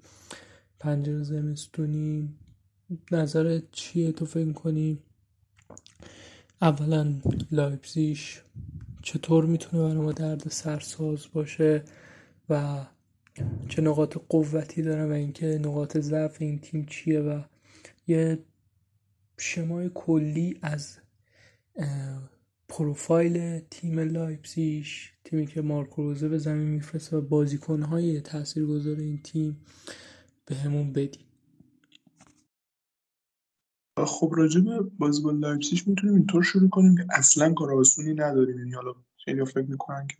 پنجره 0.79 1.23
زمستونی. 1.23 2.29
نظرت 3.11 3.61
چیه 3.71 4.11
تو 4.11 4.25
فکر 4.25 4.51
کنی 4.51 4.99
اولا 6.61 7.13
لایپزیگ 7.51 8.17
چطور 9.01 9.45
می‌تونه 9.45 9.83
برای 9.83 10.01
ما 10.01 10.11
دردسرساز 10.11 11.25
باشه 11.33 11.83
و 12.49 12.85
چه 13.67 13.81
نقاط 13.81 14.17
قوتی 14.29 14.81
داره 14.81 15.05
و 15.05 15.11
اینکه 15.11 15.45
نقاط 15.45 15.97
ضعف 15.97 16.37
این 16.41 16.59
تیم 16.59 16.85
چیه 16.85 17.19
و 17.19 17.41
یه 18.07 18.43
شمای 19.37 19.91
کلی 19.93 20.59
از 20.61 20.97
پروفایل 22.69 23.59
تیم 23.59 23.99
لایپزیش 23.99 25.13
تیمی 25.23 25.47
که 25.47 25.61
مارکو 25.61 26.01
روزه 26.01 26.29
به 26.29 26.37
زمین 26.37 26.67
میفرسته 26.67 27.17
و 27.17 27.21
بازیکنهای 27.21 28.21
تاثیرگذار 28.21 28.97
این 28.97 29.21
تیم 29.23 29.65
بهمون 30.45 30.93
بدی. 30.93 31.25
خب 34.05 34.33
راجع 34.37 34.61
به 34.61 34.79
بازی 34.79 35.21
با 35.21 35.31
لایپزیگ 35.31 35.79
می‌تونیم 35.87 36.15
اینطور 36.15 36.43
شروع 36.43 36.69
کنیم 36.69 36.95
که 36.95 37.05
اصلا 37.09 37.53
کار 37.53 37.73
آسونی 37.73 38.13
نداریم. 38.13 38.57
یعنی 38.57 38.71
حالا 38.71 38.93
خیلی 39.25 39.45
فکر 39.45 39.65
می‌کنن 39.67 40.07
که 40.07 40.17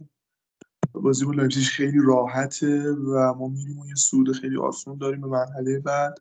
بازی 0.94 1.26
با 1.26 1.32
لایپزیگ 1.32 1.64
خیلی 1.64 2.00
راحته 2.06 2.92
و 2.92 3.34
ما 3.34 3.48
میریم 3.48 3.80
و 3.80 3.88
یه 3.88 3.96
صعود 3.96 4.32
خیلی 4.32 4.58
آسون 4.58 4.98
داریم 4.98 5.22
به 5.22 5.28
مرحله 5.28 5.80
بعد. 5.80 6.18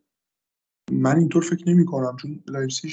من 0.92 1.18
اینطور 1.18 1.42
فکر 1.42 1.68
نمی 1.68 1.84
کنم 1.84 2.16
چون 2.16 2.44
لایپزیگ 2.46 2.92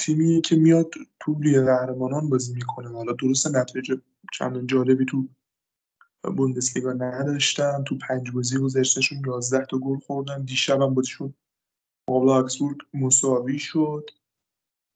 تیمیه 0.00 0.40
که 0.40 0.56
میاد 0.56 0.90
تو 1.20 1.38
لیگ 1.40 1.64
قهرمانان 1.64 2.30
بازی 2.30 2.54
می‌کنه. 2.54 2.88
حالا 2.88 3.12
درست 3.12 3.46
نتایج 3.46 3.92
چندان 4.32 4.66
جالبی 4.66 5.04
تو 5.04 5.28
بوندسلیگا 6.36 6.92
نداشتن. 6.92 7.84
تو 7.84 7.98
پنج 7.98 8.30
بازی 8.30 8.58
گذشتهشون 8.58 9.22
11 9.26 9.66
تا 9.66 9.78
گل 9.78 9.98
خوردن. 9.98 10.44
دیشب 10.44 10.80
هم 10.80 10.94
بازیشون 10.94 11.34
مقابل 12.10 12.28
آگسبورگ 12.28 12.78
مساوی 12.94 13.58
شد. 13.58 14.10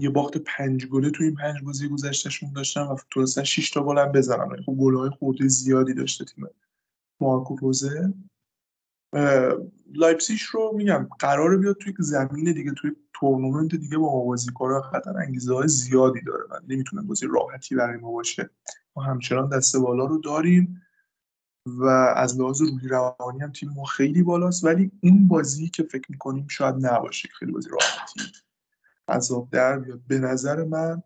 یه 0.01 0.11
باخت 0.11 0.39
پنج 0.39 0.87
گله 0.87 1.11
تو 1.11 1.23
این 1.23 1.35
پنج 1.35 1.63
بازی 1.63 1.89
گذشتهشون 1.89 2.53
داشتن 2.53 2.81
و 2.81 2.97
تونستن 3.11 3.43
6 3.43 3.71
تا 3.71 3.83
گل 3.83 3.99
هم 3.99 4.13
بزنن 4.13 4.49
ولی 4.49 4.63
خب 4.63 4.73
گل‌های 4.73 5.11
خورده 5.11 5.49
زیادی 5.49 5.95
داشته 5.95 6.25
تیم 6.25 6.47
مارکو 7.21 7.57
روزه. 7.57 8.15
اه، 9.13 9.55
لایپزیگ 9.95 10.39
رو 10.53 10.73
میگم 10.77 11.09
قراره 11.19 11.57
بیاد 11.57 11.77
توی 11.77 11.95
زمین 11.99 12.53
دیگه 12.53 12.73
توی 12.73 12.91
تورنمنت 13.13 13.75
دیگه 13.75 13.99
با 13.99 14.13
ما 14.13 14.25
بازی 14.25 14.53
کنه 14.53 14.81
قطعا 14.81 15.15
انگیزه 15.15 15.55
های 15.55 15.69
زیادی 15.69 16.21
داره 16.21 16.45
من 16.51 16.61
نمی‌تونه 16.69 17.03
بازی 17.03 17.27
راحتی 17.31 17.75
برای 17.75 17.97
ما 17.97 18.13
باشه. 18.13 18.51
ما 18.97 19.03
همچنان 19.03 19.49
دست 19.49 19.77
بالا 19.77 20.05
رو 20.05 20.19
داریم 20.19 20.83
و 21.67 21.85
از 22.17 22.41
لحاظ 22.41 22.63
روحی 22.63 22.89
روانی 22.89 23.41
هم 23.41 23.53
تیم 23.53 23.69
ما 23.69 23.85
خیلی 23.85 24.23
بالاست 24.23 24.65
ولی 24.65 24.91
اون 25.03 25.29
بازی 25.29 25.69
که 25.69 25.83
فکر 25.83 26.07
می‌کنیم 26.09 26.49
شاید 26.49 26.75
نباشه 26.87 27.29
خیلی 27.39 27.53
بازی 27.53 27.71
راحتی. 27.71 28.21
عذاب 29.09 29.51
در 29.51 29.79
بیاد 29.79 30.01
به 30.09 30.19
نظر 30.19 30.65
من 30.65 31.03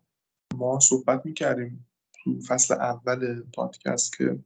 ما 0.55 0.79
صحبت 0.79 1.25
می‌کردیم 1.25 1.87
تو 2.13 2.39
فصل 2.41 2.73
اول 2.73 3.43
پادکست 3.53 4.17
که 4.17 4.39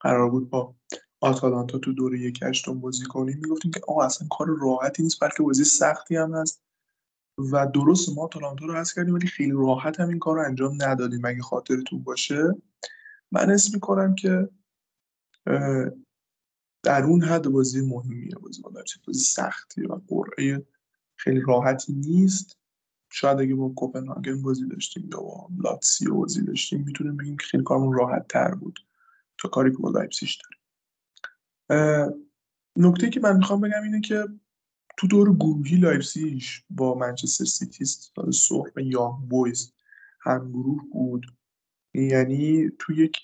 قرار 0.00 0.30
بود 0.30 0.50
با 0.50 0.74
آتالانتا 1.20 1.78
تو 1.78 1.92
دوره 1.92 2.20
یک 2.20 2.40
هشتم 2.42 2.80
بازی 2.80 3.04
کنیم 3.04 3.38
می‌گفتیم 3.42 3.70
که 3.70 3.80
آقا 3.88 4.04
اصلا 4.04 4.28
کار 4.28 4.46
راحتی 4.60 5.02
نیست 5.02 5.20
بلکه 5.20 5.42
بازی 5.42 5.64
سختی 5.64 6.16
هم 6.16 6.34
هست 6.34 6.62
و 7.52 7.66
درست 7.66 8.08
ما 8.16 8.24
آتالانتا 8.24 8.66
رو 8.66 8.74
حذف 8.74 8.94
کردیم 8.94 9.14
ولی 9.14 9.26
خیلی 9.26 9.50
راحت 9.50 10.00
هم 10.00 10.08
این 10.08 10.18
کار 10.18 10.36
رو 10.36 10.44
انجام 10.46 10.82
ندادیم 10.82 11.24
اگه 11.24 11.42
خاطرتون 11.42 12.02
باشه 12.02 12.54
من 13.32 13.50
اسم 13.50 13.70
می‌کنم 13.74 14.14
که 14.14 14.48
در 16.82 17.04
اون 17.04 17.22
حد 17.22 17.48
بازی 17.48 17.80
مهمیه 17.80 18.34
بازی. 18.42 18.62
بازی 19.06 19.20
سختی 19.20 19.82
و 19.86 20.00
قرعه 20.08 20.66
خیلی 21.24 21.40
راحتی 21.46 21.92
نیست. 21.92 22.58
شاید 23.12 23.38
اگه 23.40 23.54
با 23.54 23.68
کوپنهاگن 23.68 24.42
بازی 24.42 24.68
داشتیم 24.68 25.08
یا 25.12 25.20
با 25.20 25.48
لاتسیو 25.58 26.14
بازی 26.14 26.44
داشتیم 26.44 26.84
می‌تونیم 26.84 27.16
بگیم 27.16 27.36
که 27.36 27.46
خیلی 27.46 27.62
کارمون 27.62 27.92
راحت 27.92 28.28
تر 28.28 28.54
بود. 28.54 28.78
تا 29.38 29.48
کاری 29.48 29.70
که 29.70 29.78
با 29.78 29.90
لایپزیگ 29.90 30.28
داریم. 31.70 32.14
نکته 32.76 33.10
که 33.10 33.20
من 33.20 33.36
می‌خوام 33.36 33.60
بگم 33.60 33.82
اینه 33.82 34.00
که 34.00 34.24
تو 34.96 35.06
دور 35.06 35.34
گروهی 35.36 35.76
لایپزیگ 35.76 36.42
با 36.70 36.94
منچستر 36.94 37.44
سیتی 37.44 37.84
ستاره 37.84 38.30
سرخ 38.30 38.66
یانگ 38.76 39.28
بویز 39.28 39.72
هم 40.20 40.52
گروه 40.52 40.82
بود. 40.92 41.26
یعنی 41.94 42.70
تو 42.78 42.92
یک 42.92 43.16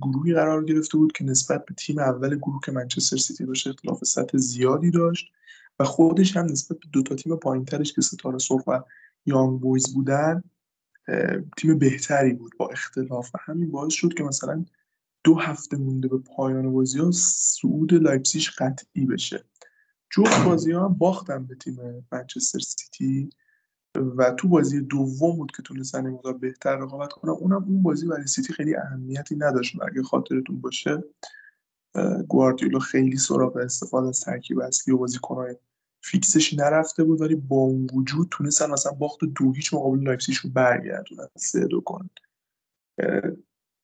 گروهی 0.00 0.34
قرار 0.34 0.64
گرفته 0.64 0.98
بود 0.98 1.12
که 1.12 1.24
نسبت 1.24 1.64
به 1.64 1.74
تیم 1.74 1.98
اول 1.98 2.36
گروه 2.36 2.60
که 2.64 2.72
منچستر 2.72 3.16
سیتی 3.16 3.44
باشه 3.44 3.70
اختلاف 3.70 4.04
سطح 4.04 4.38
زیادی 4.38 4.90
داشت. 4.90 5.32
و 5.78 5.84
خودش 5.84 6.36
هم 6.36 6.44
نسبت 6.44 6.78
به 6.78 6.88
دو 6.92 7.02
تا 7.02 7.14
تیم 7.14 7.36
پایینترش 7.36 7.92
که 7.92 8.00
ستاره 8.00 8.38
سرخ 8.38 8.66
و 8.66 8.80
یانگ 9.26 9.60
بویز 9.60 9.94
بودن 9.94 10.42
تیم 11.56 11.78
بهتری 11.78 12.32
بود 12.32 12.52
با 12.58 12.68
اختلاف. 12.68 13.30
و 13.34 13.38
همین 13.40 13.70
باعث 13.70 13.92
شد 13.92 14.14
که 14.14 14.24
مثلا 14.24 14.64
دو 15.24 15.34
هفته 15.34 15.76
مونده 15.76 16.08
به 16.08 16.18
پایان 16.18 16.72
بازی 16.72 16.98
ها 16.98 17.10
صعود 17.10 17.94
لایپزیگ 17.94 18.44
قطعی 18.58 19.06
بشه. 19.06 19.44
جفت 20.10 20.44
بازی 20.44 20.72
ها 20.72 20.88
باختن 20.88 21.46
به 21.46 21.54
تیم 21.54 22.06
منچستر 22.12 22.58
سیتی 22.58 23.30
و 23.94 24.30
تو 24.30 24.48
بازی 24.48 24.80
دوم 24.80 25.36
بود 25.36 25.52
که 25.56 25.62
تونستن 25.62 26.06
این 26.06 26.18
بهتر 26.40 26.76
رقابت 26.76 27.12
کنن. 27.12 27.30
اونم 27.30 27.64
اون 27.64 27.82
بازی 27.82 28.06
برای 28.06 28.26
سیتی 28.26 28.52
خیلی 28.52 28.76
اهمیتی 28.76 29.36
نداشت. 29.36 29.76
اگه 29.82 30.02
خاطرتون 30.02 30.60
باشه 30.60 31.04
گواردیولا 32.28 32.78
خیلی 32.78 33.16
سراغ 33.16 33.56
استفاده 33.56 34.08
از 34.08 34.20
ترکیب 34.20 34.60
اصلی 34.60 34.94
و 34.94 34.98
بازیکن‌های 34.98 35.56
فیکسش 36.04 36.54
نرفته 36.54 37.04
بود 37.04 37.20
ولی 37.20 37.34
با 37.34 37.56
اون 37.56 37.86
وجود 37.94 38.28
تونستن 38.30 38.70
مثلا 38.70 38.92
باخت 38.92 39.24
دو 39.24 39.52
هیچ 39.52 39.74
مقابل 39.74 39.98
لایپزیگ 39.98 40.36
رو 40.44 40.50
برگردونن. 40.50 41.28
سه 41.36 41.66
دو 41.66 41.80
کنن. 41.80 42.10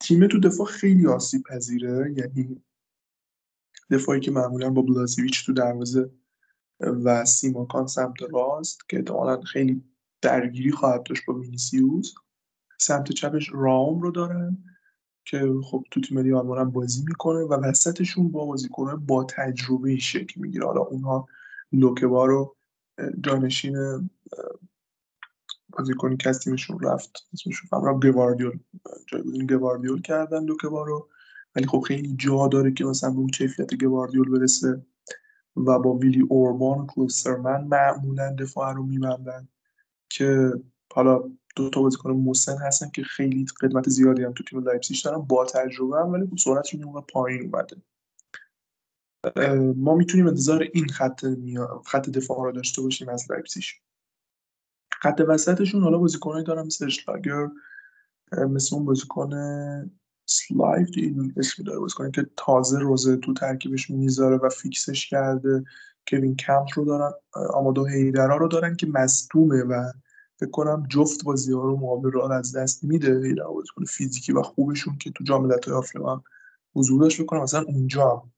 تیم 0.01 0.27
تو 0.27 0.41
دفاع 0.41 0.67
خیلی 0.67 1.07
آسیب 1.07 1.43
پذیره. 1.43 2.15
یعنی 2.17 2.63
دفاعی 3.91 4.21
که 4.21 4.31
معمولا 4.31 4.71
با 4.71 4.83
بلاسویچ 4.83 5.47
تو 5.47 5.53
دروازه 5.53 6.11
و 6.81 7.25
سیماکان 7.25 7.87
سمت 7.87 8.17
راست 8.33 8.89
که 8.89 8.97
احتمالا 8.97 9.41
خیلی 9.41 9.85
درگیری 10.23 10.73
خواهد 10.73 11.03
داشت 11.03 11.23
با 11.27 11.35
وینیسیوس 11.35 12.15
سمت 12.79 13.13
چپش 13.13 13.51
رام 13.53 14.01
رو 14.01 14.11
دارن. 14.11 14.65
که 15.31 15.55
خب 15.65 15.85
تو 15.91 16.01
تیم 16.01 16.19
ملی 16.19 16.33
آلمان 16.33 16.71
بازی 16.71 17.05
می‌کنه 17.09 17.39
و 17.39 17.55
وسطشون 17.55 18.31
با 18.31 18.45
بازیکن‌های 18.45 18.97
با 18.97 19.25
تجربه 19.25 19.97
شکل 19.97 20.41
می‌گیره. 20.41 20.67
حالا 20.67 20.81
اونها 20.81 21.27
لوکبا 21.73 22.27
رو 22.27 22.57
جانشین 23.21 23.77
بازیکنی 25.69 26.17
که 26.17 26.29
از 26.29 26.39
تیمشون 26.39 26.81
رفت 26.81 27.29
اسمشون 27.33 27.69
فهمم 27.71 28.01
گواردیول 28.01 28.59
جایگزین 29.07 29.47
گواردیول 29.47 30.03
کردن 30.03 30.45
لوکبا 30.45 30.83
رو 30.83 31.09
ولی 31.57 31.67
خب 31.67 31.81
خیلی 31.81 32.17
جا 32.17 32.49
داره 32.49 32.73
که 32.73 32.85
مثلا 32.85 33.11
به 33.11 33.19
اون 33.19 33.31
کیفیت 33.31 33.75
گواردیول 33.75 34.31
برسه 34.31 34.87
و 35.57 35.79
با 35.79 35.95
ویلی 35.95 36.21
اوربان 36.21 36.79
و 36.79 36.87
کلوسترمن 36.87 37.65
معمولا 37.65 38.37
دفاع 38.39 38.73
رو 38.73 38.83
میبندن 38.83 39.49
که 40.09 40.53
حالا 40.95 41.23
دو 41.57 41.71
تا 41.71 41.83
بازیکن 41.83 42.11
مسن 42.11 42.59
هستن 42.59 42.91
که 42.91 43.03
خیلی 43.03 43.47
قدمت 43.61 43.89
زیادی 43.89 44.23
هم 44.23 44.33
تو 44.33 44.45
تیم 44.45 44.65
لایپزیگ 44.65 44.97
دارن 45.05 45.19
با 45.19 45.45
تجربه 45.45 45.99
هم 45.99 46.09
ولی 46.13 46.27
خب 46.27 46.37
سرعتشون 46.37 46.81
یه 46.81 46.87
موقع 46.87 47.01
پایین 47.01 47.43
اومده. 47.43 47.77
اه، 49.37 49.55
ما 49.57 49.95
می‌تونیم 49.95 50.27
انتظار 50.27 50.63
این 50.73 50.89
خط 50.89 51.25
خط 51.87 52.11
دفاع 52.11 52.45
رو 52.45 52.53
داشته 52.53 52.83
باشیم 52.83 53.09
از 53.09 53.31
لایپزیگ. 53.31 53.65
خط 54.93 55.25
وسطشون 55.29 55.83
حالا 55.83 55.99
بازیکنایی 55.99 56.45
دارن 56.45 56.67
مثل 56.67 56.87
اشلاگر 56.87 57.49
مثل 58.33 58.77
اون 58.77 58.85
بازیکن 58.85 59.31
سلایف 60.27 60.89
این 60.97 61.35
اسمی 61.37 61.65
داره 61.65 61.79
بازیکنی 61.79 62.11
که 62.11 62.27
تازه 62.37 62.79
روزه 62.79 63.17
تو 63.17 63.35
ترکیبش 63.35 63.91
می‌ذاره 63.91 64.37
و 64.37 64.49
فیکسش 64.49 65.09
کرده 65.09 65.65
کوین 66.09 66.37
کمپ 66.37 66.69
رو 66.75 66.85
دارن 66.85 67.13
آمادو 67.55 67.87
هیدرا 67.87 68.37
رو 68.37 68.49
دارن 68.49 68.77
که 68.77 68.87
مصدومه 68.87 69.63
و 69.63 69.93
فکر 70.41 70.51
کنم 70.51 70.87
جفت 70.91 71.25
بازی 71.25 71.53
ها 71.53 71.61
رو 71.61 71.77
مقابل 71.77 72.11
رئال 72.13 72.33
از 72.33 72.57
دست 72.57 72.85
میده. 72.85 73.21
هیدرا 73.29 73.53
بازیکن 73.53 73.85
فیزیکی 73.85 74.33
و 74.33 74.43
خوبشون 74.43 74.99
که 74.99 75.11
تو 75.11 75.25
جام 75.25 75.47
ملت‌های 75.47 75.77
آفریقا 75.77 76.15
هم 76.15 76.23
حضور 76.75 77.01
داشت. 77.01 77.23
بکنم 77.23 77.43
مثلا 77.43 77.63
اونجا 77.63 78.11
هم 78.11 78.33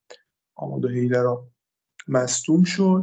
آمادو 0.54 0.88
هیدرا 0.88 1.48
مصدوم 2.08 2.64
شد. 2.64 3.02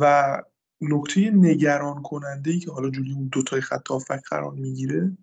و 0.00 0.42
نکته 0.80 1.30
نگران 1.30 2.02
کننده 2.02 2.50
ای 2.50 2.58
که 2.58 2.72
حالا 2.72 2.90
جلوی 2.90 3.12
اون 3.12 3.28
دوتای 3.32 3.60
خط 3.60 3.88
هافبک 3.88 4.22
قرار 4.30 4.52
می‌گیره 4.52 5.16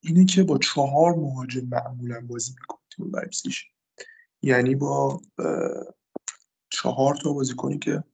اینه 0.00 0.24
که 0.24 0.42
با 0.42 0.58
چهار 0.58 1.14
مهاجم 1.14 1.68
معمولا 1.68 2.20
بازی 2.20 2.54
می‌کنه 2.60 2.80
تیم 2.96 3.66
یعنی 4.42 4.74
با 4.74 5.20
چهار 6.70 7.16
تا 7.22 7.32
بازیکنی 7.32 7.78
که 7.78 8.04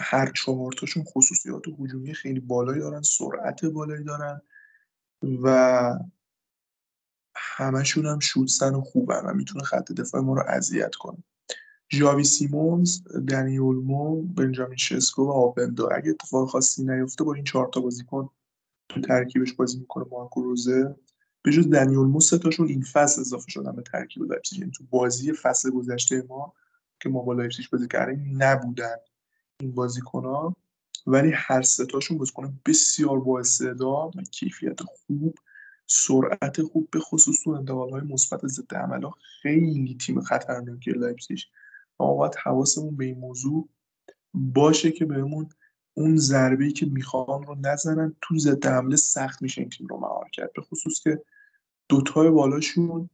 هر 0.00 0.32
چهار 0.32 0.72
تاشون 0.72 1.04
خصوصیات 1.04 1.62
هجومی 1.80 2.14
خیلی 2.14 2.40
بالایی 2.40 2.80
دارن 2.80 3.02
سرعت 3.02 3.64
بالایی 3.64 4.04
دارن 4.04 4.40
و 5.42 5.98
همشون 7.36 8.06
هم 8.06 8.18
شوتزن 8.18 8.74
و 8.74 8.80
خوبن 8.80 9.24
و 9.24 9.34
می‌تونه 9.34 9.64
خط 9.64 9.92
دفاع 9.92 10.20
ما 10.20 10.34
رو 10.34 10.42
اذیت 10.48 10.94
کنه. 10.94 11.24
ژاوی 11.92 12.24
سیمونز، 12.24 13.02
دنی 13.28 13.58
اولمو، 13.58 14.22
بنجامین 14.22 14.76
شسکو 14.76 15.24
و 15.24 15.30
آپندا 15.30 15.88
اگه 15.88 16.10
اتفاق 16.10 16.48
خاصی 16.48 16.84
نیفته 16.84 17.24
با 17.24 17.34
این 17.34 17.44
چهار 17.44 17.68
تا 17.68 17.80
بازیکن 17.80 18.30
تو 18.88 19.00
ترکیبش 19.00 19.52
بازی 19.52 19.78
می‌کنه 19.78 20.04
مارکو 20.10 20.42
روزه. 20.42 20.96
به 21.42 21.52
جز 21.52 21.70
دنی 21.70 21.96
اولمو 21.96 22.20
سه 22.20 22.40
این 22.58 22.82
فصل 22.82 23.20
اضافه 23.20 23.50
شدن 23.50 23.76
به 23.76 23.82
ترکیب 23.82 24.22
لایپزیگ. 24.22 24.58
یعنی 24.58 24.70
تو 24.70 24.84
بازی 24.90 25.32
فصل 25.32 25.70
گذشته 25.70 26.22
ما 26.28 26.52
که 27.00 27.08
ما 27.08 27.22
با 27.22 27.32
لایپزیگ 27.32 27.66
بازی 27.72 27.88
کردیم 27.88 28.42
نبودن. 28.42 28.96
این 29.60 29.74
بازیکن‌ها. 29.74 30.56
ولی 31.06 31.32
هر 31.34 31.62
سه 31.62 31.86
تاشون 31.86 32.18
بازیکن 32.18 32.60
بسیار 32.66 33.20
با 33.20 33.40
استعداد 33.40 34.12
کیفیت 34.30 34.80
خوب 34.82 35.38
سرعت 35.86 36.62
خوب 36.62 36.88
به 36.90 37.00
خصوص 37.00 37.42
تو 37.44 37.50
انتقال‌های 37.50 38.00
مثبت 38.00 38.46
ضد 38.46 38.74
حمله 38.74 39.10
خیلی 39.42 39.96
تیم 40.00 40.20
خطرناکی 40.20 40.90
لایپزیگ. 40.90 41.38
ما 42.00 42.14
باید 42.14 42.34
حواسمون 42.34 42.96
به 42.96 43.04
این 43.04 43.18
موضوع 43.18 43.68
باشه 44.34 44.92
که 44.92 45.04
بهمون 45.04 45.48
اون 45.94 46.16
ضربه‌ای 46.16 46.72
که 46.72 46.86
می‌خوان 46.86 47.42
رو 47.42 47.56
نزنن. 47.60 48.16
تو 48.22 48.38
ضد 48.38 48.66
حمله 48.66 48.96
سخت 48.96 49.42
میشه 49.42 49.60
این 49.60 49.70
تیم 49.70 49.86
رو 49.86 50.00
مهار 50.00 50.28
کرد. 50.32 50.52
به 50.52 50.62
خصوص 50.62 51.00
که 51.00 51.22
دوتای 51.88 52.30
بالاشون 52.30 53.10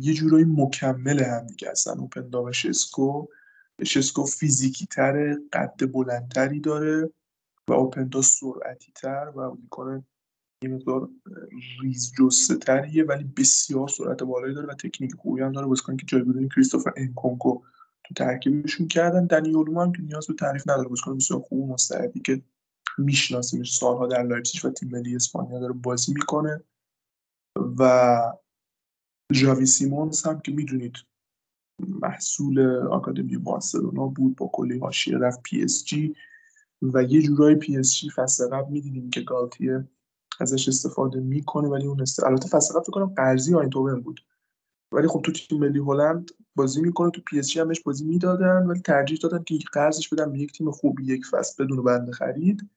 یه 0.00 0.14
جورایی 0.14 0.44
مکمل 0.44 1.22
هم 1.22 1.46
دیگه 1.46 1.70
هستن. 1.70 1.98
اوپندا 1.98 2.44
و 2.44 2.52
شسکو 3.82 4.24
فیزیکی 4.24 4.86
تره 4.86 5.38
قد 5.52 5.92
بلندتری 5.92 6.60
داره 6.60 7.10
و 7.68 7.72
اوپندا 7.72 8.22
سرعتی 8.22 8.92
تر 8.94 9.32
و 9.36 9.54
می‌کنه 9.54 10.04
یه 10.64 10.70
مقدار 10.70 11.10
ریز 11.82 12.12
جسته 12.18 12.56
تریه 12.56 13.04
ولی 13.04 13.24
بسیار 13.24 13.88
سرعت 13.88 14.22
بالایی 14.22 14.54
داره 14.54 14.66
و 14.66 14.74
تکنیک 14.74 15.14
خوبی 15.14 15.42
هم 15.42 15.52
داره. 15.52 15.66
بازیکنی 15.66 15.96
که 15.96 16.06
جایگزین 16.06 16.48
کریستوفر 16.48 16.92
انکونکو 16.96 17.62
تو 18.04 18.14
ترکیبشون 18.14 18.88
کردن. 18.88 19.26
دنی 19.26 19.54
اولمو 19.54 19.80
هم 19.82 19.92
که 19.92 20.02
نیاز 20.02 20.26
به 20.26 20.34
تعریف 20.34 20.68
نداره. 20.68 20.88
بازیکن 20.88 21.16
بسیار 21.16 21.40
خوب 21.40 21.58
و 21.58 21.72
مستعدی 21.72 22.20
که 22.20 22.42
میشناسیمش 22.98 23.76
سالها 23.76 24.06
در 24.06 24.22
لایپزیگ 24.22 24.64
و 24.64 24.70
تیم 24.70 24.88
ملی 24.88 25.16
اسپانیا 25.16 25.60
داره 25.60 25.72
بازی 25.72 26.12
می‌کنه. 26.12 26.62
و 27.78 28.20
ژاوی 29.32 29.66
سیمونز 29.66 30.22
هم 30.22 30.40
که 30.40 30.52
می‌دونید 30.52 30.94
محصول 31.78 32.60
آکادمی 32.86 33.36
بارسلونا 33.36 34.06
بود 34.06 34.36
با 34.36 34.50
کلی 34.52 34.78
حاشیه 34.78 35.18
رفت 35.18 35.42
پی 35.42 35.62
اس 35.62 35.84
جی 35.84 36.14
و 36.82 37.02
یه 37.02 37.22
جورایی 37.22 37.56
پی 37.56 37.76
اس 37.76 37.96
جی 37.96 38.10
فصل 38.10 38.48
قبل 38.48 38.72
می‌دیدیم 38.72 39.10
که 39.10 39.20
گالتیه 39.20 39.88
ازش 40.40 40.68
استفاده 40.68 41.20
می‌کنه 41.20 41.68
ولی 41.68 41.86
اون 41.86 42.00
است... 42.00 42.24
البته 42.24 42.48
فصل 42.48 42.74
قبل 42.74 42.82
فکر 42.82 42.92
کنم 42.92 43.14
قرضی 43.16 43.54
آیندهوون 43.54 44.00
بود. 44.00 44.20
ولی 44.92 45.08
خب 45.08 45.22
تو 45.22 45.32
تیم 45.32 45.60
ملی 45.60 45.78
هلند 45.78 46.30
بازی 46.56 46.82
می‌کنه 46.82 47.10
تو 47.10 47.20
پی 47.20 47.38
اس 47.38 47.48
جی 47.48 47.60
هم 47.60 47.68
بهش 47.68 47.80
بازی 47.80 48.04
می‌دادن 48.04 48.66
ولی 48.66 48.80
ترجیح 48.80 49.18
دادن 49.22 49.42
که 49.42 49.58
قرضش 49.72 50.08
بدن 50.08 50.32
به 50.32 50.38
یک 50.38 50.52
تیم 50.52 50.70
خوب 50.70 51.00
یک 51.00 51.26
فصل 51.26 51.64
بدون 51.64 51.84
بند 51.84 52.12
خرید. 52.12 52.70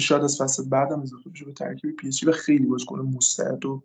شاید 0.00 0.22
از 0.22 0.38
فصل 0.40 0.68
بعدم 0.68 1.00
اضافه 1.00 1.30
بشه 1.30 1.44
به 1.44 1.52
ترکیب 1.52 1.96
پی 1.96 2.08
اس 2.08 2.16
جی 2.16 2.26
و 2.26 2.32
خیلی 2.32 2.66
بازیکن 2.66 3.00
مستعد 3.00 3.66
و 3.66 3.82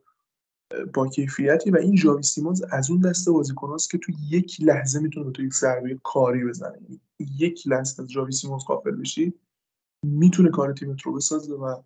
با 0.94 1.08
کیفیتی 1.08 1.72
و 1.72 1.78
این 1.78 1.96
ژاوی 1.98 2.24
سیمونز 2.24 2.64
از 2.72 2.92
اون 2.92 3.00
دسته 3.00 3.32
بازیکناست 3.32 3.90
که 3.90 3.98
تو 3.98 4.12
یک 4.30 4.62
لحظه 4.62 5.00
می‌تونه 5.00 5.26
به 5.26 5.32
تو 5.32 5.44
یک 5.44 5.54
ضربه 5.54 6.00
کاری 6.04 6.46
بزنه. 6.46 6.78
یعنی 6.82 7.02
یک 7.20 7.68
لحظه 7.68 8.04
از 8.04 8.10
ژاوی 8.10 8.32
سیمونز 8.32 8.62
غافل 8.68 8.92
بشی 8.92 9.34
می‌تونه 10.06 10.50
کار 10.50 10.74
تیمت 10.74 11.02
رو 11.02 11.14
بسازه 11.14 11.54
و 11.54 11.82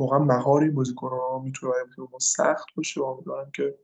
واقعا 0.00 0.18
مهار 0.18 0.62
این 0.62 0.74
بازیکن‌ها 0.74 1.42
می‌تونه 1.44 1.72
برای 1.72 2.08
ما 2.12 2.18
سخت 2.18 2.66
باشه. 2.76 3.00
و 3.00 3.04
امیدوارم 3.04 3.50
که 3.50 3.78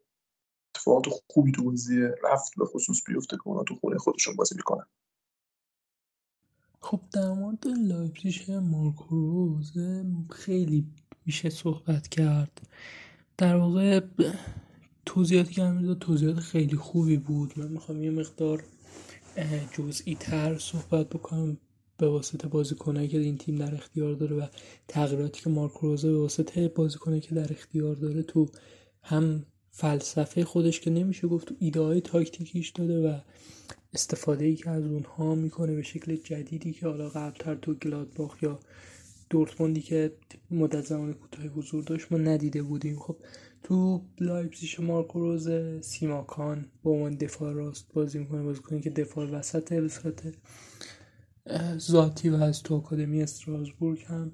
اتفاقات 0.77 1.05
خوبی 1.31 1.53
تو 1.53 1.65
بازی 1.65 2.01
رفت 2.01 2.53
به 2.57 2.65
خصوص 2.65 3.03
بیفته 3.07 3.37
که 3.37 3.49
اونا 3.49 3.63
تو 3.63 3.75
خونه 3.75 3.99
خودشون 3.99 4.37
بازی 4.37 4.55
می‌کنن. 4.55 4.87
خب 6.81 7.01
در 7.13 7.33
مورد 7.33 7.67
لایپزیگ 7.67 8.51
مارکو 8.51 9.61
خیلی 10.31 10.87
میشه 11.27 11.51
صحبت 11.51 12.09
کرد. 12.09 12.69
در 13.37 13.57
واقع 13.57 14.01
توضیحاتی 15.07 15.55
که 15.55 15.63
داد 15.63 15.99
توضیحات 15.99 16.41
خیلی 16.41 16.77
خوبی 16.77 17.17
بود. 17.17 17.53
من 17.57 17.69
می‌خوام 17.69 18.03
یه 18.03 18.11
مقدار 18.11 18.65
جزئی 19.73 20.15
تر 20.15 20.59
صحبت 20.59 21.09
بکنم 21.09 21.57
به 21.99 22.09
واسطه 22.09 22.49
بازیکنایی 22.49 23.09
که 23.09 23.19
این 23.19 23.39
تیم 23.39 23.57
در 23.57 23.75
اختیار 23.75 24.15
داره 24.15 24.37
و 24.37 24.47
تغییراتی 24.89 25.43
که 25.43 25.51
مارکو 25.51 25.87
روزه 25.87 26.11
به 26.11 26.19
واسطه 26.19 26.69
بازیکنایی 26.69 27.21
که 27.21 27.35
در 27.35 27.53
اختیار 27.53 27.95
داره 27.95 28.23
تو 28.23 28.49
هم 29.03 29.47
فلسفه 29.71 30.45
خودش 30.45 30.81
که 30.81 30.91
نمیشه 30.91 31.29
گفت 31.29 31.49
تو 31.49 31.55
ایده 31.59 31.81
های 31.81 32.01
تاکتیکیش 32.01 32.71
داده 32.71 33.09
و 33.09 33.19
استفاده 33.95 34.45
ای 34.45 34.57
که 34.57 34.71
از 34.71 34.85
اونها 34.85 35.35
می‌کنه 35.35 35.75
به 35.75 35.83
شکل 35.83 36.17
جدیدی 36.17 36.73
که 36.73 36.87
حالا 36.87 37.09
قبلتر 37.09 37.55
تو 37.55 37.75
گلادباخ 37.75 38.43
یا 38.43 38.59
دورتموندی 39.35 39.81
که 39.81 40.17
مدت 40.51 40.87
زمان 40.87 41.13
کوتاهی 41.13 41.49
حضور 41.49 41.85
داشت 41.85 42.13
ما 42.13 42.19
ندیده 42.19 42.63
بودیم. 42.63 42.99
خب 42.99 43.17
تو 43.63 44.05
لایپزیگ 44.21 44.83
مارکو 44.83 45.21
روز 45.21 45.49
سیماکان 45.81 46.71
با 46.83 46.91
عنوان 46.91 47.17
دفاع 47.17 47.53
راست 47.53 47.93
بازی 47.93 48.19
می‌کنه 48.19 48.43
بازیکنیه 48.43 48.81
که 48.81 48.91
دفاع 48.91 49.31
وسط 49.31 49.73
به 49.73 49.89
صورت 49.89 50.35
ذاتی 51.79 52.29
و 52.29 52.35
از 52.35 52.63
تو 52.63 52.77
آکادمی 52.77 53.23
استراسبورگ 53.23 54.03
هم 54.03 54.33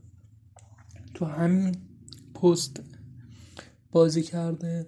تو 1.15 1.25
همین 1.25 1.77
پست 2.35 2.83
بازی 3.93 4.23
کرده. 4.23 4.87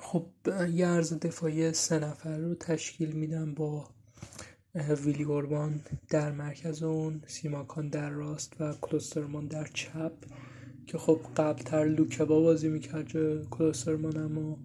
خب 0.00 0.26
یه 0.72 0.86
عرض 0.86 1.12
دفاعی 1.12 1.72
سه 1.72 1.98
نفر 1.98 2.38
رو 2.38 2.54
تشکیل 2.54 3.12
میدم 3.12 3.54
با 3.54 3.88
ویلی 4.74 5.24
اوربان 5.24 5.80
در 6.08 6.32
مرکز 6.32 6.82
اون 6.82 7.22
سیماکان 7.26 7.88
در 7.88 8.10
راست 8.10 8.60
و 8.60 8.74
کلوسترمان 8.80 9.46
در 9.46 9.68
چپ 9.74 10.12
که 10.86 10.98
خب 10.98 11.20
قبلتر 11.36 11.84
لوکبا 11.84 12.40
بازی 12.40 12.68
می‌کرد 12.68 13.08
جای 13.08 13.44
کلوسترمان 13.50 14.16
اما 14.16 14.58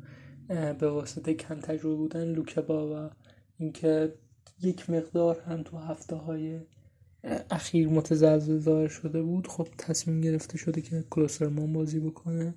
به 0.73 0.89
واسطه 0.89 1.33
کم 1.33 1.59
تجربه 1.59 1.95
بودن 1.95 2.25
لوکبا 2.25 2.95
و 2.95 3.09
اینکه 3.57 4.13
یک 4.61 4.89
مقدار 4.89 5.39
هم 5.39 5.63
تو 5.63 5.77
هفته 5.77 6.15
های 6.15 6.59
اخیر 7.51 7.87
متزلزل 7.87 8.59
ظاهر 8.59 8.87
شده 8.87 9.21
بود 9.21 9.47
خب 9.47 9.67
تصمیم 9.77 10.21
گرفته 10.21 10.57
شده 10.57 10.81
که 10.81 11.03
کلوسترمان 11.09 11.73
بازی 11.73 11.99
بکنه 11.99 12.53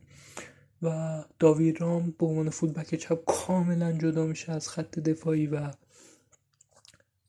و 0.82 1.18
داوید 1.38 1.80
رام 1.80 2.14
به 2.18 2.26
عنوان 2.26 2.51
فودبک 2.51 2.94
چپ 2.94 3.24
کاملا 3.26 3.92
جدا 3.92 4.26
میشه 4.26 4.53
از 4.53 4.68
خط 4.68 4.99
دفاعی 4.99 5.46
و 5.46 5.70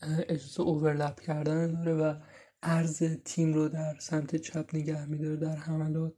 اجازه 0.02 0.62
اوورلپ 0.62 1.20
کردن 1.20 1.72
داره 1.72 1.94
و 1.94 2.16
عرض 2.64 3.04
تیم 3.26 3.54
رو 3.54 3.70
در 3.70 3.96
سمت 4.00 4.36
چپ 4.36 4.70
نگه 4.74 5.06
میداره 5.06 5.36
در 5.36 5.56
حملات. 5.56 6.14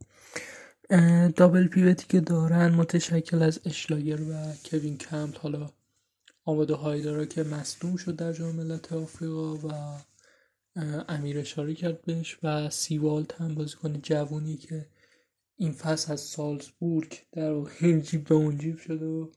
دابل 1.36 1.66
پیوتی 1.66 2.06
که 2.08 2.20
دارن 2.20 2.74
متشکل 2.74 3.42
از 3.42 3.60
اشلاگر 3.64 4.20
و 4.20 4.52
کوین 4.70 4.98
کمپ 4.98 5.38
حالا 5.38 5.70
آماده 6.44 6.74
هایی 6.74 7.02
داره 7.02 7.26
که 7.26 7.42
مصدوم 7.42 7.96
شد 7.96 8.16
در 8.16 8.32
جام 8.32 8.54
ملت 8.54 8.92
آفریقا 8.92 9.54
و 9.56 9.72
امیر 11.08 11.38
اشاره 11.38 11.74
کرد 11.74 12.02
بهش 12.02 12.38
و 12.42 12.70
سیوالت 12.70 13.40
هم 13.40 13.54
بازیکن 13.54 14.00
جوونی 14.02 14.56
که 14.56 14.86
این 15.56 15.72
فصل 15.72 16.12
از 16.12 16.20
سالزبورگ 16.20 17.18
در 17.32 17.64
جیب 18.06 18.24
به 18.24 18.34
اون 18.34 18.58
جیب 18.58 18.78
شده 18.78 19.06
و 19.06 19.28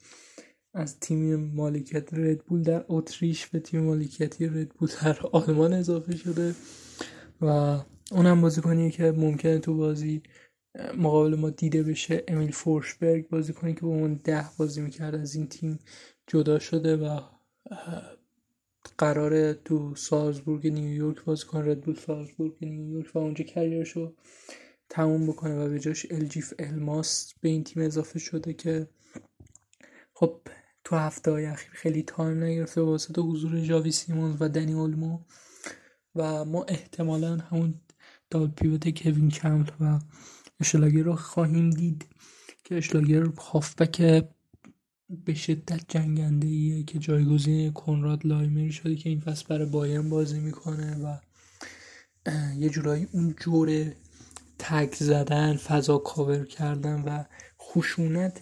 از 0.75 0.99
تیم 0.99 1.35
مالکیت 1.35 2.13
ردبول 2.13 2.63
در 2.63 2.85
اتریش 2.87 3.47
به 3.47 3.59
تیم 3.59 3.83
مالکیتی 3.83 4.47
ردبول 4.47 4.89
در 5.03 5.17
آلمان 5.31 5.73
اضافه 5.73 6.15
شده 6.15 6.55
و 7.41 7.79
اونم 8.11 8.41
بازیکنیه 8.41 8.91
که 8.91 9.11
ممکنه 9.11 9.59
تو 9.59 9.77
بازی 9.77 10.21
مقابل 10.97 11.35
ما 11.35 11.49
دیده 11.49 11.83
بشه 11.83 12.23
امیل 12.27 12.51
فورشبرگ 12.51 13.29
بازیکنی 13.29 13.73
که 13.73 13.81
با 13.81 13.87
اون 13.87 14.19
ده 14.23 14.45
بازی 14.57 14.81
می‌کرد 14.81 15.15
از 15.15 15.35
این 15.35 15.47
تیم 15.47 15.79
جدا 16.27 16.59
شده 16.59 16.97
و 16.97 17.19
قرار 18.97 19.53
تو 19.53 19.95
سالزبورگ 19.95 20.67
نیویورک 20.67 21.23
بازی 21.23 21.45
کنه 21.45 21.71
ردبول 21.71 21.95
سالزبورگ 21.95 22.53
نیویورک 22.61 23.15
و 23.15 23.19
اونجا 23.19 23.45
کریرشو 23.45 24.13
تموم 24.89 25.27
بکنه 25.27 25.65
و 25.65 25.69
به 25.69 25.79
جاش 25.79 26.05
الیف 26.11 26.53
الماس 26.59 27.33
به 27.41 27.49
این 27.49 27.63
تیم 27.63 27.83
اضافه 27.83 28.19
شده 28.19 28.53
که 28.53 28.87
خب 30.13 30.41
تو 30.85 30.95
هفته 30.95 31.31
های 31.31 31.45
اخیر 31.45 31.71
خیلی 31.73 32.03
time 32.03 32.43
نگرفته 32.43 32.81
واسطه 32.81 33.21
حضور 33.21 33.61
جاوی 33.61 33.91
سیمونز 33.91 34.35
و 34.39 34.49
دنی 34.49 34.73
اولمو 34.73 35.19
و 36.15 36.45
ما 36.45 36.63
احتمالا 36.63 37.37
همون 37.37 37.73
double 38.29 38.47
pivot 38.47 39.01
کوین 39.03 39.29
کمپل 39.29 39.71
و 39.79 39.99
اشلاگر 40.59 41.03
رو 41.03 41.15
خواهیم 41.15 41.69
دید 41.69 42.05
که 42.63 42.77
اشلاگر 42.77 43.23
هافبک 43.23 44.25
به 45.25 45.33
شدت 45.33 45.81
جنگنده 45.87 46.47
ایه 46.47 46.83
که 46.83 46.99
جایگزین 46.99 47.73
کنراد 47.73 48.25
لایمری 48.25 48.71
شده 48.71 48.95
که 48.95 49.09
این 49.09 49.19
فصل 49.19 49.45
برای 49.49 49.69
بایرن 49.69 50.09
بازی 50.09 50.39
می‌کنه 50.39 50.95
و 50.95 51.17
یه 52.57 52.69
جورایی 52.69 53.07
اون 53.11 53.35
جور 53.39 53.91
تک 54.59 54.95
زدن 54.95 55.55
فضا 55.55 55.97
کاور 55.97 56.45
کردن 56.45 57.01
و 57.01 57.23
خشونت 57.61 58.41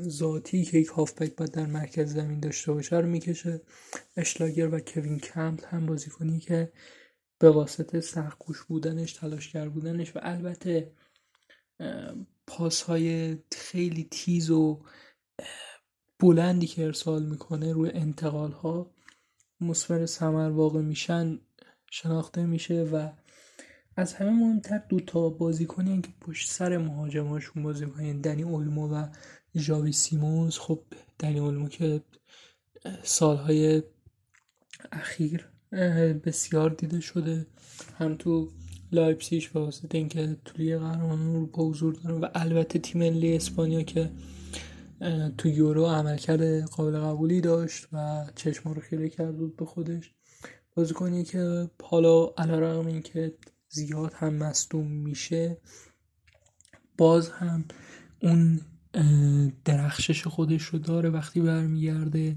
ذاتی 0.00 0.64
که 0.64 0.78
یک 0.78 0.88
هافبک 0.88 1.36
باید 1.36 1.50
در 1.50 1.66
مرکز 1.66 2.14
زمین 2.14 2.40
داشته 2.40 2.72
باشه 2.72 2.96
رو 2.96 3.06
می‌کشه. 3.06 3.60
اشلاگر 4.16 4.74
و 4.74 4.80
کوین 4.80 5.18
کمپل 5.18 5.66
هم 5.66 5.86
بازیکنی 5.86 6.38
که 6.38 6.72
به 7.38 7.50
واسطه 7.50 8.00
سرخوش 8.00 8.62
بودنش 8.62 9.12
تلاشگر 9.12 9.68
بودنش 9.68 10.16
و 10.16 10.18
البته 10.22 10.92
پاس 12.46 12.82
های 12.82 13.38
خیلی 13.52 14.08
تیز 14.10 14.50
و 14.50 14.84
بلندی 16.20 16.66
که 16.66 16.84
ارسال 16.84 17.22
می‌کنه 17.22 17.72
روی 17.72 17.90
انتقال 17.90 18.52
ها 18.52 18.90
مصور 19.60 20.06
سمر 20.06 20.50
واقع 20.50 20.80
میشن 20.80 21.40
شناخته 21.90 22.46
میشه 22.46 22.82
و 22.82 23.08
از 23.96 24.14
همه 24.14 24.30
مهمتر 24.30 24.78
دوتا 24.88 25.28
بازیکنی 25.28 26.02
که 26.02 26.08
پشت 26.20 26.50
سر 26.50 26.78
مهاجماشون 26.78 27.62
بازی 27.62 27.86
کنن 27.86 28.20
دنی 28.20 28.42
اولمو 28.42 28.88
و 28.88 29.06
ژاوی 29.58 29.92
سیمونز 29.92 30.58
خب 30.58 30.82
دنی 31.18 31.38
اولمو 31.38 31.68
که 31.68 32.02
سالهای 33.02 33.82
اخیر 34.92 35.48
بسیار 36.24 36.70
دیده 36.70 37.00
شده 37.00 37.46
هم 37.98 38.14
تو 38.14 38.48
لایپسیش 38.92 39.48
به 39.48 39.60
واسطه 39.60 39.98
اینکه 39.98 40.36
تو 40.44 40.52
لیگ 40.58 40.78
قهرمانان 40.78 41.28
اروپا 41.28 41.68
حضور 41.68 41.94
داره 41.94 42.16
و 42.16 42.28
البته 42.34 42.78
تیم 42.78 43.00
ملی 43.00 43.36
اسپانیا 43.36 43.82
که 43.82 44.10
تو 45.38 45.48
یورو 45.48 45.86
عملکرد 45.86 46.64
قابل 46.64 46.98
قبولی 46.98 47.40
داشت 47.40 47.86
و 47.92 48.26
چشم 48.34 48.70
رو 48.70 48.80
خیره 48.80 49.08
کرد 49.08 49.36
بود 49.36 49.56
به 49.56 49.64
خودش. 49.64 50.14
بازیکنی 50.74 51.24
که 51.24 51.70
حالا 51.82 52.32
علیرغم 52.38 52.86
اینکه 52.86 53.34
زیاد 53.68 54.12
هم 54.14 54.34
مصدوم 54.34 54.86
میشه 54.86 55.56
باز 56.98 57.28
هم 57.28 57.64
اون 58.22 58.60
درخشش 59.64 60.26
خودش 60.26 60.62
رو 60.62 60.78
داره 60.78 61.10
وقتی 61.10 61.40
برمیگرده. 61.40 62.36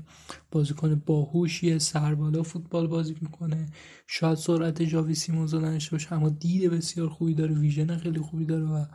بازیکن 0.52 0.96
باهوشیه 1.06 1.78
سربالا 1.78 2.44
فوتبال 2.44 2.88
بازی 2.88 3.16
می‌کنه. 3.22 3.66
شاید 4.08 4.38
سرعت 4.38 4.82
جاوی 4.82 5.16
سیمونز 5.16 5.56
نداشته 5.56 5.92
باشه 5.92 6.14
اما 6.14 6.30
دید 6.30 6.72
بسیار 6.72 7.10
خوبی 7.10 7.34
داره 7.34 7.56
ویژن 7.56 7.98
خیلی 7.98 8.20
خوبی 8.20 8.46
داره 8.46 8.66
و 8.66 8.86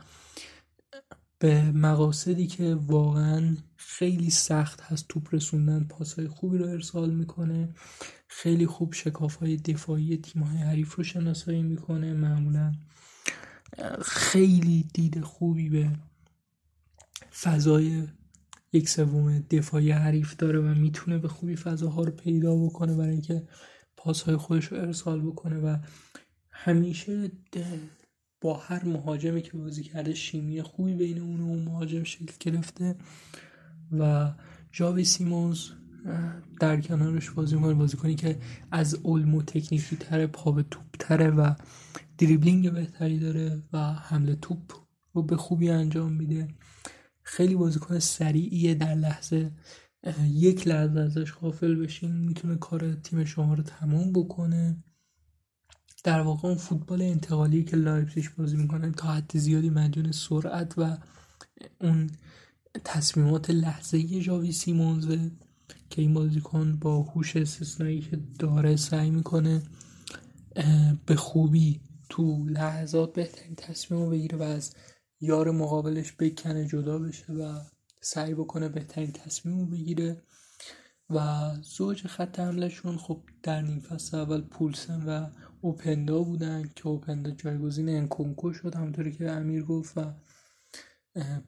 به 1.38 1.72
مقاصدی 1.72 2.46
که 2.46 2.74
واقعا 2.74 3.56
خیلی 3.76 4.30
سخت 4.30 4.80
هست 4.80 5.06
توپ 5.08 5.34
رسوندن 5.34 5.84
پاسهای 5.84 6.28
خوبی 6.28 6.58
رو 6.58 6.68
ارسال 6.68 7.10
می‌کنه. 7.14 7.74
خیلی 8.28 8.66
خوب 8.66 8.92
شکاف 8.94 9.36
های 9.36 9.56
دفاعی 9.56 10.16
تیم 10.16 10.42
های 10.42 10.58
حریف 10.58 10.94
رو 10.94 11.04
شناسایی 11.04 11.62
می‌کنه. 11.62 12.14
معمولا 12.14 12.72
خیلی 14.02 14.88
دید 14.94 15.20
خوبی 15.20 15.68
به 15.68 15.90
فضای 17.42 18.02
یک 18.72 18.88
سوم 18.88 19.38
دفاعی 19.38 19.90
حریف 19.90 20.36
داره 20.36 20.60
و 20.60 20.74
می‌تونه 20.74 21.18
به 21.18 21.28
خوبی 21.28 21.56
فضاها 21.56 22.02
رو 22.02 22.12
پیدا 22.12 22.56
بکنه 22.56 22.96
برای 22.96 23.10
اینکه 23.10 23.48
پاس 23.96 24.22
های 24.22 24.36
خودش 24.36 24.64
رو 24.64 24.78
ارسال 24.78 25.20
بکنه 25.20 25.56
و 25.56 25.76
همیشه 26.50 27.30
با 28.40 28.56
هر 28.56 28.84
مهاجمی 28.84 29.42
که 29.42 29.52
بازی 29.52 29.82
کرده 29.82 30.14
شیمی 30.14 30.62
خوبی 30.62 30.94
بین 30.94 31.20
اون 31.20 31.40
و 31.40 31.44
اون 31.44 31.62
مهاجم 31.62 32.02
شکل 32.02 32.34
گرفته 32.40 32.96
و 33.98 34.32
جاوی 34.72 35.04
سیمونز 35.04 35.68
در 36.60 36.80
کنارش 36.80 37.30
بازی 37.30 37.54
می‌کنه 37.54 37.74
بازی 37.74 37.96
کنی 37.96 38.14
که 38.14 38.38
از 38.70 38.98
علم 39.04 39.34
و 39.34 39.42
تکنیکی 39.42 39.96
تره 39.96 40.26
پا 40.26 40.52
به 40.52 40.62
توپ 40.62 40.84
تره 40.98 41.30
و 41.30 41.54
دریبلینگ 42.18 42.72
بهتری 42.72 43.18
داره 43.18 43.62
و 43.72 43.92
حمله 43.92 44.34
توپ 44.34 44.72
رو 45.12 45.22
به 45.22 45.36
خوبی 45.36 45.70
انجام 45.70 46.12
میده. 46.12 46.48
خیلی 47.26 47.54
بازیکن 47.54 47.98
سریعیه 47.98 48.74
در 48.74 48.94
لحظه 48.94 49.50
یک 50.28 50.68
لحظه 50.68 51.00
ازش 51.00 51.32
غافل 51.32 51.74
بشین 51.74 52.12
می‌تونه 52.16 52.56
کار 52.56 52.94
تیم 52.94 53.24
شما 53.24 53.54
رو 53.54 53.62
تمام 53.62 54.12
بکنه. 54.12 54.76
در 56.04 56.20
واقع 56.20 56.48
اون 56.48 56.58
فوتبال 56.58 57.02
انتقالی 57.02 57.64
که 57.64 57.76
لایپزیگ 57.76 58.24
بازی 58.38 58.56
می‌کنه 58.56 58.90
تا 58.90 59.08
حد 59.08 59.38
زیادی 59.38 59.70
مدیون 59.70 60.12
سرعت 60.12 60.74
و 60.78 60.98
اون 61.80 62.10
تصمیمات 62.84 63.50
لحظه‌ای 63.50 64.20
جاوی 64.20 64.52
سیمونز 64.52 65.06
که 65.90 66.02
این 66.02 66.14
بازیکن 66.14 66.76
با 66.76 67.02
هوش 67.02 67.36
استثنایی 67.36 68.00
که 68.00 68.18
داره 68.38 68.76
سعی 68.76 69.10
می‌کنه 69.10 69.62
به 71.06 71.16
خوبی 71.16 71.80
تو 72.08 72.48
لحظات 72.48 73.12
بهترین 73.12 73.54
تصمیم 73.54 74.00
رو 74.00 74.10
بگیره 74.10 74.38
و 74.38 74.42
از 74.42 74.74
یار 75.20 75.50
مقابلش 75.50 76.12
بکنه 76.12 76.66
جدا 76.66 76.98
بشه 76.98 77.32
و 77.32 77.60
سعی 78.00 78.34
بکنه 78.34 78.68
بهترین 78.68 79.12
تصمیم 79.12 79.60
رو 79.60 79.66
بگیره 79.66 80.22
و 81.10 81.50
زوج 81.62 82.06
خط 82.06 82.40
خب 82.96 83.22
در 83.42 83.60
نیم 83.60 83.80
فصل 83.80 84.16
اول 84.16 84.40
پولسن 84.40 85.02
و 85.06 85.26
اوپندا 85.60 86.22
بودن 86.22 86.70
که 86.76 86.88
اوپندا 86.88 87.30
جایگزین 87.30 87.88
انکونکو 87.88 88.52
شد 88.52 88.74
همونطوری 88.74 89.12
که 89.12 89.30
امیر 89.30 89.64
گفت 89.64 89.98
و 89.98 90.12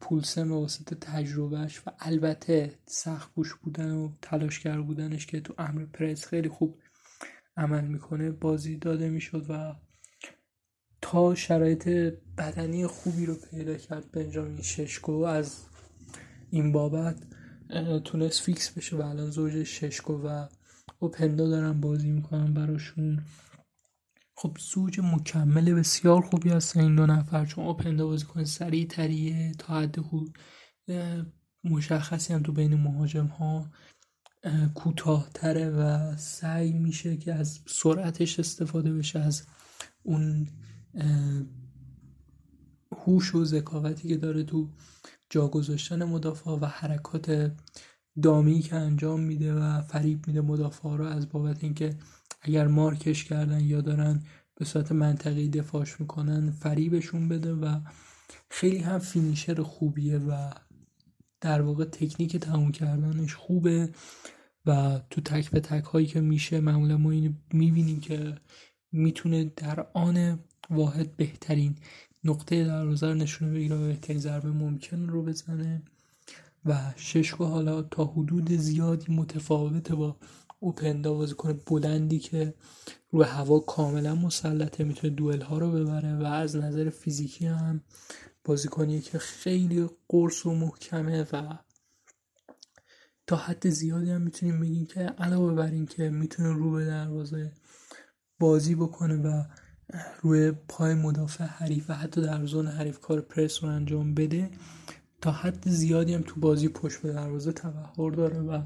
پولسن 0.01 0.51
به 0.51 0.97
تجربهش 1.01 1.83
و 1.87 1.91
البته 1.99 2.79
سخت 2.87 3.35
گوش 3.35 3.55
بودن 3.55 3.93
و 3.93 4.13
تلاشگر 4.23 4.81
بودنش 4.81 5.27
که 5.27 5.41
تو 5.41 5.55
امر 5.59 5.85
پرس 5.85 6.27
خیلی 6.27 6.49
خوب 6.49 6.79
عمل 7.57 7.85
می‌کنه 7.85 8.31
بازی 8.31 8.77
داده 8.77 9.09
می‌شد 9.09 9.47
و 9.49 9.75
شرایط 11.35 11.89
بدنی 12.39 12.87
خوبی 12.87 13.27
رو 13.27 13.35
پیدا 13.51 13.75
کرد 13.75 14.13
بنجامین 14.13 14.63
ششکو 14.63 15.13
از 15.13 15.57
این 16.51 16.73
بابت 16.73 17.17
تونست 18.05 18.41
فیکس 18.41 18.71
بشه 18.71 18.97
و 18.97 19.03
الان 19.03 19.31
زوج 19.31 19.63
ششکو 19.63 20.13
و 20.13 20.47
اوپندا 20.99 21.49
دارن 21.49 21.81
بازی 21.81 22.11
می‌کنن 22.11 22.55
براشون. 22.55 23.23
خب 24.37 24.57
زوج 24.61 25.01
مکمل 25.01 25.75
بسیار 25.75 26.21
خوبی 26.21 26.49
هستن 26.49 26.81
این 26.81 26.97
دو 26.97 27.07
نفر 27.07 27.45
چون 27.45 27.65
اوپندا 27.65 28.07
بازی 28.07 28.25
کنه 28.25 28.45
سریع 28.45 28.87
تریه 28.87 29.53
تا 29.59 29.81
حد 29.81 30.01
خوب 30.01 30.29
مشخصی 31.65 32.35
هم 32.35 32.43
تو 32.43 32.53
بین 32.53 32.75
مهاجم 32.75 33.27
ها 33.27 33.71
کوتاه 34.75 35.31
تره 35.35 35.71
و 35.71 36.17
سعی 36.17 36.73
میشه 36.73 37.17
که 37.17 37.35
از 37.35 37.61
سرعتش 37.67 38.39
استفاده 38.39 38.93
بشه 38.93 39.19
از 39.19 39.43
اون 40.03 40.49
هوش 42.93 43.35
و 43.35 43.45
ذکاوتی 43.45 44.09
که 44.09 44.17
داره 44.17 44.45
تو 44.45 44.69
جا 45.31 45.49
گذاشتن 45.49 46.05
مدافع 46.05 46.51
و 46.51 46.67
حرکات 46.67 47.53
دامی 48.23 48.61
که 48.61 48.77
انجام 48.77 49.21
میده 49.21 49.55
و 49.55 49.83
فریب 49.83 50.27
میده 50.27 50.41
مدافع 50.41 50.97
رو 50.97 51.05
از 51.05 51.29
بابت 51.29 51.65
اینکه 51.65 51.97
اگر 52.43 52.67
مارکش 52.67 53.25
کردن 53.25 53.61
یا 53.61 53.81
دارن 53.81 54.23
به 54.55 54.65
صورت 54.65 54.93
منطقی 54.93 55.49
دفاعش 55.49 56.01
می‌کنن 56.01 56.51
فریبشون 56.51 57.29
بده 57.29 57.55
و 57.55 57.81
خیلی 58.51 58.79
هم 58.79 58.99
فینیشر 58.99 59.63
خوبیه 59.63 60.19
و 60.19 60.51
در 61.41 61.63
واقع 61.63 61.85
تکنیک 61.85 62.37
تموم 62.37 62.73
کردنش 62.73 63.35
خوبه 63.35 63.89
و 64.67 65.01
تو 65.11 65.21
تک 65.21 65.51
به 65.51 65.61
تک 65.61 65.85
هایی 65.85 66.07
که 66.07 66.21
میشه 66.21 66.61
معمولا 66.61 66.97
ما 66.97 67.11
اینو 67.11 67.33
می‌بینیم 67.53 68.01
که 68.01 68.35
می‌تونه 68.93 69.45
در 69.45 69.87
آن 69.95 70.39
واحد 70.71 71.17
بهترین 71.17 71.77
نقطه 72.25 72.65
دروازه 72.65 73.07
رو 73.07 73.15
نشونه 73.15 73.53
بگیره 73.53 73.77
و 73.77 73.87
بهترین 73.87 74.19
ضربه 74.19 74.49
ممکن 74.49 75.07
رو 75.07 75.23
بزنه. 75.23 75.83
و 76.65 76.93
ششکو 76.97 77.45
حالا 77.45 77.83
تا 77.83 78.05
حدود 78.05 78.53
زیادی 78.53 79.13
متفاوته 79.13 79.95
با 79.95 80.17
اوپندا 80.61 81.27
کنه. 81.27 81.53
بلندی 81.53 82.19
که 82.19 82.55
رو 83.11 83.23
هوا 83.23 83.59
کاملا 83.59 84.15
مسلطه 84.15 84.85
می‌تونه 84.85 85.15
دوئل 85.15 85.41
ها 85.41 85.59
رو 85.59 85.73
ببره 85.73 86.17
و 86.17 86.25
از 86.25 86.57
نظر 86.57 86.91
فیزیکی 86.91 87.47
هم 87.47 87.81
بازیکنی 88.45 89.01
که 89.01 89.19
خیلی 89.19 89.89
قرص 90.09 90.47
و 90.47 90.55
محکمه 90.55 91.27
و 91.33 91.59
تا 93.27 93.37
حد 93.37 93.71
زیادی 93.71 94.11
هم 94.11 94.21
می‌تونیم 94.21 94.61
بگیم 94.61 94.87
که 94.87 95.01
علاوه 95.01 95.55
بر 95.55 95.71
این 95.71 95.87
که 95.87 96.11
می‌تونه 96.11 96.53
رو 96.53 96.71
به 96.71 96.85
دروازه 96.85 97.53
بازی 98.39 98.75
بکنه 98.75 99.17
و 99.17 99.45
روی 100.23 100.53
پای 100.69 100.95
مدافع 100.95 101.45
حریف 101.45 101.91
و 101.91 101.95
حتی 101.95 102.21
در 102.21 102.47
zone 102.47 102.67
حریف 102.67 103.01
کار 103.01 103.21
پرس 103.21 103.65
رو 103.65 103.71
انجام 103.71 104.15
بده 104.15 104.51
تا 105.21 105.33
حد 105.33 105.69
زیادی 105.69 106.15
هم 106.15 106.23
تو 106.27 106.41
بازی 106.41 106.69
پشت 106.69 107.03
به 107.03 107.13
دروازه 107.13 107.53
تبحر 107.53 108.11
داره 108.11 108.39
و 108.39 108.63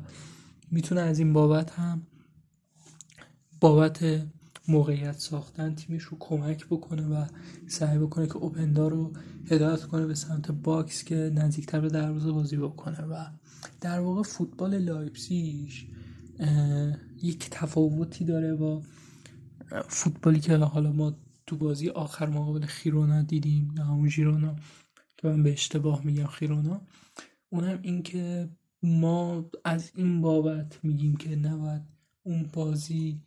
می‌تونه 0.71 1.01
از 1.01 1.19
این 1.19 1.33
بابت 1.33 1.71
هم 1.71 2.03
بابت 3.61 4.05
موقعیت 4.69 5.19
ساختن 5.19 5.75
تیمش 5.75 6.03
رو 6.03 6.17
کمک 6.21 6.67
بکنه 6.67 7.07
و 7.07 7.27
سعی 7.69 7.99
بکنه 7.99 8.27
که 8.27 8.37
اوپندا 8.37 8.89
رو 8.89 9.13
هدایت 9.51 9.83
کنه 9.83 10.07
به 10.07 10.15
سمت 10.15 10.51
box 10.51 11.05
که 11.05 11.33
نزدیکتر 11.35 11.81
به 11.81 11.89
دروازه 11.89 12.33
بازی 12.33 12.57
بکنه 12.57 13.01
و 13.01 13.25
در 13.81 14.01
واقع 14.01 14.23
فوتبال 14.23 14.79
لایپزیگ 14.79 15.87
یک 17.23 17.51
تفاوتی 17.51 18.25
داره 18.25 18.55
با 18.55 18.83
فوتبالی 19.89 20.41
که 20.41 20.57
حالا 20.57 20.93
ما 20.93 21.17
تو 21.47 21.57
بازی 21.57 21.89
آخر 21.89 22.27
مقابل 22.27 22.67
خیرونا 22.67 23.23
دیدیم 23.23 23.75
یا 23.77 23.85
همون 23.85 24.09
ژیرونا 24.09 24.57
که 25.17 25.29
من 25.29 25.43
به 25.43 25.53
اشتباه 25.53 26.05
میگم 26.05 26.27
خیرونا. 26.27 26.81
اونم 27.51 27.79
این 27.83 28.03
که 28.03 28.49
ما 28.83 29.51
از 29.65 29.93
این 29.95 30.21
بابت 30.21 30.85
میگیم 30.85 31.17
که 31.17 31.37
نباید 31.37 31.83
اون 32.23 32.51
بازی 32.53 33.21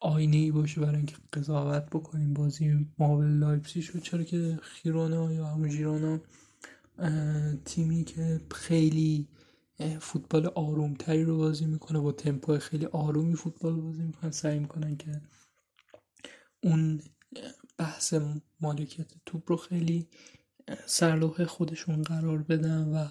آینه 0.00 0.36
ای 0.36 0.50
باشه 0.50 0.80
برای 0.80 0.96
اینکه 0.96 1.16
قضاوت 1.32 1.86
بکنیم 1.90 2.34
بازی 2.34 2.86
مقابل 2.98 3.26
لایپسی 3.26 3.82
شد 3.82 3.98
چرا 3.98 4.22
که 4.22 4.58
خیرونا 4.62 5.32
یا 5.32 5.46
همون 5.46 5.68
ژیرونا 5.68 6.20
تیمی 7.64 8.04
که 8.04 8.40
خیلی 8.54 9.28
فوتبال 10.00 10.46
آرومتری 10.46 11.24
رو 11.24 11.36
بازی 11.36 11.66
می‌کنه 11.66 11.98
با 12.00 12.12
تمپو 12.12 12.58
خیلی 12.58 12.86
آرومی 12.86 13.34
فوتبال 13.34 13.74
بازی 13.74 14.02
می‌کنن. 14.02 14.30
سعی 14.30 14.58
می‌کنن 14.58 14.96
که 14.96 15.22
اون 16.60 17.00
بحث 17.78 18.14
مالکیت 18.60 19.12
توپ 19.26 19.50
رو 19.50 19.56
خیلی 19.56 20.08
سرلوح 20.86 21.44
خودشون 21.44 22.02
قرار 22.02 22.38
بدن 22.38 22.88
و 22.88 23.08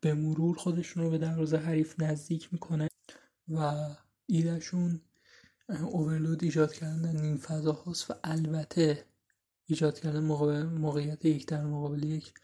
به 0.00 0.14
مرور 0.14 0.56
خودشون 0.56 1.02
رو 1.02 1.10
به 1.10 1.18
دروازه 1.18 1.56
حریف 1.56 2.00
نزدیک 2.00 2.52
می‌کنه 2.52 2.88
و 3.48 3.88
ایدهشون 4.26 5.00
اوورلود 5.68 6.44
ایجاد 6.44 6.72
کردن 6.72 7.16
این 7.16 7.36
فضا 7.36 7.72
هاست 7.72 8.10
و 8.10 8.14
البته 8.24 9.04
ایجاد 9.66 9.98
کردن 10.00 10.20
موقعیت 10.64 11.24
یک 11.24 11.46
در 11.46 11.64
مقابل 11.64 12.04
یک 12.04 12.34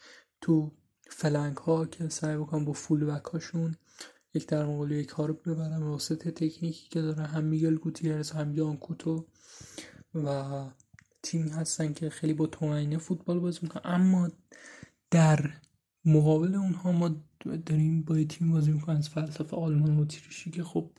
تو 0.41 0.73
فلنگ 1.11 1.57
ها 1.57 1.87
که 1.87 2.09
سعی 2.09 2.37
بکنن 2.37 2.65
با 2.65 2.73
فول 2.73 3.05
بک 3.05 3.25
هاشون 3.25 3.77
یک 4.35 4.47
در 4.47 4.67
مقابل 4.67 4.91
یک 4.91 5.09
ها 5.09 5.27
رو 5.27 5.35
ببرن. 5.35 5.83
واسطه 5.83 6.31
تکنیکی 6.31 6.89
که 6.89 7.03
داره 7.03 7.23
هم 7.23 7.45
میگل 7.45 7.75
گوتیرز 7.75 8.31
هم 8.31 8.55
یان 8.55 8.77
کوتو. 8.77 9.27
و 10.15 10.45
تیمی 11.23 11.51
هستن 11.51 11.93
که 11.93 12.11
خیلی 12.11 12.33
با 12.33 12.47
تومینه 12.47 12.99
فوتبال 12.99 13.41
بازی 13.41 13.59
می‌کنن. 13.63 13.83
اما 13.85 14.31
در 15.11 15.51
مقابل 16.05 16.55
اونها 16.55 16.93
ما 16.93 17.17
داریم 17.67 18.03
با 18.03 18.25
تیم 18.25 18.53
بازی 18.53 18.73
می‌کنن 18.73 18.97
از 18.97 19.09
فلسفه 19.09 19.57
آلمان 19.57 19.97
و 19.97 20.05
تیریشی 20.05 20.51
که 20.51 20.65
خب 20.65 20.91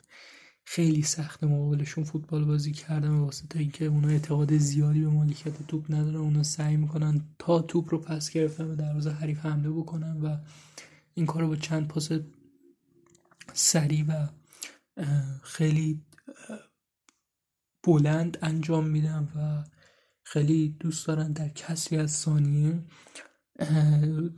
خیلی 0.64 1.02
سخت 1.02 1.44
مقابلشون 1.44 2.04
فوتبال 2.04 2.44
بازی 2.44 2.72
کردن 2.72 3.10
واسطه 3.10 3.58
اینکه 3.58 3.84
اونا 3.84 4.08
اعتقاد 4.08 4.56
زیادی 4.56 5.00
به 5.00 5.08
مالکیت 5.08 5.66
توپ 5.66 5.92
ندارن 5.92 6.16
اونا 6.16 6.42
سعی 6.42 6.76
می‌کنن 6.76 7.24
تا 7.38 7.62
توپ 7.62 7.90
رو 7.90 7.98
پس 7.98 8.30
گرفتن 8.30 8.64
و 8.64 8.74
دروازه 8.74 9.10
حریف 9.10 9.38
حمله 9.38 9.70
بکنن 9.70 10.20
و 10.20 10.36
این 11.14 11.26
کار 11.26 11.42
رو 11.42 11.48
با 11.48 11.56
چند 11.56 11.88
پاس 11.88 12.10
سریع 13.52 14.04
و 14.08 14.28
خیلی 15.42 16.00
بلند 17.86 18.38
انجام 18.42 18.86
میدن 18.86 19.28
و 19.36 19.64
خیلی 20.22 20.76
دوست 20.80 21.06
دارن 21.06 21.32
در 21.32 21.48
کسری 21.48 21.98
از 21.98 22.10
ثانیه 22.10 22.84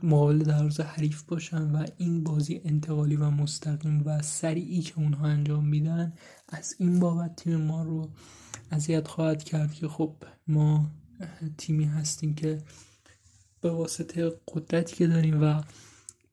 مقابل 0.03 0.39
دروازه 0.39 0.83
حریف 0.83 1.23
باشن 1.23 1.71
و 1.71 1.85
این 1.97 2.23
بازی 2.23 2.61
انتقالی 2.65 3.15
و 3.15 3.29
مستقیم 3.29 4.03
و 4.05 4.21
سریعی 4.21 4.81
که 4.81 4.93
اونها 4.97 5.27
انجام 5.27 5.65
میدن 5.67 6.13
از 6.49 6.75
این 6.79 6.99
بابت 6.99 7.35
تیم 7.35 7.55
ما 7.55 7.83
رو 7.83 8.11
اذیت 8.71 9.07
خواهد 9.07 9.43
کرد 9.43 9.73
که 9.73 9.87
خب 9.87 10.15
ما 10.47 10.91
تیمی 11.57 11.85
هستیم 11.85 12.35
که 12.35 12.61
به 13.61 13.71
واسطه 13.71 14.31
قدرتی 14.47 14.95
که 14.95 15.07
داریم 15.07 15.43
و 15.43 15.61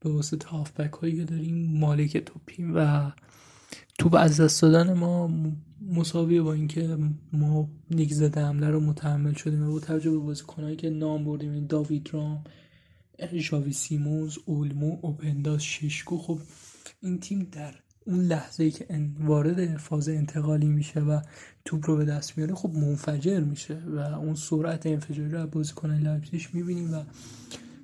به 0.00 0.10
واسطه 0.10 0.48
هافبک 0.48 0.92
هایی 0.92 1.16
که 1.16 1.24
داریم 1.24 1.78
مالک 1.78 2.16
توپیم 2.16 2.72
و 2.76 3.12
توپ 3.98 4.14
از 4.14 4.40
دست 4.40 4.62
دادن 4.62 4.92
ما 4.92 5.30
مساویه 5.92 6.42
با 6.42 6.52
اینکه 6.52 6.98
ما 7.32 7.68
یک 7.90 8.14
ضد 8.14 8.40
حمله 8.40 8.70
رو 8.70 8.80
متحمل 8.80 9.32
شدیم 9.32 9.68
و 9.68 9.72
با 9.72 9.80
توجه 9.80 10.10
به 10.10 10.18
بازیکنهایی 10.18 10.76
که 10.76 10.90
نام 10.90 11.24
بردیم 11.24 11.52
این 11.52 11.66
داوید 11.66 12.08
رام 12.12 12.44
ژاوی 13.34 13.72
سیمونز 13.72 14.38
اولمو 14.46 14.98
اوپندا 15.02 15.62
شسکو 15.62 16.18
خب 16.18 16.38
این 17.02 17.20
تیم 17.20 17.48
در 17.52 17.74
اون 18.06 18.20
لحظه 18.20 18.64
ای 18.64 18.70
که 18.70 18.86
وارد 19.20 19.76
فاز 19.76 20.08
انتقالی 20.08 20.68
میشه 20.68 21.00
و 21.00 21.20
توپ 21.64 21.90
رو 21.90 21.96
به 21.96 22.04
دست 22.04 22.38
میاره 22.38 22.54
خب 22.54 22.70
منفجر 22.70 23.40
میشه 23.40 23.78
و 23.78 23.98
اون 23.98 24.34
سرعت 24.34 24.86
انفجاری 24.86 25.30
رو 25.30 25.46
بازیکن 25.46 25.90
لایپزیگ 25.90 26.42
می‌بینیم 26.52 26.94
و 26.94 27.02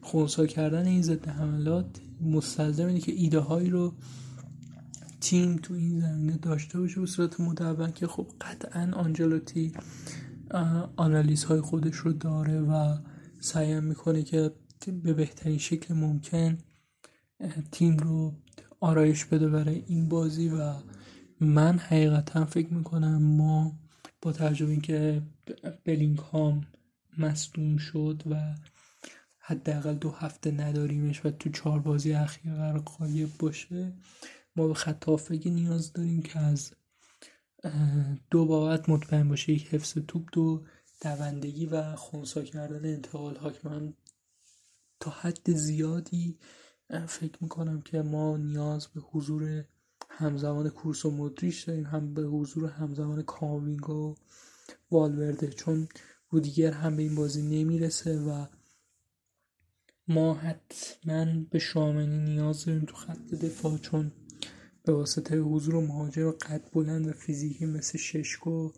خونسا 0.03 0.47
کردن 0.47 0.87
این 0.87 1.03
ضد 1.03 1.29
حملات 1.29 1.87
مستلزم 2.21 2.87
اینه 2.87 3.01
که 3.01 3.13
ایده 3.13 3.71
رو 3.71 3.95
تیم 5.21 5.57
تو 5.57 5.75
این 5.75 6.01
زمینه 6.01 6.37
داشته 6.37 6.81
باشه 6.81 7.01
به 7.01 7.07
صورت 7.07 7.41
مدون 7.41 7.93
که 7.93 8.07
خب 8.07 8.27
قطعا 8.41 8.91
آنجلوتی 8.93 9.73
آنالیز 10.97 11.45
های 11.45 11.61
خودش 11.61 11.97
رو 11.97 12.13
داره 12.13 12.61
و 12.61 12.99
سعی 13.41 13.81
می‌کنه 13.81 14.23
که 14.23 14.53
به 15.03 15.15
بهترین 15.15 15.59
شکل 15.59 15.95
ممکن 15.95 16.59
تیم 17.73 17.97
رو 17.97 18.35
آرایش 18.81 19.25
بده 19.25 19.49
برای 19.49 19.85
این 19.87 20.09
بازی 20.09 20.49
و 20.49 20.75
من 21.41 21.79
حقیقتا 21.79 22.45
فکر 22.45 22.75
می‌کنم 22.75 23.23
ما 23.23 23.79
با 24.23 24.33
توجه 24.33 24.67
اینکه 24.67 25.23
بلینگهام 25.85 26.67
مصدوم 27.19 27.77
شد 27.77 28.23
و 28.31 28.55
حداقل 29.39 29.95
دو 29.95 30.11
هفته 30.11 30.51
نداریمش 30.51 31.27
و 31.27 31.31
تو 31.31 31.51
چهار 31.51 31.79
بازی 31.79 32.13
اخیر 32.13 32.55
قرار 32.55 32.79
قایب 32.79 33.29
باشه 33.39 33.93
ما 34.57 34.67
به 34.67 34.75
خط 34.75 35.05
هافبکی 35.05 35.51
نیاز 35.51 35.93
داریم 35.93 36.23
که 36.23 36.39
از 36.39 36.73
دو 38.31 38.47
بابت 38.47 38.89
مطمئن 38.89 39.29
باشه. 39.29 39.53
یک 39.53 39.75
حفظ 39.75 39.99
توپ 40.09 40.29
دو 40.33 40.65
دوندگی 41.03 41.67
و 41.67 41.97
خونسا 41.97 42.43
کردن 42.43 42.85
انتقال 42.85 43.37
ها 43.37 43.51
که 43.51 43.69
من 43.69 43.95
تا 45.01 45.11
حد 45.11 45.53
زیادی 45.53 46.39
فکر 47.09 47.39
می‌کنم 47.41 47.81
که 47.81 48.03
ما 48.03 48.37
نیاز 48.37 48.87
به 48.87 49.01
حضور 49.01 49.65
همزمان 50.11 50.69
کورس 50.69 51.05
و 51.05 51.11
مدریش 51.11 51.63
داریم. 51.65 51.87
هم 51.87 52.15
به 52.15 52.23
حضور 52.23 52.71
همزمان 52.71 53.23
کامینگا 53.23 54.11
و 54.11 54.17
والورده. 54.91 55.49
چون 55.51 55.89
رودیگر 56.31 56.73
هم 56.73 56.97
به 56.97 57.03
این 57.03 57.15
بازی 57.15 57.43
نمی‌رسه 57.43 58.21
و 58.21 58.47
ما 60.09 60.35
حتما 60.35 61.27
به 61.51 61.59
شامنی 61.59 62.19
نیاز 62.19 62.65
داریم 62.65 62.85
تو 62.85 62.97
خط 62.97 63.35
دفاع. 63.35 63.79
چون 63.79 64.13
به 64.91 64.97
واسطه 64.97 65.39
حضور 65.39 65.75
مهاجم 65.75 66.31
قد 66.31 66.71
بلند 66.73 67.09
و 67.09 67.13
فیزیکی 67.13 67.67
مثل 67.67 67.99
ششکو 67.99 68.73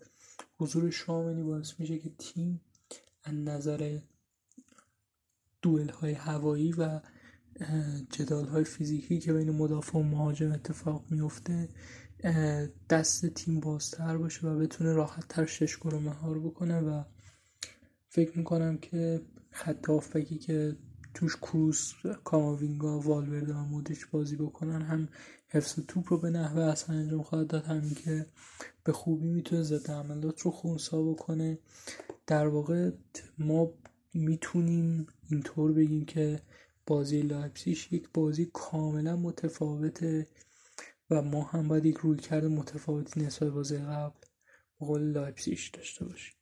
حضور 0.57 0.89
شامنی 0.89 1.43
باعث 1.43 1.79
میشه 1.79 1.99
که 1.99 2.09
تیم 2.09 2.61
از 3.23 3.33
نظر 3.33 3.99
دوئل 5.61 5.89
های 5.89 6.13
هوایی 6.13 6.71
و 6.71 6.99
جدال 8.09 8.45
های 8.45 8.63
فیزیکی 8.63 9.19
که 9.19 9.33
بین 9.33 9.51
مدافع 9.51 9.97
و 9.97 10.03
مهاجم 10.03 10.51
اتفاق 10.51 11.05
میفته 11.09 11.69
دست 12.89 13.25
تیم 13.25 13.59
بازتر 13.59 14.17
باشه 14.17 14.47
و 14.47 14.59
بتونه 14.59 14.93
راحت 14.93 15.27
تر 15.27 15.45
ششکو 15.45 15.89
رو 15.89 15.99
مهار 15.99 16.39
بکنه 16.39 16.79
و 16.79 17.03
فکر 18.09 18.37
می‌کنم 18.37 18.77
که 18.77 19.21
خط 19.51 19.87
که 20.41 20.77
توش 21.13 21.37
کروس 21.37 21.93
کاماوینگا 22.23 22.99
والورده 22.99 23.53
و 23.53 23.57
مودریچ 23.65 24.07
بازی 24.11 24.35
بکنن. 24.35 24.81
هم 24.81 25.09
حفظ 25.47 25.79
توپ 25.87 26.05
رو 26.13 26.17
به 26.17 26.29
نحوه 26.29 26.63
اصلا 26.63 26.95
انجام 26.95 27.23
خواهد 27.23 27.47
داد 27.47 27.65
همین 27.65 27.93
که 27.95 28.25
به 28.83 28.93
خوبی 28.93 29.27
می‌تونه 29.27 29.63
ضد 29.63 29.89
حملات 29.89 30.41
رو 30.41 30.51
خونسا 30.51 31.03
بکنه. 31.03 31.59
در 32.27 32.47
واقع 32.47 32.91
ما 33.37 33.73
می‌تونیم 34.13 35.07
اینطور 35.29 35.73
بگیم 35.73 36.05
که 36.05 36.41
بازی 36.87 37.21
لایپسیش 37.21 37.93
یک 37.93 38.09
بازی 38.13 38.51
کاملا 38.53 39.15
متفاوته 39.15 40.27
و 41.09 41.21
ما 41.21 41.43
هم 41.43 41.67
باید 41.67 41.85
یک 41.85 41.97
رویکرد 41.97 42.45
متفاوتی 42.45 43.21
نسبت 43.21 43.49
بازی 43.49 43.77
قبل 43.77 44.19
قول 44.79 45.01
لایپسیش 45.01 45.69
داشته 45.69 46.05
باشیم. 46.05 46.35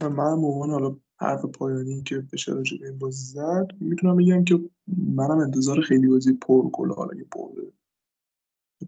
من 0.00 0.10
عنوان 0.32 0.70
حالا 0.70 0.96
حرف 1.18 1.44
پایانی 1.44 2.02
که 2.02 2.18
بشه 2.32 2.52
راجع 2.52 2.78
به 2.78 2.86
این 2.88 2.98
بازی 2.98 3.24
زد 3.24 3.68
می‌تونم 3.80 4.16
بگم 4.16 4.44
که 4.44 4.60
منم 4.88 5.38
انتظار 5.38 5.80
خیلی 5.80 6.08
بازی 6.08 6.32
پرگل 6.32 6.92
حالا 6.94 7.14
یه 7.14 7.26
برده 7.32 7.72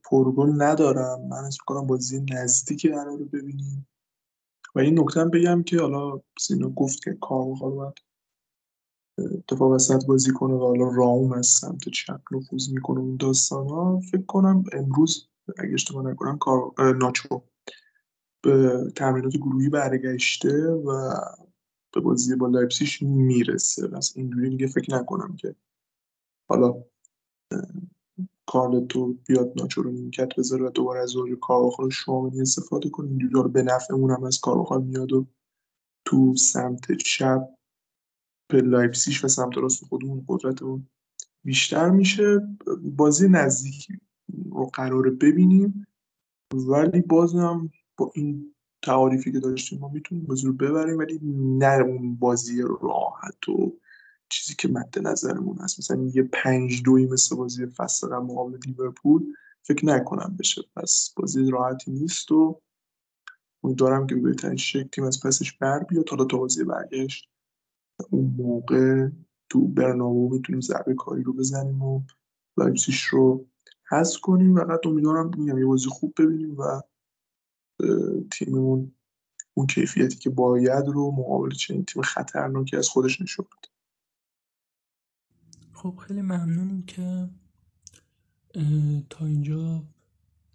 پرگل 0.05 0.62
ندارم 0.62 1.29
من 1.29 1.45
اسم 1.45 1.59
کنم 1.66 1.87
بازی 1.87 2.20
نزدیک 2.31 2.87
قرار 2.87 3.18
رو 3.18 3.24
ببینیم. 3.24 3.89
و 4.74 4.81
این 4.81 5.01
نکته 5.01 5.24
بگم 5.24 5.62
که 5.62 5.81
حالا 5.81 6.20
سینا 6.39 6.68
گفت 6.70 7.05
که 7.05 7.18
کارواخال 7.20 7.70
باید 7.70 7.95
دفاع 9.48 9.70
وسط 9.70 10.07
بازی 10.07 10.31
کنه 10.32 10.55
و 10.55 10.59
حالا 10.59 10.89
راوم 10.97 11.32
از 11.32 11.47
سمت 11.47 11.89
چپ 11.89 12.20
نفوذ 12.32 12.70
می‌کنه 12.70 13.01
اون 13.01 13.16
داستان 13.16 13.69
ها 13.69 14.01
فکر 14.01 14.23
کنم 14.23 14.65
امروز 14.73 15.28
اگه 15.59 15.74
اشتباه 15.74 16.07
نکنم 16.07 16.39
کار 16.39 16.73
ناچو 16.97 17.43
به 18.43 18.85
تمرینات 18.97 19.36
گروهی 19.36 19.69
برگشته 19.69 20.69
و 20.70 21.11
به 21.94 22.01
بازی 22.01 22.36
با 22.36 22.47
لایپسیش 22.47 23.02
می‌رسه. 23.02 23.89
پس 23.89 24.12
اینجوری 24.16 24.51
دیگه 24.51 24.66
فکر 24.66 24.94
نکنم 24.94 25.36
که. 25.36 25.55
حالا 26.48 26.85
کارلتو 28.47 29.16
بیاد 29.27 29.52
ناچو 29.56 29.82
رو 29.82 29.90
نیمکت 29.90 30.28
بذاره 30.39 30.66
و 30.66 30.70
دوباره 30.70 31.01
از 31.01 31.09
زوج 31.09 31.39
کارواخال 31.40 31.90
شامنی 31.90 32.40
استفاده 32.40 32.90
کنه. 32.90 33.09
اینجوری 33.09 33.35
حالا 33.35 33.48
به 33.48 33.62
نفعمون 33.62 34.10
هم 34.10 34.24
از 34.24 34.40
کارواخال 34.40 34.82
میاد 34.82 35.12
و 35.12 35.27
تو 36.05 36.36
سمت 36.36 36.93
چپ 36.93 37.48
به 38.51 38.60
لایپسیش 38.60 39.24
و 39.24 39.28
سمت 39.28 39.59
راست 39.59 39.85
خودمون 39.85 40.24
قدرتمون 40.28 40.89
بیشتر 41.44 41.90
میشه. 41.90 42.40
بازی 42.82 43.28
نزدیکی 43.28 44.01
رو 44.51 44.66
قراره 44.66 45.10
ببینیم. 45.10 45.86
ولی 46.55 47.01
بازم 47.01 47.70
با 47.97 48.12
این 48.15 48.55
تعاریفی 48.83 49.33
که 49.33 49.41
داشتیم 49.41 49.79
ما 49.79 49.89
می‌تونیم 49.89 50.25
بازی 50.25 50.47
رو 50.47 50.53
ببریم 50.53 50.99
ولی 50.99 51.21
نه 51.59 51.81
اون 51.83 52.17
بازی 52.17 52.63
راحت 52.83 53.49
و 53.49 53.73
چیزی 54.29 54.55
که 54.59 54.69
مد 54.69 54.99
نظرمون 55.03 55.59
هست. 55.59 55.79
مثلا 55.79 56.11
یه 56.15 56.23
پنج 56.23 56.83
دوی 56.83 57.07
مثل 57.07 57.37
بازی 57.37 57.67
فصل 57.67 58.09
مقابل 58.09 58.59
لیورپول 58.67 59.27
فکر 59.63 59.87
نکنم 59.87 60.37
بشه. 60.39 60.63
پس 60.77 61.15
بازی 61.17 61.51
راحتی 61.51 61.91
نیست 61.91 62.33
و 62.33 62.61
امیدوارم 63.65 64.07
که 64.07 64.15
به 64.15 64.21
بهترین 64.21 64.57
شکل 64.57 64.89
تیم 64.89 65.05
از 65.05 65.21
پسش 65.25 65.53
بر 65.53 65.79
بیاد. 65.79 66.09
حالا 66.09 66.25
تا 66.25 66.39
بازی 66.39 66.65
برگشت 66.65 67.29
اون 68.11 68.35
موقع 68.39 69.09
تو 69.49 69.69
برنابو 69.69 70.29
می‌تونیم 70.29 70.61
ضربه 70.61 70.95
کاری 70.95 71.23
رو 71.23 71.33
بزنیم 71.33 71.83
و 71.83 72.03
لایپزیگ 72.57 72.95
رو 73.11 73.47
حذف 73.91 74.21
کنیم. 74.21 74.57
فقط 74.57 74.87
امیدوارم 74.87 75.31
میگم 75.39 75.59
یه 75.59 75.67
بازی 75.67 75.89
خوب 75.89 76.15
ببینیم 76.19 76.57
و 76.59 76.81
تیممون 78.33 78.93
اون 79.55 79.67
کیفیتی 79.67 80.17
که 80.17 80.31
باید 80.31 80.87
رو 80.87 81.11
مقابل 81.11 81.51
چنین 81.51 81.85
تیم 81.85 82.03
خطرناکی 82.03 82.77
از 82.77 82.89
خودش 82.89 83.21
نشون 83.21 83.47
بده. 83.47 83.69
خب 85.73 85.97
خیلی 86.07 86.23
ممنونیم 86.23 86.83
که 86.83 87.29
تا 89.11 89.27
اینجا 89.27 89.85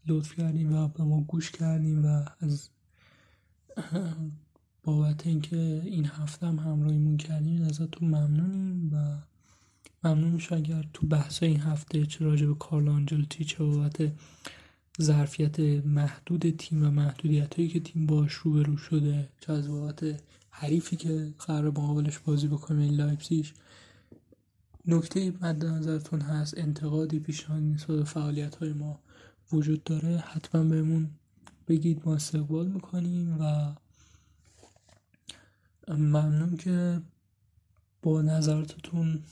لطف 0.07 0.35
کردیم 0.35 0.73
و 0.73 0.87
به 0.87 1.03
ما 1.03 1.21
گوش 1.21 1.51
کردیم 1.51 2.05
و 2.05 2.25
از 2.39 2.69
بابت 4.83 5.27
اینکه 5.27 5.81
این 5.85 6.05
هفته 6.05 6.47
هم 6.47 6.59
همراهیمون 6.59 7.17
کردیم 7.17 7.61
ازتون 7.61 8.07
ممنونیم 8.07 8.93
و 8.93 9.17
ممنون 10.03 10.31
میشه 10.31 10.55
اگر 10.55 10.89
تو 10.93 11.07
بحث 11.07 11.43
این 11.43 11.59
هفته 11.59 12.05
چه 12.05 12.25
راجع 12.25 12.45
به 12.45 12.53
کارل 12.53 12.87
آنجلوتی 12.87 13.45
چه 13.45 13.63
بابت 13.63 14.11
ظرفیت 15.01 15.59
محدود 15.85 16.49
تیم 16.49 16.83
و 16.83 16.91
محدودیت 16.91 17.55
هایی 17.55 17.69
که 17.69 17.79
تیم 17.79 18.05
باش 18.05 18.33
روبرو 18.33 18.77
شده 18.77 19.29
بابت 19.47 20.23
حریفی 20.49 20.95
که 20.95 21.33
قرار 21.39 21.69
مقابلش 21.69 22.19
بازی 22.19 22.47
بکنه 22.47 22.83
این 22.83 22.93
لایپزیگ. 22.93 23.45
نکته 24.85 25.33
مد 25.41 25.65
نظرتون 25.65 26.21
هست 26.21 26.57
انتقادی 26.57 27.19
پیشنهادی 27.19 27.65
نسبت 27.65 27.97
به 27.97 28.03
فعالیت 28.03 28.55
های 28.55 28.73
ما 28.73 28.99
وجود 29.51 29.83
داره؟ 29.83 30.17
حتما 30.17 30.63
بهمون 30.63 31.09
بگید 31.67 32.01
ما 32.05 32.15
استقبال 32.15 32.67
می‌کنیم 32.67 33.37
و 33.41 33.73
ممنون 35.87 36.57
که 36.57 37.01
با 38.01 38.21
نظراتتون 38.21 39.23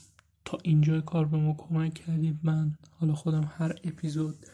تا 0.44 0.58
اینجا 0.62 1.00
کار 1.00 1.24
به 1.24 1.36
ما 1.36 1.54
کمک 1.54 1.94
کردید. 1.94 2.38
من 2.42 2.74
حالا 2.90 3.14
خودم 3.14 3.52
هر 3.56 3.74
اپیزود 3.84 4.46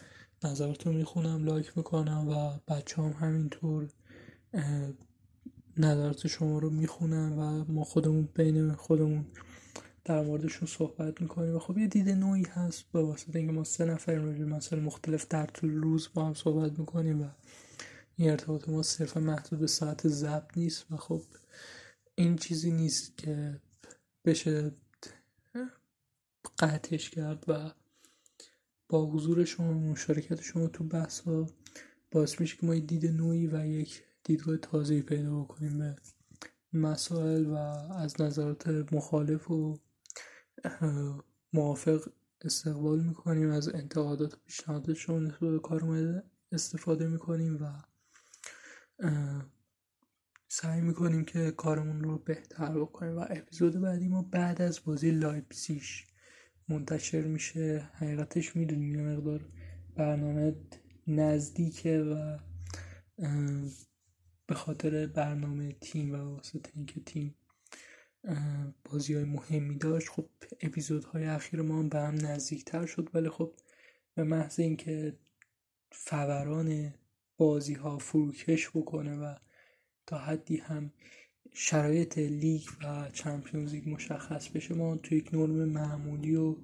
نظراتو 0.44 0.92
می‌خونم 0.92 1.44
لایک 1.44 1.76
می‌کنم 1.76 2.28
و 2.28 2.58
بچه 2.74 3.02
هم 3.02 3.12
همینطور 3.12 3.88
نظرات 5.76 6.26
شما 6.26 6.58
رو 6.58 6.70
می‌خونن 6.70 7.32
و 7.32 7.64
ما 7.72 7.84
خودمون 7.84 8.28
بین 8.34 8.72
خودمون 8.72 9.26
در 10.04 10.22
موردشون 10.22 10.68
صحبت 10.68 11.20
می‌کنیم. 11.20 11.56
و 11.56 11.58
خب 11.58 11.78
یه 11.78 11.86
دید 11.86 12.08
نوعی 12.08 12.42
هست 12.42 12.84
به 12.92 13.02
واسطه 13.02 13.38
اینکه 13.38 13.52
ما 13.52 13.64
سه 13.64 13.84
نفر 13.84 14.14
راجع 14.14 14.38
به 14.38 14.44
مسائل 14.44 14.82
مختلف 14.82 15.28
در 15.28 15.46
طول 15.46 15.70
روز 15.70 16.08
با 16.14 16.24
هم 16.24 16.34
صحبت 16.34 16.78
می‌کنیم 16.78 17.22
و 17.22 17.28
این 18.16 18.30
ارتباط 18.30 18.68
ما 18.68 18.82
صرفا 18.82 19.20
محدود 19.20 19.60
به 19.60 19.66
ساعت 19.66 20.08
ضبط 20.08 20.58
نیست 20.58 20.86
و 20.90 20.96
خب 20.96 21.22
این 22.14 22.36
چیزی 22.36 22.70
نیست 22.70 23.18
که 23.18 23.60
بشه 24.24 24.72
قطعش 26.58 27.10
کرد 27.10 27.44
و 27.48 27.70
با 28.88 29.06
حضور 29.06 29.44
شما 29.44 29.70
و 29.70 29.80
مشارکت 29.80 30.40
شما 30.40 30.66
تو 30.66 30.84
بحث 30.84 31.20
ها 31.20 31.46
باعث 32.10 32.40
میشه 32.40 32.56
که 32.56 32.66
ما 32.66 32.74
یه 32.74 32.80
دید 32.80 33.06
نوعی 33.06 33.46
و 33.46 33.66
یک 33.66 34.02
دیدگاه 34.24 34.56
تازه‌ای 34.56 35.02
پیدا 35.02 35.40
بکنیم 35.40 35.78
به 35.78 35.96
مسائل 36.72 37.46
و 37.46 37.54
از 37.92 38.20
نظرات 38.20 38.68
مخالف 38.92 39.50
و 39.50 39.78
موافق 41.52 42.08
استقبال 42.40 43.00
می‌کنیم 43.00 43.50
از 43.50 43.68
انتقادات 43.68 44.34
و 44.34 44.36
پیشنهادات 44.46 44.96
شما 44.96 45.18
نسبت 45.18 45.40
به 45.40 45.58
کار 45.58 46.22
استفاده 46.52 47.06
می‌کنیم 47.06 47.58
و 47.62 47.72
سعی 50.48 50.80
می‌کنیم 50.80 51.24
که 51.24 51.50
کارمون 51.50 52.00
رو 52.00 52.18
بهتر 52.18 52.80
بکنیم. 52.80 53.16
و 53.16 53.24
اپیزود 53.30 53.80
بعدی 53.80 54.08
ما 54.08 54.22
بعد 54.22 54.62
از 54.62 54.80
بازی 54.84 55.10
لایپسیش 55.10 56.07
منتشر 56.68 57.22
میشه. 57.22 57.90
حقیقتش 57.94 58.56
می‌دونیم 58.56 58.94
یه 58.94 59.02
مقدار 59.02 59.40
برنامه 59.96 60.54
نزدیکه 61.06 61.98
و 61.98 62.38
به 64.46 64.54
خاطر 64.54 65.06
برنامه 65.06 65.72
تیم 65.72 66.12
و 66.12 66.16
واسطه 66.16 66.70
اینکه 66.74 67.00
تیم 67.00 67.34
بازی 68.84 69.14
های 69.14 69.24
مهمی 69.24 69.78
داشت 69.78 70.08
خب 70.08 70.28
اپیزود 70.60 71.04
های 71.04 71.24
اخیر 71.24 71.62
ما 71.62 71.78
هم 71.78 71.88
به 71.88 71.98
هم 71.98 72.14
نزدیکتر 72.14 72.86
شد. 72.86 73.08
ولی 73.14 73.28
خب 73.28 73.54
به 74.14 74.24
محض 74.24 74.60
اینکه 74.60 75.16
فوران 75.92 76.94
بازی 77.36 77.74
ها 77.74 77.98
فروکش 77.98 78.70
بکنه 78.70 79.16
و 79.16 79.34
تا 80.06 80.18
حدی 80.18 80.56
هم 80.56 80.92
شرایط 81.52 82.18
لیگ 82.18 82.62
و 82.84 83.10
چمپیونز 83.12 83.74
لیگ 83.74 83.88
مشخص 83.88 84.48
بشه 84.48 84.74
ما 84.74 84.96
تو 84.96 85.14
یک 85.14 85.34
نرم 85.34 85.64
معمولی 85.64 86.36
و 86.36 86.56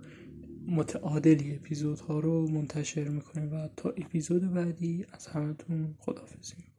متعادلی 0.67 1.55
اپیزودها 1.55 2.21
رو 2.21 2.49
منتشر 2.49 3.09
می‌کنیم 3.09 3.53
و 3.53 3.69
تا 3.77 3.91
اپیزود 3.91 4.55
بعدی 4.55 5.07
از 5.13 5.27
همتون 5.27 5.95
خدافزیم 5.99 6.74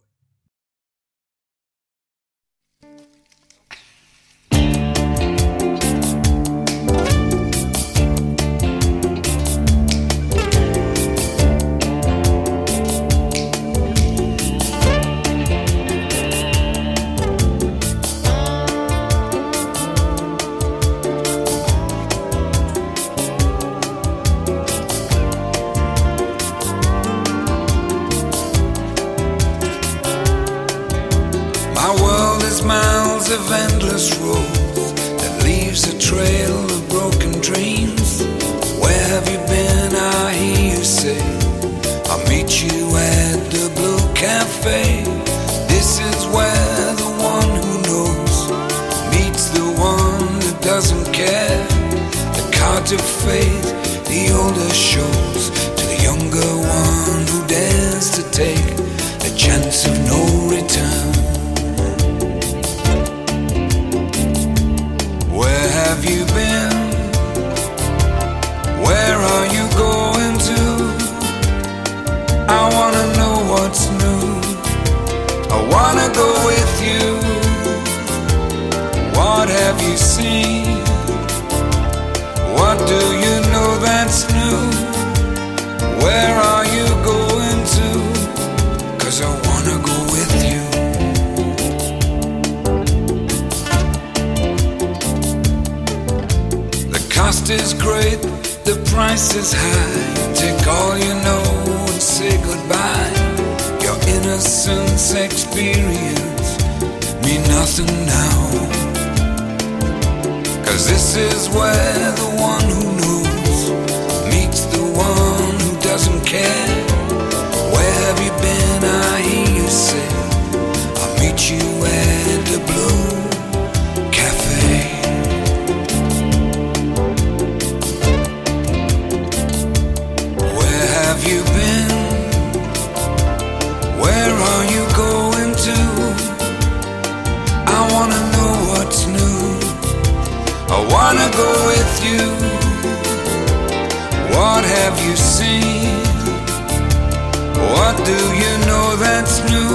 do 148.03 148.17
you 148.41 148.51
know 148.67 148.95
that's 148.97 149.39
new? 149.51 149.73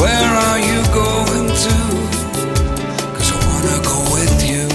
Where 0.00 0.30
are 0.46 0.58
you 0.58 0.80
going 1.02 1.48
to? 1.64 1.76
Cause 3.16 3.30
I 3.32 3.38
wanna 3.48 3.78
go 3.90 3.96
with 4.16 4.36
you. 4.50 4.66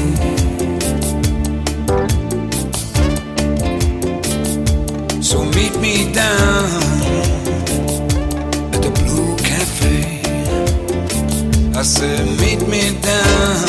So 5.22 5.38
meet 5.58 5.76
me 5.80 5.96
down 6.14 6.70
at 8.74 8.82
the 8.86 8.92
Blue 9.00 9.36
Cafe. 9.38 9.98
I 11.78 11.82
said, 11.84 12.26
meet 12.40 12.62
me 12.68 12.84
down. 13.02 13.69